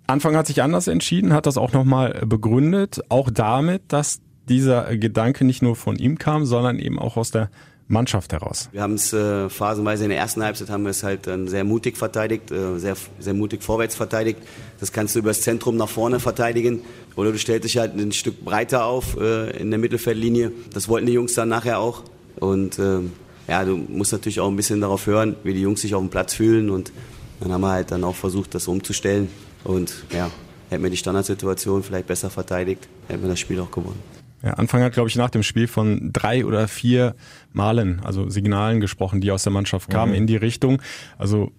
Anfang 0.08 0.36
hat 0.36 0.48
sich 0.48 0.62
anders 0.62 0.88
entschieden, 0.88 1.34
hat 1.34 1.46
das 1.46 1.58
auch 1.58 1.72
nochmal 1.72 2.22
begründet, 2.26 3.02
auch 3.10 3.30
damit, 3.30 3.84
dass 3.88 4.22
dieser 4.50 4.98
Gedanke 4.98 5.46
nicht 5.46 5.62
nur 5.62 5.76
von 5.76 5.96
ihm 5.96 6.18
kam, 6.18 6.46
sondern 6.46 6.80
eben 6.80 7.00
auch 7.00 7.16
aus 7.18 7.32
der 7.32 7.50
Mannschaft 7.94 8.34
heraus? 8.34 8.68
Wir 8.72 8.82
haben 8.82 8.96
es 8.96 9.14
äh, 9.14 9.50
phasenweise 9.50 10.04
in 10.04 10.10
der 10.10 10.20
ersten 10.20 10.44
Halbzeit 10.44 10.70
haben 10.70 10.84
wir 10.84 10.90
es 10.90 11.04
halt 11.04 11.28
dann 11.28 11.48
sehr 11.48 11.64
mutig 11.64 11.98
verteidigt, 11.98 12.52
äh, 12.52 12.78
sehr, 12.78 12.98
sehr 13.20 13.34
mutig 13.34 13.64
vorwärts 13.64 13.96
verteidigt. 13.96 14.40
Das 14.80 14.92
kannst 14.92 15.16
du 15.16 15.20
übers 15.20 15.42
Zentrum 15.42 15.78
nach 15.78 15.88
vorne 15.88 16.20
verteidigen 16.20 16.82
oder 17.16 17.32
du 17.32 17.38
stellst 17.38 17.64
dich 17.64 17.78
halt 17.78 17.96
ein 17.96 18.12
Stück 18.12 18.44
breiter 18.44 18.86
auf 18.86 19.16
äh, 19.18 19.56
in 19.58 19.70
der 19.70 19.80
Mittelfeldlinie. 19.80 20.52
Das 20.74 20.90
wollten 20.90 21.06
die 21.06 21.14
Jungs 21.14 21.34
dann 21.34 21.48
nachher 21.48 21.80
auch 21.80 22.04
und 22.40 22.80
äh, 22.80 23.00
ja, 23.48 23.64
du 23.64 23.78
musst 23.78 24.12
natürlich 24.12 24.40
auch 24.40 24.50
ein 24.50 24.56
bisschen 24.56 24.82
darauf 24.82 25.06
hören, 25.06 25.36
wie 25.44 25.54
die 25.54 25.62
Jungs 25.62 25.82
sich 25.82 25.96
auf 25.96 26.02
dem 26.02 26.10
Platz 26.10 26.34
fühlen 26.34 26.70
und 26.70 26.92
dann 27.40 27.52
haben 27.52 27.62
wir 27.62 27.72
halt 27.72 27.92
dann 27.92 28.04
auch 28.04 28.16
versucht, 28.16 28.56
das 28.56 28.68
umzustellen 28.68 29.30
und 29.64 29.94
ja, 30.12 30.30
hätten 30.70 30.84
wir 30.84 30.90
die 30.90 30.98
Standardsituation 30.98 31.84
vielleicht 31.84 32.08
besser 32.08 32.30
verteidigt, 32.30 32.88
hätten 33.08 33.22
wir 33.22 33.30
das 33.30 33.40
Spiel 33.40 33.60
auch 33.60 33.72
gewonnen. 33.72 34.23
Ja, 34.44 34.52
Anfang 34.56 34.84
hat, 34.84 34.94
glaube 34.94 35.10
ich, 35.10 35.16
nach 35.16 35.30
dem 35.30 35.42
Spiel 35.42 35.68
von 35.68 36.12
drei 36.12 36.46
oder 36.46 36.68
vier 36.68 37.16
Malen, 37.54 38.02
also 38.04 38.30
Signalen 38.30 38.82
gesprochen, 38.82 39.22
die 39.22 39.32
aus 39.32 39.44
der 39.44 39.54
Mannschaft 39.54 39.90
kamen 39.90 40.12
mhm. 40.12 40.18
in 40.18 40.28
die 40.28 40.36
Richtung. 40.36 40.82
Also 41.18 41.52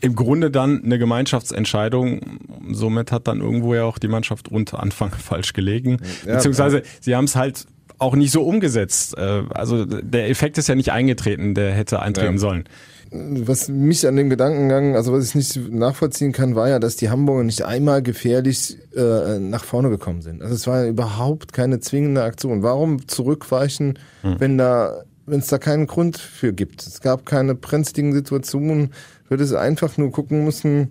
im 0.00 0.14
Grunde 0.14 0.50
dann 0.50 0.84
eine 0.84 0.98
Gemeinschaftsentscheidung. 0.98 2.38
Somit 2.70 3.10
hat 3.10 3.26
dann 3.26 3.40
irgendwo 3.40 3.74
ja 3.74 3.84
auch 3.84 3.98
die 3.98 4.08
Mannschaft 4.08 4.48
unter 4.48 4.80
Anfang 4.80 5.10
falsch 5.18 5.54
gelegen. 5.54 5.98
Ja, 6.24 6.34
Beziehungsweise 6.34 6.82
sie 7.00 7.16
haben 7.16 7.24
es 7.24 7.34
halt 7.34 7.66
auch 7.98 8.14
nicht 8.14 8.30
so 8.30 8.42
umgesetzt. 8.42 9.16
Äh, 9.18 9.42
also 9.50 9.84
der 9.84 10.30
Effekt 10.30 10.58
ist 10.58 10.68
ja 10.68 10.74
nicht 10.74 10.92
eingetreten, 10.92 11.54
der 11.54 11.72
hätte 11.72 12.00
eintreten 12.00 12.34
ja. 12.34 12.38
sollen 12.38 12.64
was 13.10 13.68
mich 13.68 14.06
an 14.06 14.16
dem 14.16 14.30
Gedankengang, 14.30 14.96
also 14.96 15.12
was 15.12 15.28
ich 15.28 15.34
nicht 15.34 15.70
nachvollziehen 15.70 16.32
kann, 16.32 16.54
war 16.54 16.68
ja, 16.68 16.78
dass 16.78 16.96
die 16.96 17.10
Hamburger 17.10 17.44
nicht 17.44 17.64
einmal 17.64 18.02
gefährlich 18.02 18.78
äh, 18.96 19.38
nach 19.38 19.64
vorne 19.64 19.90
gekommen 19.90 20.22
sind. 20.22 20.42
Also 20.42 20.54
es 20.54 20.66
war 20.66 20.84
überhaupt 20.86 21.52
keine 21.52 21.80
zwingende 21.80 22.22
Aktion. 22.22 22.62
Warum 22.62 23.06
zurückweichen, 23.06 23.98
hm. 24.22 24.36
wenn 24.38 24.58
da, 24.58 25.04
wenn 25.26 25.40
es 25.40 25.46
da 25.46 25.58
keinen 25.58 25.86
Grund 25.86 26.18
für 26.18 26.52
gibt? 26.52 26.86
Es 26.86 27.00
gab 27.00 27.26
keine 27.26 27.54
brenzligen 27.54 28.12
Situationen. 28.12 28.90
Würde 29.28 29.44
es 29.44 29.54
einfach 29.54 29.96
nur 29.96 30.10
gucken 30.10 30.44
müssen, 30.44 30.90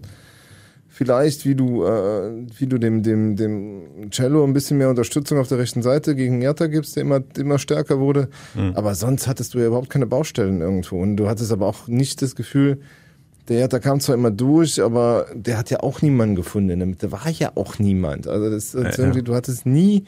vielleicht, 0.93 1.45
wie 1.45 1.55
du, 1.55 1.83
äh, 1.85 2.45
wie 2.55 2.67
du 2.67 2.77
dem, 2.77 3.01
dem, 3.01 3.35
dem 3.35 4.11
Cello 4.11 4.43
ein 4.43 4.53
bisschen 4.53 4.77
mehr 4.77 4.89
Unterstützung 4.89 5.39
auf 5.39 5.47
der 5.47 5.57
rechten 5.57 5.81
Seite 5.81 6.15
gegen 6.15 6.39
Hertha 6.41 6.67
gibst, 6.67 6.95
der 6.95 7.01
immer, 7.01 7.21
immer 7.35 7.57
stärker 7.57 7.99
wurde. 7.99 8.29
Mhm. 8.53 8.73
Aber 8.75 8.93
sonst 8.93 9.27
hattest 9.27 9.55
du 9.55 9.59
ja 9.59 9.67
überhaupt 9.67 9.89
keine 9.89 10.05
Baustellen 10.05 10.61
irgendwo. 10.61 11.01
Und 11.01 11.17
du 11.17 11.27
hattest 11.27 11.51
aber 11.51 11.65
auch 11.65 11.87
nicht 11.87 12.21
das 12.21 12.35
Gefühl, 12.35 12.79
der 13.47 13.57
Hertha 13.57 13.79
kam 13.79 13.99
zwar 13.99 14.13
immer 14.13 14.29
durch, 14.29 14.81
aber 14.81 15.25
der 15.33 15.57
hat 15.57 15.71
ja 15.71 15.79
auch 15.79 16.03
niemanden 16.03 16.35
gefunden 16.35 16.69
in 16.69 16.79
der 16.79 16.87
Mitte. 16.87 17.11
War 17.11 17.27
ja 17.27 17.51
auch 17.55 17.79
niemand. 17.79 18.27
Also 18.27 18.51
das, 18.51 18.73
ja, 18.73 18.81
irgendwie, 18.81 19.19
ja. 19.19 19.23
du 19.23 19.33
hattest 19.33 19.65
nie 19.65 20.05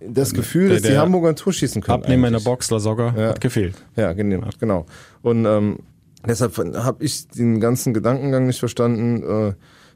das 0.00 0.34
Gefühl, 0.34 0.70
der, 0.70 0.80
dass 0.80 0.90
die 0.90 0.98
Hamburger 0.98 1.28
ein 1.28 1.36
Tor 1.36 1.52
schießen 1.52 1.82
können. 1.82 2.02
Abnehmer 2.02 2.26
in 2.26 2.32
der 2.32 2.40
Box, 2.40 2.68
Lasogga, 2.70 3.14
ja. 3.16 3.28
hat 3.28 3.40
gefehlt. 3.40 3.76
Ja, 3.94 4.12
genau. 4.12 4.40
genau. 4.58 4.86
Und 5.22 5.46
ähm, 5.46 5.78
deshalb 6.26 6.58
habe 6.58 7.04
ich 7.04 7.28
den 7.28 7.60
ganzen 7.60 7.94
Gedankengang 7.94 8.48
nicht 8.48 8.58
verstanden. 8.58 9.22
Äh, 9.22 9.52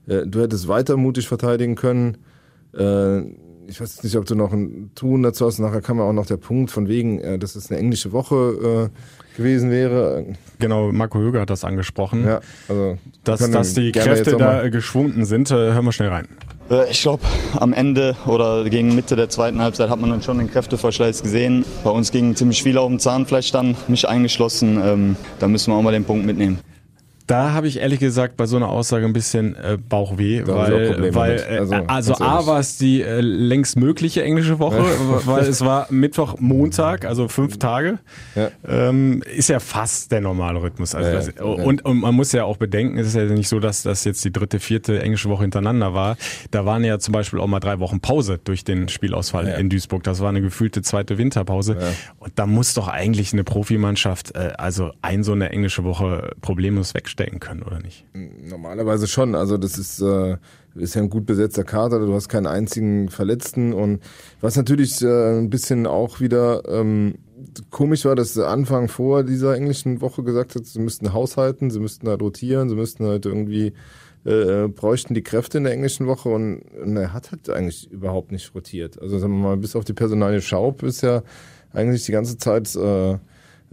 äh, 0.07 0.27
du 0.27 0.41
hättest 0.41 0.69
weiter 0.69 0.97
mutig 0.97 1.29
verteidigen 1.29 1.75
können. 1.75 2.19
Äh, 2.77 3.21
ich 3.67 3.81
weiß 3.81 4.03
nicht, 4.03 4.17
ob 4.17 4.27
du 4.27 4.35
noch 4.35 4.53
ein 4.53 4.91
Tun 4.95 5.23
dazu 5.23 5.47
hast. 5.47 5.59
Nachher 5.59 5.81
kam 5.81 5.99
ja 5.99 6.05
auch 6.05 6.13
noch 6.13 6.27
der 6.27 6.37
Punkt 6.37 6.71
von 6.71 6.89
wegen, 6.89 7.21
äh, 7.21 7.39
dass 7.39 7.57
es 7.57 7.71
eine 7.71 7.81
englische 7.81 8.13
Woche 8.13 8.91
äh, 8.91 9.37
gewesen 9.37 9.71
wäre. 9.71 10.27
Genau, 10.59 10.93
Marco 10.93 11.19
Höger 11.19 11.41
hat 11.41 11.51
das 11.51 11.65
angesprochen. 11.65 12.25
Ja, 12.25 12.41
also 12.69 12.99
dass, 13.25 13.51
dass 13.51 13.75
die 13.75 13.93
Kräfte 13.93 14.37
da 14.37 14.69
geschwunden 14.69 15.25
sind. 15.25 15.51
Äh, 15.51 15.55
hören 15.55 15.85
wir 15.85 15.93
schnell 15.93 16.11
rein. 16.11 16.29
Ich 16.91 17.03
glaube, 17.03 17.23
am 17.61 17.75
Ende 17.75 18.17
oder 18.27 18.65
gegen 18.65 18.95
Mitte 18.95 19.17
der 19.17 19.29
zweiten 19.29 19.61
Halbzeit 19.61 19.91
hat 19.91 20.01
man 20.01 20.09
dann 20.09 20.23
schon 20.23 20.39
den 20.39 20.51
Kräfteverschleiß 20.51 21.23
gesehen. 21.23 21.63
Bei 21.85 21.91
uns 21.91 22.11
ging 22.11 22.35
ziemlich 22.37 22.63
viel 22.63 22.79
auf 22.79 22.89
dem 22.89 22.99
Zahnfleisch 22.99 23.53
dann, 23.53 23.77
mich 23.87 24.09
eingeschlossen. 24.09 24.81
Ähm, 24.83 25.17
da 25.41 25.47
müssen 25.47 25.73
wir 25.73 25.77
auch 25.77 25.83
mal 25.83 25.93
den 25.93 26.05
Punkt 26.05 26.25
mitnehmen. 26.25 26.59
Da 27.27 27.53
habe 27.53 27.69
ich 27.69 27.79
ehrlich 27.79 28.01
gesagt 28.01 28.37
bei 28.37 28.45
so 28.45 28.57
einer 28.57 28.69
Aussage 28.69 29.07
ein 29.07 29.15
bisschen 29.15 29.57
äh, 29.57 29.79
Bauchweh, 29.79 30.43
da 30.43 30.55
weil, 30.55 31.15
weil 31.15 31.37
äh, 31.39 31.59
also, 31.59 31.75
also 31.87 32.15
A 32.21 32.47
war 32.47 32.61
es 32.61 32.77
die 32.77 33.01
äh, 33.01 33.23
längst 33.23 33.79
mögliche 33.79 34.23
englische 34.23 34.59
Woche, 34.59 34.85
weil 35.25 35.45
es 35.45 35.65
war 35.65 35.87
Mittwoch, 35.89 36.37
Montag, 36.39 37.07
also 37.07 37.29
fünf 37.29 37.59
Tage. 37.59 37.99
Ja. 38.35 38.51
Ähm, 38.69 39.23
ist 39.35 39.49
ja 39.49 39.59
fast 39.59 40.13
der 40.13 40.21
normale 40.21 40.61
Rhythmus. 40.61 40.95
Also 40.95 41.13
das, 41.13 41.33
ja, 41.35 41.43
und, 41.43 41.83
und 41.87 42.01
man 42.01 42.15
muss 42.15 42.33
ja 42.33 42.45
auch 42.45 42.59
bedenken, 42.59 42.99
es 42.99 43.07
ist 43.07 43.17
ja 43.17 43.25
nicht 43.25 43.49
so, 43.49 43.59
dass 43.59 43.83
das 43.83 44.05
jetzt 44.05 44.23
die 44.23 44.33
dritte, 44.33 44.61
vierte 44.61 45.01
englische 45.01 45.31
Woche 45.31 45.43
hintereinander 45.43 45.95
war. 45.95 46.19
Da 46.51 46.67
waren 46.67 46.85
ja 46.85 46.99
zum 46.99 47.13
Beispiel 47.13 47.41
auch 47.41 47.47
mal 47.47 47.61
drei 47.61 47.81
Wochen 47.81 48.01
Pause 48.01 48.39
durch 48.45 48.65
den 48.65 48.89
Spielausfall 48.89 49.49
in 49.49 49.71
Duisburg. 49.71 50.03
Das 50.03 50.21
war 50.21 50.29
eine 50.29 50.43
gefühlte 50.43 50.83
zweite 50.83 51.17
Winterpause. 51.17 51.79
Und 52.19 52.33
da 52.35 52.45
muss 52.45 52.75
doch 52.75 52.89
eigentlich 52.89 53.33
eine 53.33 53.45
Profimannschaft, 53.45 54.35
äh, 54.35 54.53
also 54.59 54.91
ein 55.01 55.25
so 55.25 55.33
eine 55.33 55.49
englische 55.49 55.85
Woche 55.85 56.33
problemlos 56.43 56.93
wegstellen 56.93 57.14
stecken 57.15 57.39
können, 57.39 57.63
oder 57.63 57.79
nicht? 57.79 58.05
Normalerweise 58.13 59.07
schon. 59.07 59.35
Also 59.37 59.57
das 59.57 59.79
ist, 59.79 60.01
äh, 60.01 60.37
ist 60.75 60.95
ja 60.95 61.03
ein 61.03 61.11
gut 61.11 61.27
besetzter 61.27 61.63
Kader, 61.63 62.01
du 62.01 62.13
hast 62.13 62.29
keinen 62.29 62.49
einzigen 62.49 63.09
Verletzten 63.09 63.73
und 63.73 64.01
was 64.41 64.57
natürlich 64.57 65.01
äh, 65.01 65.39
ein 65.39 65.49
bisschen 65.49 65.87
auch 65.87 66.21
wieder 66.21 66.63
ähm, 66.69 67.15
komisch 67.71 68.05
war, 68.05 68.17
dass 68.17 68.37
Anfang 68.37 68.89
vor 68.89 69.23
dieser 69.23 69.55
englischen 69.55 70.01
Woche 70.01 70.25
gesagt 70.25 70.57
hat, 70.57 70.67
sie 70.67 70.81
müssten 70.81 71.13
haushalten, 71.13 71.71
sie 71.71 71.79
müssten 71.79 72.09
halt 72.09 72.21
rotieren, 72.21 72.69
sie 72.69 72.75
müssten 72.75 73.07
halt 73.07 73.27
irgendwie 73.27 73.73
äh, 74.25 74.67
bräuchten 74.69 75.15
die 75.15 75.23
Kräfte 75.23 75.59
in 75.59 75.65
der 75.65 75.73
englischen 75.73 76.09
Woche 76.09 76.31
und, 76.31 76.63
und 76.83 76.97
er 76.97 77.13
hat 77.13 77.31
halt 77.31 77.49
eigentlich 77.49 77.91
überhaupt 77.93 78.33
nicht 78.33 78.55
rotiert. 78.55 79.01
Also 79.01 79.19
sagen 79.19 79.35
wir 79.35 79.49
mal, 79.51 79.57
bis 79.57 79.77
auf 79.77 79.85
die 79.85 79.93
Personalie 79.93 80.41
Schaub 80.41 80.83
ist 80.83 81.03
ja 81.03 81.23
eigentlich 81.73 82.05
die 82.07 82.13
ganze 82.13 82.39
Zeit 82.39 82.75
äh, 82.75 83.19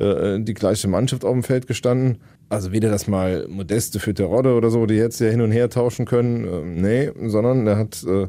äh, 0.01 0.39
die 0.39 0.53
gleiche 0.53 0.87
Mannschaft 0.87 1.23
auf 1.23 1.33
dem 1.33 1.43
Feld 1.43 1.67
gestanden. 1.67 2.17
Also 2.51 2.73
weder 2.73 2.89
das 2.89 3.07
mal 3.07 3.47
Modeste 3.47 4.01
für 4.01 4.13
Terodde 4.13 4.55
oder 4.55 4.69
so, 4.69 4.85
die 4.85 4.95
jetzt 4.95 5.21
ja 5.21 5.29
hin 5.29 5.39
und 5.39 5.51
her 5.51 5.69
tauschen 5.69 6.05
können, 6.05 6.45
äh, 6.45 7.07
nee, 7.09 7.29
sondern 7.29 7.65
er 7.65 7.77
hat 7.77 8.03
äh, 8.03 8.27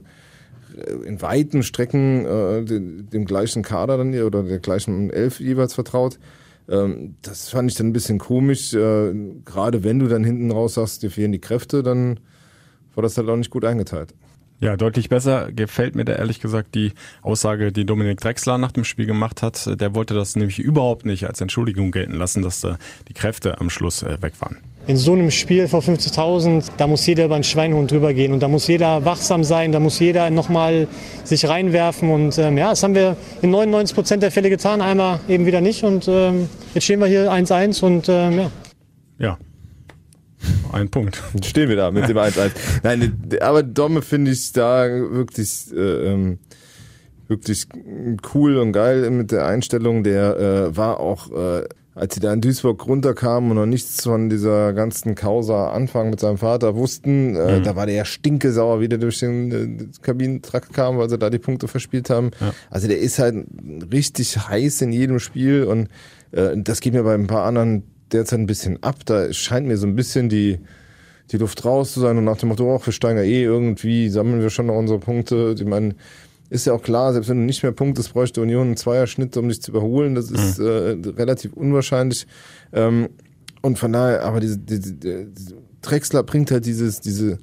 in 1.04 1.20
weiten 1.20 1.64
Strecken 1.64 2.24
äh, 2.24 2.64
dem, 2.64 3.10
dem 3.10 3.24
gleichen 3.24 3.64
Kader 3.64 3.96
dann 3.96 4.14
oder 4.22 4.44
der 4.44 4.60
gleichen 4.60 5.10
Elf 5.10 5.40
jeweils 5.40 5.74
vertraut. 5.74 6.20
Ähm, 6.68 7.16
das 7.22 7.48
fand 7.48 7.68
ich 7.68 7.76
dann 7.76 7.88
ein 7.88 7.92
bisschen 7.92 8.20
komisch. 8.20 8.72
Äh, 8.74 9.12
Gerade 9.44 9.82
wenn 9.82 9.98
du 9.98 10.06
dann 10.06 10.22
hinten 10.22 10.52
raus 10.52 10.74
sagst, 10.74 11.02
dir 11.02 11.10
fehlen 11.10 11.32
die 11.32 11.40
Kräfte, 11.40 11.82
dann 11.82 12.20
war 12.94 13.02
das 13.02 13.18
halt 13.18 13.28
auch 13.28 13.36
nicht 13.36 13.50
gut 13.50 13.64
eingeteilt. 13.64 14.14
Ja, 14.62 14.76
deutlich 14.76 15.08
besser 15.08 15.50
gefällt 15.50 15.96
mir 15.96 16.04
da 16.04 16.12
ehrlich 16.12 16.38
gesagt 16.38 16.76
die 16.76 16.92
Aussage, 17.22 17.72
die 17.72 17.84
Dominik 17.84 18.20
Drexler 18.20 18.58
nach 18.58 18.70
dem 18.70 18.84
Spiel 18.84 19.06
gemacht 19.06 19.42
hat. 19.42 19.80
Der 19.80 19.96
wollte 19.96 20.14
das 20.14 20.36
nämlich 20.36 20.60
überhaupt 20.60 21.04
nicht 21.04 21.26
als 21.26 21.40
Entschuldigung 21.40 21.90
gelten 21.90 22.12
lassen, 22.14 22.42
dass 22.42 22.60
da 22.60 22.78
die 23.08 23.12
Kräfte 23.12 23.60
am 23.60 23.70
Schluss 23.70 24.04
äh, 24.04 24.22
weg 24.22 24.34
waren. 24.38 24.58
In 24.86 24.96
so 24.96 25.14
einem 25.14 25.32
Spiel 25.32 25.66
vor 25.66 25.80
50.000, 25.80 26.70
da 26.76 26.86
muss 26.86 27.04
jeder 27.04 27.24
über 27.24 27.34
einen 27.34 27.42
Schweinhund 27.42 27.90
drüber 27.90 28.14
gehen 28.14 28.32
und 28.32 28.38
da 28.38 28.46
muss 28.46 28.68
jeder 28.68 29.04
wachsam 29.04 29.42
sein, 29.42 29.72
da 29.72 29.80
muss 29.80 29.98
jeder 29.98 30.30
nochmal 30.30 30.86
sich 31.24 31.48
reinwerfen 31.48 32.12
und 32.12 32.38
ähm, 32.38 32.56
ja, 32.56 32.70
das 32.70 32.84
haben 32.84 32.94
wir 32.94 33.16
in 33.42 33.50
99 33.50 33.96
Prozent 33.96 34.22
der 34.22 34.30
Fälle 34.30 34.48
getan, 34.48 34.80
einmal 34.80 35.18
eben 35.26 35.44
wieder 35.44 35.60
nicht 35.60 35.82
und 35.82 36.06
ähm, 36.06 36.48
jetzt 36.72 36.84
stehen 36.84 37.00
wir 37.00 37.08
hier 37.08 37.32
1-1 37.32 37.82
und 37.84 38.08
ähm, 38.08 38.38
ja. 38.38 38.50
Ja, 39.18 39.38
ein 40.72 40.88
Punkt. 40.88 41.22
Stehen 41.44 41.68
wir 41.68 41.76
da 41.76 41.90
mit 41.90 42.08
dem 42.08 42.16
1-1. 42.16 42.50
Nein, 42.82 43.18
aber 43.40 43.62
Domme 43.62 44.02
finde 44.02 44.30
ich 44.30 44.52
da 44.52 44.88
wirklich, 44.88 45.72
äh, 45.72 46.12
ähm, 46.12 46.38
wirklich 47.28 47.66
cool 48.34 48.56
und 48.56 48.72
geil 48.72 49.10
mit 49.10 49.32
der 49.32 49.46
Einstellung. 49.46 50.04
Der 50.04 50.36
äh, 50.38 50.76
war 50.76 51.00
auch, 51.00 51.30
äh, 51.30 51.64
als 51.94 52.14
sie 52.14 52.20
da 52.20 52.32
in 52.32 52.40
Duisburg 52.40 52.86
runterkamen 52.86 53.50
und 53.50 53.56
noch 53.56 53.66
nichts 53.66 54.02
von 54.02 54.28
dieser 54.30 54.72
ganzen 54.72 55.14
Causa 55.14 55.72
Anfang 55.72 56.10
mit 56.10 56.20
seinem 56.20 56.38
Vater 56.38 56.74
wussten, 56.74 57.36
äh, 57.36 57.58
mhm. 57.58 57.62
da 57.64 57.76
war 57.76 57.86
der 57.86 57.94
ja 57.94 58.04
stinkesauer, 58.04 58.80
wie 58.80 58.88
der 58.88 58.98
durch 58.98 59.18
den 59.20 59.52
äh, 59.52 59.86
Kabinentrakt 60.00 60.72
kam, 60.72 60.98
weil 60.98 61.10
sie 61.10 61.18
da 61.18 61.30
die 61.30 61.38
Punkte 61.38 61.68
verspielt 61.68 62.10
haben. 62.10 62.30
Ja. 62.40 62.54
Also 62.70 62.88
der 62.88 62.98
ist 62.98 63.18
halt 63.18 63.46
richtig 63.92 64.36
heiß 64.48 64.82
in 64.82 64.92
jedem 64.92 65.18
Spiel 65.18 65.64
und 65.64 65.88
äh, 66.32 66.56
das 66.56 66.80
geht 66.80 66.94
mir 66.94 67.02
bei 67.02 67.14
ein 67.14 67.26
paar 67.26 67.44
anderen 67.44 67.84
derzeit 68.12 68.38
ein 68.38 68.46
bisschen 68.46 68.82
ab. 68.82 68.96
Da 69.04 69.32
scheint 69.32 69.66
mir 69.66 69.76
so 69.76 69.86
ein 69.86 69.96
bisschen 69.96 70.28
die, 70.28 70.58
die 71.30 71.38
Luft 71.38 71.64
raus 71.64 71.92
zu 71.92 72.00
sein 72.00 72.18
und 72.18 72.24
nach 72.24 72.36
dem 72.36 72.50
Motto, 72.50 72.74
auch 72.74 72.84
wir 72.84 72.92
steigen 72.92 73.18
ja 73.18 73.24
eh 73.24 73.42
irgendwie, 73.42 74.08
sammeln 74.08 74.42
wir 74.42 74.50
schon 74.50 74.66
noch 74.66 74.76
unsere 74.76 74.98
Punkte. 74.98 75.54
Ich 75.58 75.64
meine, 75.64 75.94
ist 76.50 76.66
ja 76.66 76.74
auch 76.74 76.82
klar, 76.82 77.12
selbst 77.14 77.30
wenn 77.30 77.38
du 77.38 77.44
nicht 77.44 77.62
mehr 77.62 77.72
punktest, 77.72 78.12
bräuchte 78.12 78.42
Union 78.42 78.66
einen 78.66 78.76
Zweierschnitt, 78.76 79.36
um 79.36 79.48
dich 79.48 79.62
zu 79.62 79.70
überholen. 79.70 80.14
Das 80.14 80.30
ist 80.30 80.58
mhm. 80.58 80.66
äh, 80.66 81.10
relativ 81.16 81.54
unwahrscheinlich. 81.54 82.26
Ähm, 82.72 83.08
und 83.62 83.78
von 83.78 83.92
daher, 83.92 84.24
aber 84.24 84.40
diese, 84.40 84.58
diese, 84.58 84.94
diese 84.94 85.26
Drexler 85.80 86.22
bringt 86.22 86.50
halt 86.50 86.66
dieses, 86.66 87.00
diese 87.00 87.38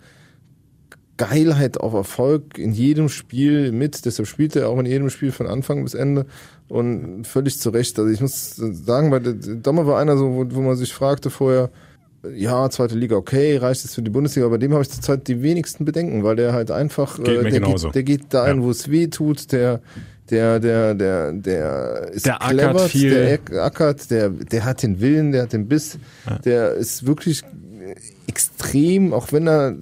Geilheit 1.20 1.78
auf 1.78 1.94
Erfolg 1.94 2.58
in 2.58 2.72
jedem 2.72 3.10
Spiel 3.10 3.74
mit. 3.74 4.06
Deshalb 4.06 4.26
spielt 4.26 4.56
er 4.56 4.70
auch 4.70 4.80
in 4.80 4.86
jedem 4.86 5.10
Spiel 5.10 5.34
von 5.34 5.48
Anfang 5.48 5.84
bis 5.84 5.94
Ende 5.94 6.26
und 6.70 7.26
völlig 7.28 7.60
zu 7.60 7.72
Recht. 7.72 8.00
Also 8.00 8.10
ich 8.10 8.22
muss 8.22 8.56
sagen, 8.56 9.12
bei 9.12 9.20
Dommer 9.20 9.86
war 9.86 10.00
einer 10.00 10.18
so, 10.18 10.34
wo, 10.34 10.46
wo 10.50 10.62
man 10.62 10.78
sich 10.78 10.94
fragte 10.94 11.30
vorher, 11.30 11.72
ja, 12.34 12.70
zweite 12.70 12.96
Liga, 12.96 13.18
okay, 13.18 13.58
reicht 13.58 13.84
es 13.84 13.96
für 13.96 14.02
die 14.02 14.10
Bundesliga, 14.10 14.46
aber 14.46 14.58
dem 14.58 14.72
habe 14.72 14.82
ich 14.82 14.90
zurzeit 14.90 15.28
die 15.28 15.42
wenigsten 15.42 15.84
Bedenken, 15.84 16.24
weil 16.24 16.38
der 16.38 16.54
halt 16.54 16.72
einfach, 16.72 17.18
geht 17.18 17.28
äh, 17.28 17.50
der, 17.50 17.60
geht, 17.62 17.96
der 17.96 18.04
geht 18.04 18.22
da 18.30 18.44
ein, 18.44 18.64
wo 18.64 18.70
es 18.70 18.90
weh 18.90 19.08
tut, 19.08 19.52
der, 19.52 19.82
der, 20.30 20.60
der, 20.60 20.96
der, 20.96 21.34
der 21.34 22.12
ist 22.14 22.26
der 22.26 22.38
clever, 22.40 22.70
ackert 22.70 22.92
viel. 22.92 23.40
der 23.50 23.64
ackert, 23.64 24.12
der, 24.12 24.30
der 24.30 24.66
hat 24.66 24.84
den 24.84 25.02
Willen, 25.02 25.34
der 25.34 25.44
hat 25.44 25.54
den 25.54 25.68
Biss, 25.68 25.98
ja. 26.26 26.38
der 26.40 26.74
ist 26.76 27.06
wirklich 27.06 27.44
extrem, 28.30 29.12
auch 29.12 29.32
wenn 29.32 29.48
er 29.48 29.76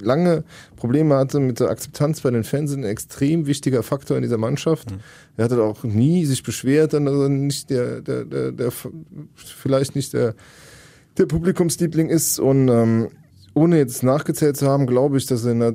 lange 0.00 0.44
Probleme 0.76 1.16
hatte 1.16 1.40
mit 1.40 1.58
der 1.58 1.70
Akzeptanz 1.70 2.20
bei 2.20 2.30
den 2.30 2.44
Fans, 2.44 2.72
ein 2.74 2.84
extrem 2.84 3.46
wichtiger 3.46 3.82
Faktor 3.82 4.18
in 4.18 4.22
dieser 4.22 4.36
Mannschaft. 4.36 4.90
Mhm. 4.90 5.00
Er 5.38 5.44
hat 5.46 5.52
auch 5.52 5.84
nie 5.84 6.26
sich 6.26 6.42
beschwert, 6.42 6.92
dass 6.92 7.00
er 7.00 7.28
nicht 7.30 7.70
der, 7.70 8.02
der, 8.02 8.24
der, 8.26 8.52
der 8.52 8.72
vielleicht 9.34 9.96
nicht 9.96 10.12
der, 10.12 10.34
der 11.16 11.24
Publikumsliebling 11.24 12.10
ist. 12.10 12.38
Und 12.38 12.68
ähm, 12.68 13.08
ohne 13.54 13.78
jetzt 13.78 14.02
nachgezählt 14.02 14.58
zu 14.58 14.66
haben, 14.66 14.86
glaube 14.86 15.16
ich, 15.16 15.24
dass 15.24 15.46
er 15.46 15.52
in 15.52 15.60
der 15.60 15.74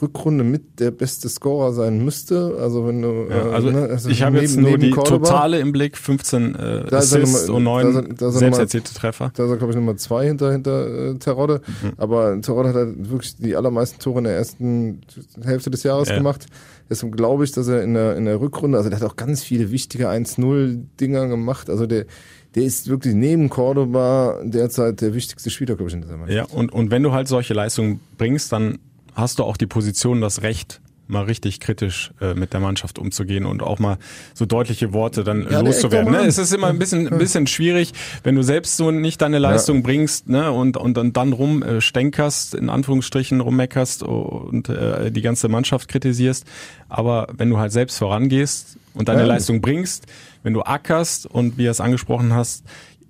Rückrunde 0.00 0.44
mit 0.44 0.80
der 0.80 0.90
beste 0.90 1.28
Scorer 1.28 1.72
sein 1.72 2.04
müsste. 2.04 2.56
Also 2.60 2.86
wenn 2.86 3.02
du 3.02 3.26
ja, 3.30 3.50
also, 3.50 3.68
äh, 3.68 3.72
ne, 3.72 3.82
also 3.88 4.08
ich 4.08 4.22
habe 4.22 4.40
jetzt 4.40 4.56
nur 4.56 4.78
die 4.78 4.90
Cordoba, 4.90 5.28
totale 5.28 5.58
im 5.60 5.72
Blick, 5.72 5.96
15 5.96 6.54
äh, 6.54 6.58
Assists 6.90 7.48
Nummer, 7.48 7.82
und 7.82 7.94
9 7.94 8.16
selbst 8.16 8.58
erzielte 8.58 8.94
Treffer. 8.94 9.30
Da 9.34 9.44
ist 9.44 9.50
er 9.50 9.56
glaube 9.56 9.72
ich 9.72 9.76
Nummer 9.76 9.96
2 9.96 10.26
hinter 10.26 10.52
hinter 10.52 11.10
äh, 11.10 11.14
Terodde, 11.18 11.60
mhm. 11.82 11.92
aber 11.96 12.40
Terodde 12.40 12.68
hat 12.70 12.76
halt 12.76 13.10
wirklich 13.10 13.36
die 13.36 13.56
allermeisten 13.56 13.98
Tore 13.98 14.18
in 14.18 14.24
der 14.24 14.36
ersten 14.36 15.00
Hälfte 15.42 15.70
des 15.70 15.82
Jahres 15.82 16.08
ja. 16.08 16.16
gemacht. 16.16 16.46
Deswegen 16.90 17.12
glaube 17.12 17.44
ich, 17.44 17.52
dass 17.52 17.68
er 17.68 17.82
in 17.82 17.94
der 17.94 18.16
in 18.16 18.24
der 18.24 18.40
Rückrunde, 18.40 18.78
also 18.78 18.90
der 18.90 19.00
hat 19.00 19.06
auch 19.06 19.16
ganz 19.16 19.42
viele 19.42 19.70
wichtige 19.70 20.08
1-0 20.08 20.80
Dinger 21.00 21.28
gemacht, 21.28 21.68
also 21.68 21.86
der 21.86 22.06
der 22.54 22.64
ist 22.64 22.88
wirklich 22.88 23.14
neben 23.14 23.50
Cordoba 23.50 24.40
derzeit 24.42 25.00
der 25.00 25.14
wichtigste 25.14 25.50
Spieler, 25.50 25.76
glaube 25.76 25.90
ich, 25.90 25.94
in 25.94 26.02
dieser 26.02 26.16
Mannschaft. 26.16 26.50
Ja, 26.50 26.56
und, 26.56 26.72
und 26.72 26.90
wenn 26.90 27.02
du 27.02 27.12
halt 27.12 27.28
solche 27.28 27.54
Leistungen 27.54 28.00
bringst, 28.16 28.52
dann 28.52 28.78
hast 29.18 29.38
du 29.38 29.44
auch 29.44 29.56
die 29.56 29.66
Position, 29.66 30.20
das 30.20 30.42
Recht 30.42 30.80
mal 31.08 31.24
richtig 31.24 31.58
kritisch 31.58 32.12
äh, 32.20 32.34
mit 32.34 32.52
der 32.52 32.60
Mannschaft 32.60 32.98
umzugehen 32.98 33.46
und 33.46 33.62
auch 33.62 33.78
mal 33.78 33.96
so 34.34 34.44
deutliche 34.44 34.92
Worte 34.92 35.24
dann 35.24 35.44
Ja, 35.44 35.48
der 35.48 35.62
loszuwerden. 35.62 36.12
Ne? 36.12 36.18
Es 36.26 36.36
ist 36.36 36.52
immer 36.52 36.66
ein 36.66 36.78
bisschen, 36.78 37.08
ein 37.08 37.18
bisschen 37.18 37.46
schwierig, 37.46 37.92
wenn 38.22 38.34
du 38.34 38.42
selbst 38.42 38.76
so 38.76 38.90
nicht 38.90 39.22
deine 39.22 39.38
Leistung 39.38 39.82
bringst 39.82 40.28
ne? 40.28 40.52
und, 40.52 40.76
und 40.76 40.96
dann, 40.96 41.14
dann 41.14 41.32
rumstänkerst, 41.32 42.54
in 42.54 42.68
Anführungsstrichen 42.68 43.40
rummeckerst 43.40 44.02
und 44.02 44.68
äh, 44.68 45.10
die 45.10 45.22
ganze 45.22 45.48
Mannschaft 45.48 45.88
kritisierst. 45.88 46.44
Aber 46.90 47.28
wenn 47.32 47.48
du 47.48 47.58
halt 47.58 47.72
selbst 47.72 47.96
vorangehst 47.98 48.76
und 48.92 49.08
deine 49.08 49.20
Ja. 49.20 49.26
Leistung 49.26 49.62
bringst, 49.62 50.04
wenn 50.42 50.52
du 50.52 50.62
ackerst 50.62 51.26
und 51.26 51.56
wie 51.56 51.64
du 51.64 51.70
es 51.70 51.80
angesprochen 51.80 52.34
hast, 52.34 52.64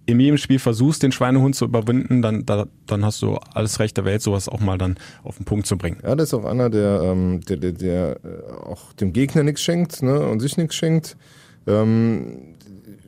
in 0.09 0.19
jedem 0.21 0.39
Spiel 0.39 0.59
versuchst, 0.59 1.03
den 1.03 1.13
Schweinehund 1.13 1.55
zu 1.55 1.67
überwinden, 1.67 2.23
dann, 2.23 2.47
da, 2.47 2.67
dann 2.87 3.05
hast 3.05 3.21
du 3.21 3.37
alles 3.53 3.79
Recht 3.79 3.95
der 3.99 4.07
Welt, 4.07 4.23
sowas 4.23 4.49
auch 4.49 4.59
mal 4.59 4.79
dann 4.79 4.97
auf 5.23 5.37
den 5.37 5.45
Punkt 5.45 5.67
zu 5.67 5.77
bringen. 5.77 5.99
Ja, 6.03 6.17
das 6.17 6.29
ist 6.29 6.35
auch 6.35 6.47
einer, 6.47 6.71
der, 6.71 7.03
ähm, 7.03 7.43
der, 7.43 7.59
der, 7.59 7.73
der 7.73 8.17
äh, 8.25 8.53
auch 8.65 8.95
dem 8.95 9.13
Gegner 9.13 9.43
nichts 9.43 9.61
schenkt 9.61 10.03
ne, 10.03 10.19
und 10.27 10.41
sich 10.41 10.57
nichts 10.57 10.77
schenkt. 10.77 11.19
Ähm, 11.67 12.55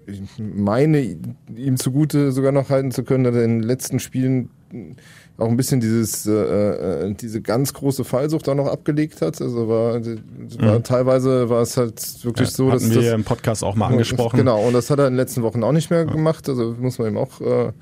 ich 0.07 0.20
meine, 0.38 1.16
ihm 1.57 1.78
zugute 1.78 2.32
sogar 2.32 2.53
noch 2.53 2.68
halten 2.68 2.90
zu 2.90 3.03
können, 3.03 3.24
dass 3.24 3.34
er 3.34 3.44
in 3.44 3.61
den 3.61 3.66
letzten 3.66 3.98
Spielen 3.98 4.51
auch 5.41 5.49
ein 5.49 5.57
bisschen 5.57 5.80
dieses 5.80 6.26
äh, 6.26 6.32
äh, 6.32 7.14
diese 7.14 7.41
ganz 7.41 7.72
große 7.72 8.05
Fallsucht 8.05 8.49
auch 8.49 8.55
noch 8.55 8.66
abgelegt 8.66 9.22
hat. 9.22 9.41
Also 9.41 9.68
war, 9.68 9.95
war 9.95 10.78
Mhm. 10.78 10.82
teilweise 10.84 11.49
war 11.49 11.62
es 11.62 11.76
halt 11.76 12.24
wirklich 12.24 12.49
Ja, 12.49 12.55
so, 12.55 12.70
dass 12.70 12.88
wir 12.88 13.03
das 13.03 13.12
im 13.12 13.24
Podcast 13.24 13.64
auch 13.64 13.74
mal 13.74 13.88
angesprochen. 13.88 14.36
Genau, 14.36 14.62
und 14.66 14.74
das 14.74 14.91
hat 14.91 14.99
er 14.99 15.07
in 15.07 15.14
den 15.14 15.16
letzten 15.18 15.43
Wochen 15.43 15.62
auch 15.64 15.72
nicht 15.72 15.91
mehr 15.91 16.05
gemacht. 16.05 16.49
Also 16.49 16.76
muss 16.78 16.99
man 16.99 17.09
ihm 17.09 17.16
auch 17.16 17.41
äh, 17.41 17.72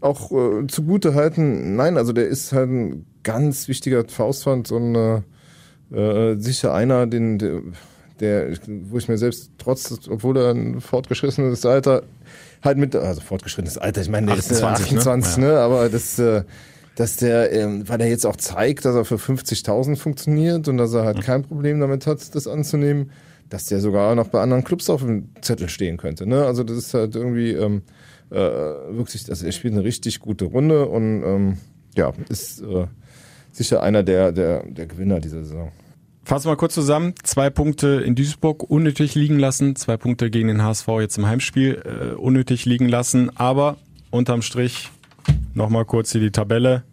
auch 0.00 0.32
äh, 0.32 0.66
zugute 0.66 1.14
halten. 1.14 1.76
Nein, 1.76 1.96
also 1.96 2.12
der 2.12 2.26
ist 2.26 2.52
halt 2.52 2.70
ein 2.70 3.06
ganz 3.22 3.68
wichtiger 3.68 4.04
Faustpfand 4.06 4.72
und 4.72 4.94
äh, 4.94 5.20
äh, 5.94 6.36
sicher 6.38 6.72
einer, 6.74 7.06
den 7.06 7.38
der, 7.38 7.60
der, 8.20 8.48
wo 8.88 8.98
ich 8.98 9.08
mir 9.08 9.18
selbst 9.18 9.50
trotz, 9.58 10.08
obwohl 10.08 10.36
er 10.38 10.50
ein 10.50 10.80
fortgeschrittenes 10.80 11.66
Alter 11.66 12.02
halt 12.62 12.78
mit, 12.78 12.94
also 12.94 13.20
fortgeschrittenes 13.20 13.78
Alter, 13.78 14.00
ich 14.02 14.08
meine, 14.08 14.26
der 14.28 14.36
ist 14.36 14.50
äh, 14.50 14.62
28, 14.62 14.92
ne? 14.92 14.98
28, 14.98 15.36
ne? 15.38 15.58
aber 15.58 15.88
das, 15.88 16.18
äh, 16.18 16.42
dass 17.00 17.16
der, 17.16 17.50
ähm, 17.50 17.88
weil 17.88 17.98
er 18.02 18.08
jetzt 18.08 18.26
auch 18.26 18.36
zeigt, 18.36 18.84
dass 18.84 18.94
er 18.94 19.06
für 19.06 19.14
50.000 19.14 19.96
funktioniert 19.96 20.68
und 20.68 20.76
dass 20.76 20.92
er 20.92 21.04
halt 21.04 21.22
kein 21.22 21.42
Problem 21.42 21.80
damit 21.80 22.06
hat, 22.06 22.34
das 22.34 22.46
anzunehmen, 22.46 23.10
dass 23.48 23.64
der 23.64 23.80
sogar 23.80 24.14
noch 24.14 24.28
bei 24.28 24.42
anderen 24.42 24.64
Clubs 24.64 24.90
auf 24.90 25.00
dem 25.00 25.30
Zettel 25.40 25.70
stehen 25.70 25.96
könnte. 25.96 26.26
Ne? 26.26 26.44
Also 26.44 26.62
das 26.62 26.76
ist 26.76 26.92
halt 26.92 27.16
irgendwie 27.16 27.52
ähm, 27.52 27.80
äh, 28.28 28.36
wirklich, 28.36 29.30
also 29.30 29.46
er 29.46 29.52
spielt 29.52 29.72
eine 29.72 29.82
richtig 29.82 30.20
gute 30.20 30.44
Runde 30.44 30.88
und 30.88 31.22
ähm, 31.24 31.56
ja, 31.96 32.12
ist 32.28 32.60
äh, 32.60 32.86
sicher 33.50 33.82
einer 33.82 34.02
der, 34.02 34.32
der, 34.32 34.64
der 34.66 34.84
Gewinner 34.84 35.20
dieser 35.20 35.42
Saison. 35.42 35.72
Fassen 36.24 36.44
wir 36.44 36.50
mal 36.50 36.56
kurz 36.56 36.74
zusammen. 36.74 37.14
Zwei 37.22 37.48
Punkte 37.48 38.02
in 38.04 38.14
Duisburg 38.14 38.62
unnötig 38.68 39.14
liegen 39.14 39.38
lassen, 39.38 39.74
zwei 39.74 39.96
Punkte 39.96 40.28
gegen 40.28 40.48
den 40.48 40.62
HSV 40.62 40.86
jetzt 41.00 41.16
im 41.16 41.26
Heimspiel 41.26 41.80
äh, 41.82 42.14
unnötig 42.14 42.66
liegen 42.66 42.90
lassen, 42.90 43.34
aber 43.38 43.78
unterm 44.10 44.42
Strich 44.42 44.90
nochmal 45.54 45.86
kurz 45.86 46.12
hier 46.12 46.20
die 46.20 46.30
Tabelle. 46.30 46.84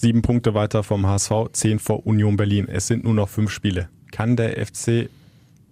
Sieben 0.00 0.22
Punkte 0.22 0.54
weiter 0.54 0.82
vom 0.82 1.06
HSV, 1.06 1.50
zehn 1.52 1.78
vor 1.78 2.06
Union 2.06 2.38
Berlin. 2.38 2.66
Es 2.70 2.86
sind 2.86 3.04
nur 3.04 3.12
noch 3.12 3.28
fünf 3.28 3.50
Spiele. 3.50 3.90
Kann 4.10 4.34
der 4.34 4.64
FC 4.64 5.10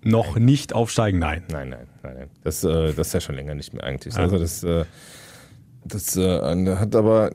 noch 0.02 0.36
nicht 0.36 0.74
aufsteigen? 0.74 1.18
Nein. 1.18 1.44
Nein, 1.50 1.70
nein, 1.70 1.86
nein, 2.02 2.14
nein. 2.14 2.30
Das, 2.44 2.62
äh, 2.62 2.92
das 2.92 3.06
ist 3.06 3.12
ja 3.14 3.20
schon 3.22 3.36
länger 3.36 3.54
nicht 3.54 3.72
mehr 3.72 3.84
eigentlich. 3.84 4.16
Ja. 4.16 4.20
Also 4.20 4.38
das, 4.38 4.62
äh, 4.62 4.84
das 5.82 6.14
äh, 6.18 6.76
hat 6.76 6.94
aber 6.94 7.30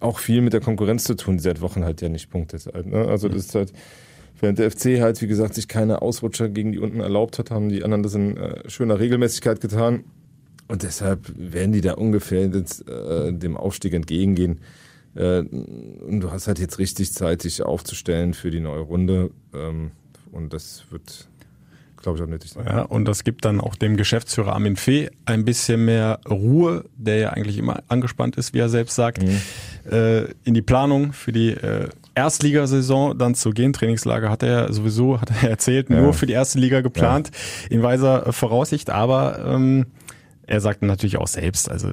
auch 0.00 0.18
viel 0.18 0.40
mit 0.40 0.54
der 0.54 0.62
Konkurrenz 0.62 1.04
zu 1.04 1.14
tun, 1.14 1.36
die 1.36 1.42
seit 1.42 1.60
Wochen 1.60 1.84
halt 1.84 2.00
ja 2.00 2.08
nicht 2.08 2.30
punktet. 2.30 2.64
Halt, 2.72 2.86
ne? 2.86 3.06
Also 3.06 3.28
das 3.28 3.44
ist 3.44 3.54
halt, 3.54 3.74
während 4.40 4.58
der 4.58 4.70
FC 4.70 4.98
halt, 5.02 5.20
wie 5.20 5.26
gesagt, 5.26 5.52
sich 5.52 5.68
keine 5.68 6.00
Ausrutscher 6.00 6.48
gegen 6.48 6.72
die 6.72 6.78
unten 6.78 7.00
erlaubt 7.00 7.38
hat, 7.38 7.50
haben 7.50 7.68
die 7.68 7.84
anderen 7.84 8.02
das 8.02 8.14
in 8.14 8.38
äh, 8.38 8.66
schöner 8.66 8.98
Regelmäßigkeit 8.98 9.60
getan. 9.60 10.04
Und 10.68 10.84
deshalb 10.84 11.34
werden 11.36 11.72
die 11.72 11.82
da 11.82 11.92
ungefähr 11.92 12.46
jetzt, 12.46 12.88
äh, 12.88 13.30
dem 13.30 13.58
Aufstieg 13.58 13.92
entgegengehen. 13.92 14.60
Äh, 15.14 15.40
und 15.40 16.20
du 16.20 16.30
hast 16.30 16.46
halt 16.46 16.58
jetzt 16.58 16.78
richtig 16.78 17.12
Zeit, 17.12 17.44
dich 17.44 17.62
aufzustellen 17.62 18.34
für 18.34 18.50
die 18.50 18.60
neue 18.60 18.80
Runde. 18.80 19.30
Ähm, 19.54 19.90
und 20.32 20.52
das 20.52 20.84
wird, 20.90 21.28
glaube 21.96 22.18
ich, 22.18 22.24
auch 22.24 22.28
nötig 22.28 22.52
sein. 22.52 22.64
Ja, 22.66 22.82
und 22.82 23.04
das 23.06 23.24
gibt 23.24 23.44
dann 23.44 23.60
auch 23.60 23.74
dem 23.74 23.96
Geschäftsführer 23.96 24.52
Armin 24.52 24.76
Fee 24.76 25.10
ein 25.24 25.44
bisschen 25.44 25.84
mehr 25.84 26.20
Ruhe, 26.28 26.84
der 26.96 27.16
ja 27.16 27.30
eigentlich 27.30 27.58
immer 27.58 27.82
angespannt 27.88 28.36
ist, 28.36 28.54
wie 28.54 28.58
er 28.60 28.68
selbst 28.68 28.94
sagt, 28.94 29.22
äh, 29.90 30.26
in 30.44 30.54
die 30.54 30.62
Planung 30.62 31.12
für 31.12 31.32
die 31.32 31.50
äh, 31.50 31.88
Erstligasaison 32.14 33.18
dann 33.18 33.34
zu 33.34 33.50
gehen. 33.50 33.72
Trainingslager 33.72 34.30
hat 34.30 34.42
er 34.42 34.72
sowieso, 34.72 35.20
hat 35.20 35.30
er 35.42 35.50
erzählt, 35.50 35.90
Ja. 35.90 36.00
nur 36.00 36.12
für 36.14 36.26
die 36.26 36.32
erste 36.32 36.58
Liga 36.58 36.80
geplant, 36.80 37.30
in 37.68 37.82
weiser 37.82 38.32
Voraussicht, 38.32 38.90
aber 38.90 39.44
ähm, 39.44 39.86
er 40.46 40.60
sagt 40.60 40.82
natürlich 40.82 41.16
auch 41.18 41.28
selbst, 41.28 41.68
also 41.70 41.90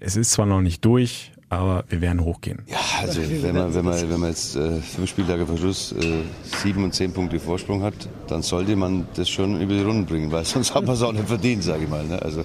es 0.00 0.16
ist 0.16 0.32
zwar 0.32 0.46
noch 0.46 0.60
nicht 0.60 0.84
durch, 0.84 1.32
aber 1.50 1.84
wir 1.88 2.00
werden 2.00 2.22
hochgehen. 2.24 2.62
Ja, 2.66 2.78
also 3.00 3.20
wenn 3.22 3.54
man, 3.54 3.74
wenn 3.74 3.84
man, 3.84 4.10
wenn 4.10 4.20
man 4.20 4.28
jetzt 4.30 4.56
äh, 4.56 4.80
fünf 4.80 5.08
Spieltage 5.08 5.46
vor 5.46 5.56
Schluss 5.56 5.92
äh, 5.92 6.22
sieben 6.62 6.84
und 6.84 6.94
zehn 6.94 7.12
Punkte 7.12 7.40
Vorsprung 7.40 7.82
hat, 7.82 7.94
dann 8.28 8.42
sollte 8.42 8.76
man 8.76 9.08
das 9.14 9.28
schon 9.28 9.60
über 9.60 9.72
die 9.72 9.82
Runden 9.82 10.06
bringen, 10.06 10.30
weil 10.30 10.44
sonst 10.44 10.74
hat 10.74 10.84
man 10.84 10.94
es 10.94 11.02
auch 11.02 11.12
nicht 11.12 11.28
verdient, 11.28 11.64
sage 11.64 11.84
ich 11.84 11.90
mal. 11.90 12.04
Ne? 12.04 12.20
Also, 12.20 12.44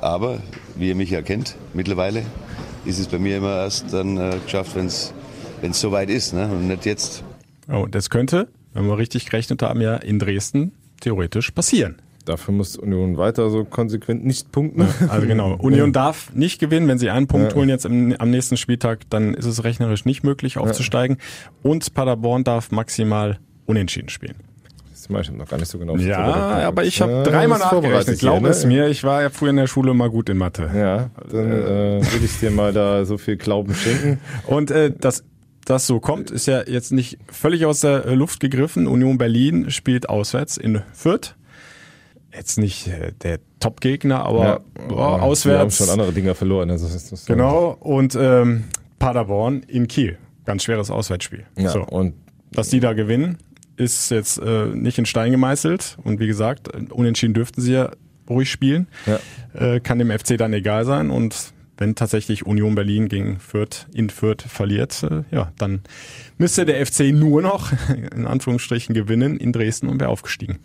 aber 0.00 0.38
wie 0.76 0.88
ihr 0.88 0.94
mich 0.94 1.10
ja 1.10 1.22
kennt, 1.22 1.56
mittlerweile 1.74 2.22
ist 2.84 2.98
es 2.98 3.08
bei 3.08 3.18
mir 3.18 3.38
immer 3.38 3.56
erst 3.56 3.92
dann 3.92 4.16
äh, 4.16 4.36
geschafft, 4.44 4.76
wenn 4.76 4.86
es 4.86 5.12
soweit 5.72 6.10
ist 6.10 6.32
ne? 6.32 6.48
und 6.48 6.68
nicht 6.68 6.86
jetzt. 6.86 7.24
Oh, 7.68 7.80
und 7.80 7.94
das 7.94 8.10
könnte, 8.10 8.48
wenn 8.72 8.86
wir 8.86 8.98
richtig 8.98 9.26
gerechnet 9.26 9.62
haben, 9.62 9.80
ja 9.80 9.96
in 9.96 10.20
Dresden 10.20 10.72
theoretisch 11.00 11.50
passieren. 11.50 11.96
Dafür 12.26 12.52
muss 12.52 12.76
Union 12.76 13.16
weiter 13.16 13.48
so 13.50 13.64
konsequent 13.64 14.24
nicht 14.26 14.52
punkten. 14.52 14.86
Also 15.08 15.26
genau, 15.26 15.54
Union 15.58 15.92
darf 15.92 16.32
nicht 16.34 16.58
gewinnen. 16.58 16.88
Wenn 16.88 16.98
sie 16.98 17.08
einen 17.08 17.26
Punkt 17.28 17.52
Ja. 17.52 17.56
holen 17.56 17.68
jetzt 17.68 17.86
im, 17.86 18.14
am 18.18 18.30
nächsten 18.30 18.56
Spieltag, 18.56 19.08
dann 19.10 19.32
ist 19.32 19.46
es 19.46 19.64
rechnerisch 19.64 20.04
nicht 20.04 20.24
möglich 20.24 20.58
aufzusteigen. 20.58 21.18
Und 21.62 21.94
Paderborn 21.94 22.44
darf 22.44 22.70
maximal 22.70 23.38
unentschieden 23.64 24.08
spielen. 24.08 24.36
Ich 24.92 25.30
noch 25.30 25.48
gar 25.48 25.58
nicht 25.58 25.68
so 25.68 25.78
genau. 25.78 25.96
Ja, 25.96 26.18
aber 26.66 26.82
ich 26.84 27.00
habe 27.00 27.12
Ja, 27.12 27.22
dreimal 27.22 27.60
nachgerechnet. 27.60 28.18
Glaub 28.18 28.40
hier, 28.40 28.48
es 28.50 28.64
ne? 28.64 28.68
mir, 28.68 28.88
ich 28.88 29.04
war 29.04 29.22
ja 29.22 29.30
früher 29.30 29.50
in 29.50 29.56
der 29.56 29.68
Schule 29.68 29.94
mal 29.94 30.10
gut 30.10 30.28
in 30.28 30.36
Mathe. 30.36 30.68
Ja, 30.74 31.10
dann 31.30 31.52
äh, 31.52 32.00
will 32.12 32.24
ich 32.24 32.40
dir 32.40 32.50
mal 32.50 32.72
da 32.72 33.04
so 33.04 33.16
viel 33.16 33.36
Glauben 33.36 33.72
schenken. 33.72 34.18
Und 34.48 34.72
äh, 34.72 34.92
das 34.98 35.22
das 35.64 35.86
so 35.86 36.00
kommt, 36.00 36.30
ist 36.30 36.46
ja 36.46 36.62
jetzt 36.66 36.92
nicht 36.92 37.18
völlig 37.28 37.66
aus 37.66 37.80
der 37.80 38.06
äh, 38.06 38.14
Luft 38.14 38.40
gegriffen. 38.40 38.86
Union 38.86 39.18
Berlin 39.18 39.70
spielt 39.70 40.08
auswärts 40.08 40.56
in 40.56 40.82
Fürth. 40.92 41.34
Jetzt 42.36 42.58
nicht 42.58 42.86
äh, 42.88 43.12
der 43.22 43.38
Top-Gegner, 43.60 44.24
aber 44.24 44.44
Ja, 44.44 44.60
boah, 44.88 44.88
Wir 44.88 44.96
haben 45.04 45.20
auswärts. 45.22 45.76
schon 45.78 45.88
andere 45.88 46.12
Dinger 46.12 46.34
verloren. 46.34 46.70
Also 46.70 46.86
das 46.86 46.94
ist 46.94 47.12
das 47.12 47.26
Genau, 47.26 47.76
und 47.80 48.14
ähm, 48.20 48.64
Paderborn 48.98 49.62
in 49.66 49.88
Kiel. 49.88 50.18
Ganz 50.44 50.62
schweres 50.64 50.90
Auswärtsspiel. 50.90 51.44
Ja, 51.56 51.70
so. 51.70 51.82
und 51.84 52.14
Dass 52.52 52.68
die 52.68 52.80
da 52.80 52.92
gewinnen, 52.92 53.38
ist 53.76 54.10
jetzt 54.10 54.38
äh, 54.38 54.66
nicht 54.66 54.98
in 54.98 55.06
Stein 55.06 55.32
gemeißelt. 55.32 55.98
Und 56.04 56.20
wie 56.20 56.26
gesagt, 56.26 56.68
unentschieden 56.92 57.34
dürften 57.34 57.60
sie 57.60 57.72
ja 57.72 57.90
ruhig 58.28 58.50
spielen. 58.50 58.86
Ja. 59.06 59.18
Äh, 59.74 59.80
kann 59.80 59.98
dem 59.98 60.10
FC 60.10 60.36
dann 60.38 60.52
egal 60.52 60.84
sein. 60.84 61.10
Und 61.10 61.52
wenn 61.78 61.94
tatsächlich 61.94 62.46
Union 62.46 62.74
Berlin 62.74 63.08
gegen 63.08 63.38
Fürth 63.38 63.86
in 63.92 64.08
Fürth 64.08 64.42
verliert, 64.42 65.02
äh, 65.02 65.24
ja, 65.34 65.52
dann 65.58 65.80
müsste 66.38 66.64
der 66.64 66.84
FC 66.86 67.12
nur 67.12 67.42
noch, 67.42 67.72
in 68.14 68.26
Anführungsstrichen, 68.26 68.94
gewinnen 68.94 69.36
in 69.36 69.52
Dresden 69.52 69.88
und 69.88 70.00
wäre 70.00 70.10
aufgestiegen. 70.10 70.58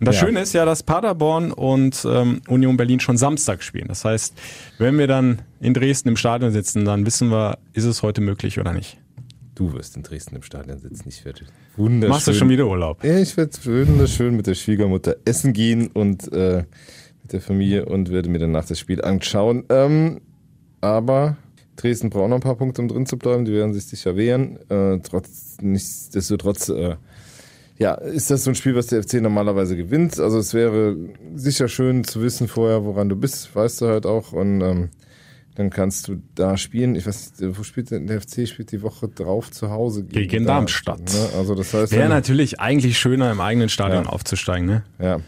Und 0.00 0.06
das 0.08 0.16
Ja. 0.16 0.26
Schöne 0.26 0.40
ist 0.40 0.52
ja, 0.54 0.64
dass 0.64 0.82
Paderborn 0.82 1.52
und 1.52 2.04
ähm, 2.08 2.40
Union 2.48 2.76
Berlin 2.76 3.00
schon 3.00 3.16
Samstag 3.18 3.62
spielen. 3.62 3.86
Das 3.88 4.04
heißt, 4.04 4.34
wenn 4.78 4.98
wir 4.98 5.06
dann 5.06 5.42
in 5.60 5.74
Dresden 5.74 6.08
im 6.08 6.16
Stadion 6.16 6.50
sitzen, 6.52 6.84
dann 6.84 7.04
wissen 7.06 7.30
wir, 7.30 7.58
ist 7.74 7.84
es 7.84 8.02
heute 8.02 8.20
möglich 8.22 8.58
oder 8.58 8.72
nicht. 8.72 8.98
du 9.54 9.72
wirst 9.74 9.94
in 9.96 10.02
Dresden 10.02 10.36
im 10.36 10.42
Stadion 10.42 10.78
sitzen. 10.78 11.04
Ich 11.08 11.22
werde 11.26 11.42
wunderschön. 11.76 12.08
Machst 12.10 12.26
du 12.26 12.32
schon 12.32 12.48
wieder 12.48 12.66
Urlaub? 12.66 13.04
Ja, 13.04 13.18
ich 13.18 13.36
werde 13.36 13.52
wunderschön 13.64 14.34
mit 14.34 14.46
der 14.46 14.54
Schwiegermutter 14.54 15.16
essen 15.26 15.52
gehen 15.52 15.88
und 15.88 16.32
äh, 16.32 16.64
mit 17.22 17.32
der 17.34 17.42
Familie 17.42 17.84
und 17.84 18.10
werde 18.10 18.30
mir 18.30 18.38
danach 18.38 18.64
das 18.64 18.78
Spiel 18.78 19.02
anschauen. 19.02 19.64
Ähm, 19.68 20.22
aber 20.80 21.36
Dresden 21.76 22.08
braucht 22.08 22.30
noch 22.30 22.36
ein 22.36 22.42
paar 22.42 22.56
Punkte, 22.56 22.80
um 22.80 22.88
drin 22.88 23.04
zu 23.04 23.18
bleiben. 23.18 23.44
Die 23.44 23.52
werden 23.52 23.74
sich 23.74 23.84
sicher 23.84 24.16
wehren. 24.16 24.58
Äh, 24.70 24.98
trotz, 25.02 25.58
nichtsdestotrotz, 25.60 26.70
äh, 26.70 26.96
ja, 27.80 27.94
ist 27.94 28.30
das 28.30 28.44
so 28.44 28.50
ein 28.50 28.54
Spiel, 28.54 28.74
was 28.76 28.86
der 28.88 29.02
FC 29.02 29.14
normalerweise 29.14 29.74
gewinnt. 29.76 30.20
Also 30.20 30.38
es 30.38 30.52
wäre 30.54 30.96
sicher 31.34 31.66
schön 31.66 32.04
zu 32.04 32.20
wissen 32.22 32.46
vorher, 32.46 32.84
woran 32.84 33.08
du 33.08 33.16
bist, 33.16 33.54
weißt 33.56 33.80
du 33.80 33.86
halt 33.88 34.04
auch. 34.06 34.32
Und 34.32 34.60
ähm, 34.60 34.90
dann 35.54 35.70
kannst 35.70 36.06
du 36.08 36.22
da 36.34 36.56
spielen. 36.56 36.94
Ich 36.94 37.06
weiß 37.06 37.40
nicht, 37.40 37.58
wo 37.58 37.62
spielt 37.62 37.90
der, 37.90 38.00
der 38.00 38.20
FC? 38.20 38.46
Spielt 38.46 38.70
die 38.72 38.82
Woche 38.82 39.08
drauf 39.08 39.50
zu 39.50 39.70
Hause 39.70 40.04
Gegen 40.04 40.44
Darmstadt. 40.44 41.00
Ne? 41.00 41.28
Also 41.38 41.54
das 41.54 41.72
heißt, 41.72 41.92
Wäre 41.92 42.08
natürlich 42.10 42.60
eigentlich 42.60 42.98
schöner, 42.98 43.32
im 43.32 43.40
eigenen 43.40 43.68
Stadion 43.70 44.04
Ja. 44.04 44.10
aufzusteigen, 44.10 44.66
ne? 44.66 44.84
ja. 44.98 45.20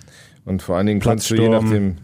Und 0.45 0.61
vor 0.61 0.77
allen 0.77 0.87
Dingen 0.87 1.01
kannst 1.01 1.31
du 1.31 1.37
je 1.37 1.49
nachdem, 1.49 1.97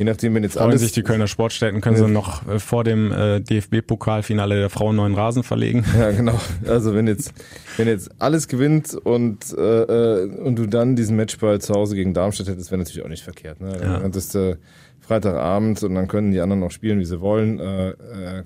je 0.00 0.04
nachdem, 0.06 0.34
wenn 0.34 0.42
jetzt 0.42 0.54
Freuen 0.54 0.70
alles 0.70 0.80
sich 0.80 0.92
die 0.92 1.02
Kölner 1.02 1.26
Sportstätten, 1.26 1.82
können 1.82 1.96
sie 1.96 2.08
noch 2.08 2.48
äh, 2.48 2.58
vor 2.58 2.84
dem 2.84 3.12
äh, 3.12 3.40
DFB-Pokalfinale 3.40 4.56
der 4.58 4.70
Frauen 4.70 4.96
neuen 4.96 5.14
Rasen 5.14 5.42
verlegen. 5.42 5.84
Ja, 5.98 6.10
genau. 6.10 6.40
Also 6.66 6.94
wenn 6.94 7.06
jetzt, 7.06 7.34
wenn 7.76 7.86
jetzt 7.86 8.10
alles 8.18 8.48
gewinnt 8.48 8.94
und, 8.94 9.52
äh, 9.52 9.82
äh, 10.22 10.30
und 10.38 10.56
du 10.58 10.64
dann 10.66 10.96
diesen 10.96 11.16
Matchball 11.16 11.60
zu 11.60 11.74
Hause 11.74 11.96
gegen 11.96 12.14
Darmstadt 12.14 12.48
hättest, 12.48 12.70
wäre 12.70 12.78
natürlich 12.78 13.04
auch 13.04 13.10
nicht 13.10 13.22
verkehrt. 13.22 13.60
Ne? 13.60 13.72
Dann 13.78 13.92
Ja. 13.92 14.00
hättest 14.00 14.34
du 14.34 14.58
Freitagabend 15.00 15.82
und 15.82 15.94
dann 15.94 16.08
können 16.08 16.30
die 16.30 16.40
anderen 16.40 16.62
auch 16.62 16.70
spielen, 16.70 16.98
wie 16.98 17.04
sie 17.04 17.20
wollen. 17.20 17.58
Äh, 17.60 17.90
äh, 17.90 17.94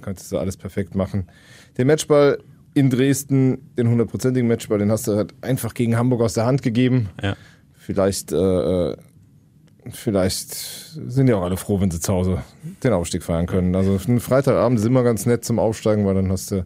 könntest 0.01 0.33
du 0.33 0.39
alles 0.39 0.57
perfekt 0.57 0.97
machen. 0.97 1.29
Den 1.79 1.87
Matchball 1.87 2.39
in 2.75 2.91
Dresden, 2.91 3.71
den 3.79 3.89
hundertprozentigen 3.89 4.49
Matchball, 4.49 4.79
den 4.81 4.91
hast 4.91 5.07
du 5.07 5.15
halt 5.15 5.33
einfach 5.41 5.73
gegen 5.75 5.97
Hamburg 5.97 6.21
aus 6.23 6.35
der 6.35 6.47
Hand 6.47 6.63
gegeben. 6.63 7.11
Ja. 7.23 7.37
Vielleicht, 7.79 8.33
äh, 8.33 8.37
äh, 8.37 8.97
vielleicht 9.91 10.55
sind 10.55 11.29
ja 11.29 11.37
auch 11.37 11.43
alle 11.43 11.57
froh, 11.57 11.81
wenn 11.81 11.91
sie 11.91 12.01
zu 12.01 12.13
Hause 12.13 12.43
den 12.83 12.93
Aufstieg 12.93 13.23
feiern 13.23 13.47
können. 13.47 13.75
Also 13.75 13.99
ein 14.09 14.21
Freitagabend 14.21 14.79
ist 14.79 14.87
immer 14.87 15.03
ganz 15.03 15.27
nett 15.27 15.45
zum 15.45 15.59
Aufsteigen, 15.59 16.07
weil 16.07 16.15
dann 16.15 16.31
hast 16.31 16.51
du 16.51 16.65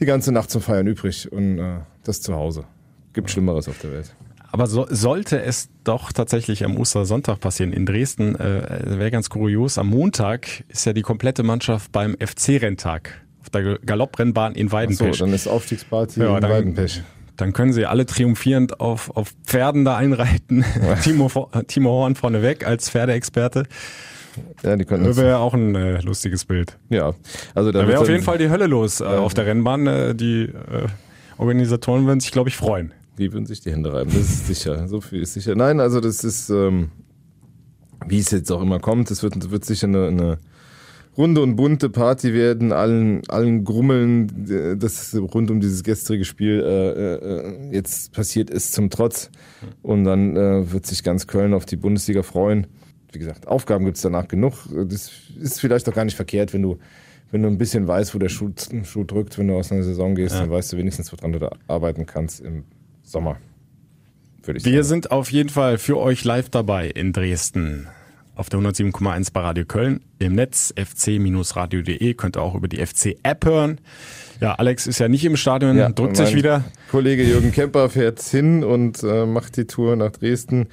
die 0.00 0.06
ganze 0.06 0.32
Nacht 0.32 0.50
zum 0.50 0.62
Feiern 0.62 0.86
übrig 0.86 1.30
und 1.32 1.58
äh, 1.58 1.78
das 2.04 2.20
zu 2.20 2.34
Hause. 2.34 2.64
Gibt 3.12 3.30
Schlimmeres 3.30 3.68
auf 3.68 3.78
der 3.78 3.92
Welt. 3.92 4.14
Aber 4.50 4.66
so, 4.66 4.86
sollte 4.88 5.42
es 5.42 5.68
doch 5.84 6.12
tatsächlich 6.12 6.64
am 6.64 6.76
Ostersonntag 6.76 7.40
passieren 7.40 7.72
in 7.72 7.84
Dresden, 7.84 8.34
äh, 8.36 8.98
wäre 8.98 9.10
ganz 9.10 9.28
kurios. 9.28 9.76
Am 9.76 9.88
Montag 9.88 10.64
ist 10.68 10.86
ja 10.86 10.92
die 10.94 11.02
komplette 11.02 11.42
Mannschaft 11.42 11.92
beim 11.92 12.16
FC-Renntag 12.18 13.10
auf 13.42 13.50
der 13.50 13.78
Galopprennbahn 13.78 14.54
in 14.54 14.72
Weidenpech. 14.72 15.18
dann 15.18 15.32
ist 15.34 15.46
Aufstiegsparty 15.48 16.20
Ja, 16.20 16.36
in 16.38 16.42
Weidenpech. 16.42 17.02
Dann 17.38 17.52
können 17.52 17.72
sie 17.72 17.86
alle 17.86 18.04
triumphierend 18.04 18.80
auf, 18.80 19.16
auf 19.16 19.32
Pferden 19.44 19.84
da 19.84 19.96
einreiten. 19.96 20.64
Timo, 21.02 21.30
Timo 21.68 21.90
Horn 21.90 22.16
vorneweg 22.16 22.66
als 22.66 22.90
Pferdeexperte. 22.90 23.62
Ja, 24.62 24.76
die 24.76 24.84
können 24.84 25.04
Das 25.04 25.16
wäre 25.16 25.38
auch 25.38 25.54
ein 25.54 25.74
äh, 25.74 26.00
lustiges 26.00 26.44
Bild. 26.44 26.76
Ja, 26.90 27.14
also 27.54 27.70
da 27.70 27.86
wäre 27.86 28.00
auf 28.00 28.08
jeden 28.08 28.24
Fall 28.24 28.38
die 28.38 28.50
Hölle 28.50 28.66
los 28.66 29.00
äh, 29.00 29.04
auf 29.04 29.34
der 29.34 29.46
Rennbahn. 29.46 29.86
Äh, 29.86 30.14
die 30.16 30.42
äh, 30.44 30.86
Organisatoren 31.38 32.06
würden 32.06 32.20
sich, 32.20 32.32
glaube 32.32 32.48
ich, 32.48 32.56
freuen. 32.56 32.92
Die 33.18 33.32
würden 33.32 33.46
sich 33.46 33.60
die 33.60 33.70
Hände 33.70 33.92
reiben, 33.92 34.10
das 34.10 34.22
ist 34.22 34.46
sicher. 34.48 34.88
So 34.88 35.00
viel 35.00 35.22
ist 35.22 35.34
sicher. 35.34 35.54
Nein, 35.54 35.80
also 35.80 36.00
das 36.00 36.24
ist, 36.24 36.50
ähm, 36.50 36.90
wie 38.06 38.18
es 38.18 38.30
jetzt 38.32 38.50
auch 38.50 38.62
immer 38.62 38.80
kommt, 38.80 39.10
es 39.12 39.22
wird, 39.22 39.50
wird 39.50 39.64
sicher 39.64 39.86
eine, 39.86 40.08
eine 40.08 40.38
runde 41.18 41.42
und 41.42 41.56
bunte 41.56 41.90
Party 41.90 42.32
werden, 42.32 42.72
allen, 42.72 43.22
allen 43.28 43.64
Grummeln, 43.64 44.48
äh, 44.48 44.76
das 44.76 45.14
rund 45.16 45.50
um 45.50 45.60
dieses 45.60 45.82
gestrige 45.82 46.24
Spiel 46.24 46.62
äh, 46.64 47.14
äh, 47.14 47.74
jetzt 47.74 48.12
passiert 48.12 48.48
ist, 48.50 48.72
zum 48.72 48.88
Trotz. 48.88 49.30
Und 49.82 50.04
dann 50.04 50.36
äh, 50.36 50.72
wird 50.72 50.86
sich 50.86 51.02
ganz 51.02 51.26
Köln 51.26 51.52
auf 51.52 51.66
die 51.66 51.76
Bundesliga 51.76 52.22
freuen. 52.22 52.68
Wie 53.12 53.18
gesagt, 53.18 53.48
Aufgaben 53.48 53.84
gibt's 53.84 54.02
danach 54.02 54.28
genug. 54.28 54.54
Das 54.88 55.10
ist 55.40 55.60
vielleicht 55.60 55.88
auch 55.88 55.94
gar 55.94 56.04
nicht 56.04 56.16
verkehrt, 56.16 56.52
wenn 56.54 56.62
du, 56.62 56.78
wenn 57.30 57.42
du 57.42 57.48
ein 57.48 57.58
bisschen 57.58 57.88
weißt, 57.88 58.14
wo 58.14 58.18
der 58.18 58.28
Schuh, 58.28 58.50
Schuh 58.84 59.04
drückt, 59.04 59.38
wenn 59.38 59.48
du 59.48 59.54
aus 59.56 59.72
einer 59.72 59.82
Saison 59.82 60.14
gehst, 60.14 60.34
Ja. 60.34 60.42
dann 60.42 60.50
weißt 60.50 60.72
du 60.72 60.76
wenigstens, 60.76 61.10
woran 61.12 61.32
du 61.32 61.38
da 61.38 61.50
arbeiten 61.66 62.06
kannst 62.06 62.40
im 62.40 62.64
Sommer. 63.02 63.38
Würde 64.44 64.58
ich 64.58 64.64
Wir 64.64 64.84
sagen. 64.84 65.02
sind 65.02 65.10
auf 65.10 65.32
jeden 65.32 65.48
Fall 65.48 65.78
für 65.78 65.98
euch 65.98 66.24
live 66.24 66.48
dabei 66.50 66.88
in 66.88 67.12
Dresden. 67.12 67.88
Auf 68.38 68.48
der 68.50 68.60
107,1 68.60 69.32
bei 69.32 69.40
Radio 69.40 69.64
Köln. 69.64 69.98
Im 70.20 70.36
Netz 70.36 70.72
fc-radio.de 70.76 72.14
könnt 72.14 72.36
ihr 72.36 72.40
auch 72.40 72.54
über 72.54 72.68
die 72.68 72.76
FC-App 72.76 73.44
hören. 73.44 73.80
Ja, 74.40 74.54
Alex 74.54 74.86
ist 74.86 75.00
ja 75.00 75.08
nicht 75.08 75.24
im 75.24 75.36
Stadion, 75.36 75.76
Ja, 75.76 75.88
drückt 75.88 76.16
sich 76.16 76.36
wieder. 76.36 76.62
Kollege 76.88 77.24
Jürgen 77.24 77.50
Kemper 77.50 77.90
fährt 77.90 78.22
hin 78.22 78.62
und 78.62 79.02
äh, 79.02 79.26
macht 79.26 79.56
die 79.56 79.64
Tour 79.64 79.96
nach 79.96 80.12
Dresden 80.12 80.68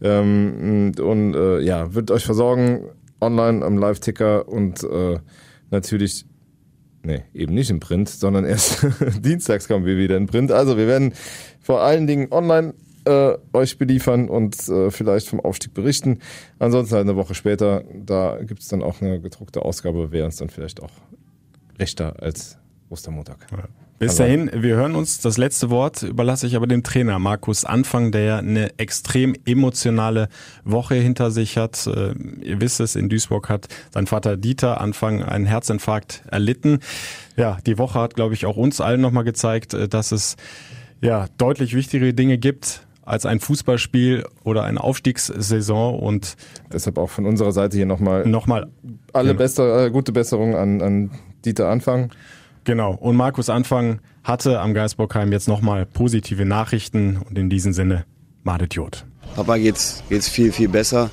ähm, 0.00 0.94
und, 0.96 1.00
und 1.00 1.34
äh, 1.34 1.60
ja, 1.60 1.92
wird 1.92 2.10
euch 2.10 2.24
versorgen 2.24 2.86
online 3.20 3.66
am 3.66 3.76
Live-Ticker 3.76 4.48
und 4.48 4.82
äh, 4.82 5.18
natürlich, 5.70 6.24
nee, 7.02 7.24
eben 7.34 7.52
nicht 7.52 7.68
im 7.68 7.80
Print, 7.80 8.08
sondern 8.08 8.46
erst 8.46 8.86
dienstags 9.20 9.68
kommen 9.68 9.84
wir 9.84 9.98
wieder 9.98 10.16
in 10.16 10.26
Print. 10.26 10.52
Also 10.52 10.78
wir 10.78 10.86
werden 10.86 11.12
vor 11.60 11.82
allen 11.82 12.06
Dingen 12.06 12.28
online 12.30 12.72
äh, 13.04 13.32
euch 13.52 13.78
beliefern 13.78 14.28
und 14.28 14.68
äh, 14.68 14.90
vielleicht 14.90 15.28
vom 15.28 15.40
Aufstieg 15.40 15.74
berichten. 15.74 16.18
Ansonsten 16.58 16.94
halt 16.96 17.06
eine 17.08 17.16
Woche 17.16 17.34
später, 17.34 17.84
da 17.94 18.38
gibt's 18.42 18.68
dann 18.68 18.82
auch 18.82 19.00
eine 19.00 19.20
gedruckte 19.20 19.62
Ausgabe, 19.62 20.12
wäre 20.12 20.26
uns 20.26 20.36
dann 20.36 20.50
vielleicht 20.50 20.82
auch 20.82 20.90
rechter 21.78 22.22
als 22.22 22.58
Ostermontag. 22.90 23.38
Bis 23.98 24.12
Also- 24.12 24.22
dahin, 24.24 24.50
wir 24.54 24.76
hören 24.76 24.94
uns. 24.94 25.20
Das 25.20 25.36
letzte 25.36 25.68
Wort 25.68 26.02
überlasse 26.02 26.46
ich 26.46 26.56
aber 26.56 26.66
dem 26.66 26.82
Trainer 26.82 27.18
Markus 27.18 27.66
Anfang, 27.66 28.12
der 28.12 28.38
eine 28.38 28.78
extrem 28.78 29.34
emotionale 29.44 30.28
Woche 30.64 30.94
hinter 30.94 31.30
sich 31.30 31.58
hat. 31.58 31.86
Äh, 31.86 32.14
Ihr 32.42 32.60
wisst 32.62 32.80
es, 32.80 32.96
in 32.96 33.10
Duisburg 33.10 33.48
hat 33.50 33.68
sein 33.92 34.06
Vater 34.06 34.38
Dieter 34.38 34.80
Anfang 34.80 35.22
einen 35.22 35.44
Herzinfarkt 35.44 36.22
erlitten. 36.30 36.80
Ja, 37.36 37.58
die 37.66 37.76
Woche 37.76 37.98
hat, 38.00 38.14
glaube 38.14 38.32
ich, 38.34 38.46
auch 38.46 38.56
uns 38.56 38.80
allen 38.80 39.02
nochmal 39.02 39.24
gezeigt, 39.24 39.74
äh, 39.74 39.86
dass 39.86 40.12
es 40.12 40.36
ja 41.02 41.26
deutlich 41.38 41.74
wichtigere 41.74 42.14
Dinge 42.14 42.38
gibt 42.38 42.86
als 43.10 43.26
ein 43.26 43.40
Fußballspiel 43.40 44.24
oder 44.44 44.62
eine 44.64 44.82
Aufstiegssaison 44.82 45.98
und 45.98 46.36
deshalb 46.72 46.96
auch 46.98 47.10
von 47.10 47.26
unserer 47.26 47.52
Seite 47.52 47.76
hier 47.76 47.86
nochmal 47.86 48.26
nochmal 48.26 48.68
alle 49.12 49.28
Genau. 49.30 49.38
beste, 49.38 49.86
äh, 49.86 49.90
gute 49.90 50.12
Besserung 50.12 50.54
an, 50.56 50.80
an 50.80 51.10
Dieter 51.44 51.68
Anfang. 51.68 52.10
Genau. 52.64 52.94
Und 52.94 53.16
Markus 53.16 53.48
Anfang 53.50 54.00
hatte 54.22 54.60
am 54.60 54.74
Geisbockheim 54.74 55.32
jetzt 55.32 55.48
nochmal 55.48 55.86
positive 55.86 56.44
Nachrichten 56.44 57.18
und 57.28 57.36
in 57.38 57.50
diesem 57.50 57.72
Sinne, 57.72 58.04
Madet 58.44 58.74
Jod. 58.74 59.04
Papa 59.34 59.56
geht's, 59.56 60.02
geht's 60.08 60.28
viel, 60.28 60.52
viel 60.52 60.68
besser. 60.68 61.10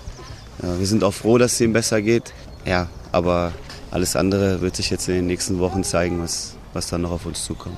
Ja, 0.61 0.77
wir 0.79 0.85
sind 0.85 1.03
auch 1.03 1.13
froh, 1.13 1.37
dass 1.37 1.53
es 1.53 1.61
ihm 1.61 1.73
besser 1.73 2.01
geht. 2.01 2.33
Ja, 2.65 2.89
aber 3.11 3.53
alles 3.91 4.15
andere 4.15 4.61
wird 4.61 4.75
sich 4.75 4.89
jetzt 4.89 5.07
in 5.07 5.15
den 5.15 5.27
nächsten 5.27 5.59
Wochen 5.59 5.83
zeigen, 5.83 6.21
was, 6.21 6.55
was 6.73 6.89
dann 6.89 7.01
noch 7.01 7.11
auf 7.11 7.25
uns 7.25 7.43
zukommt. 7.45 7.77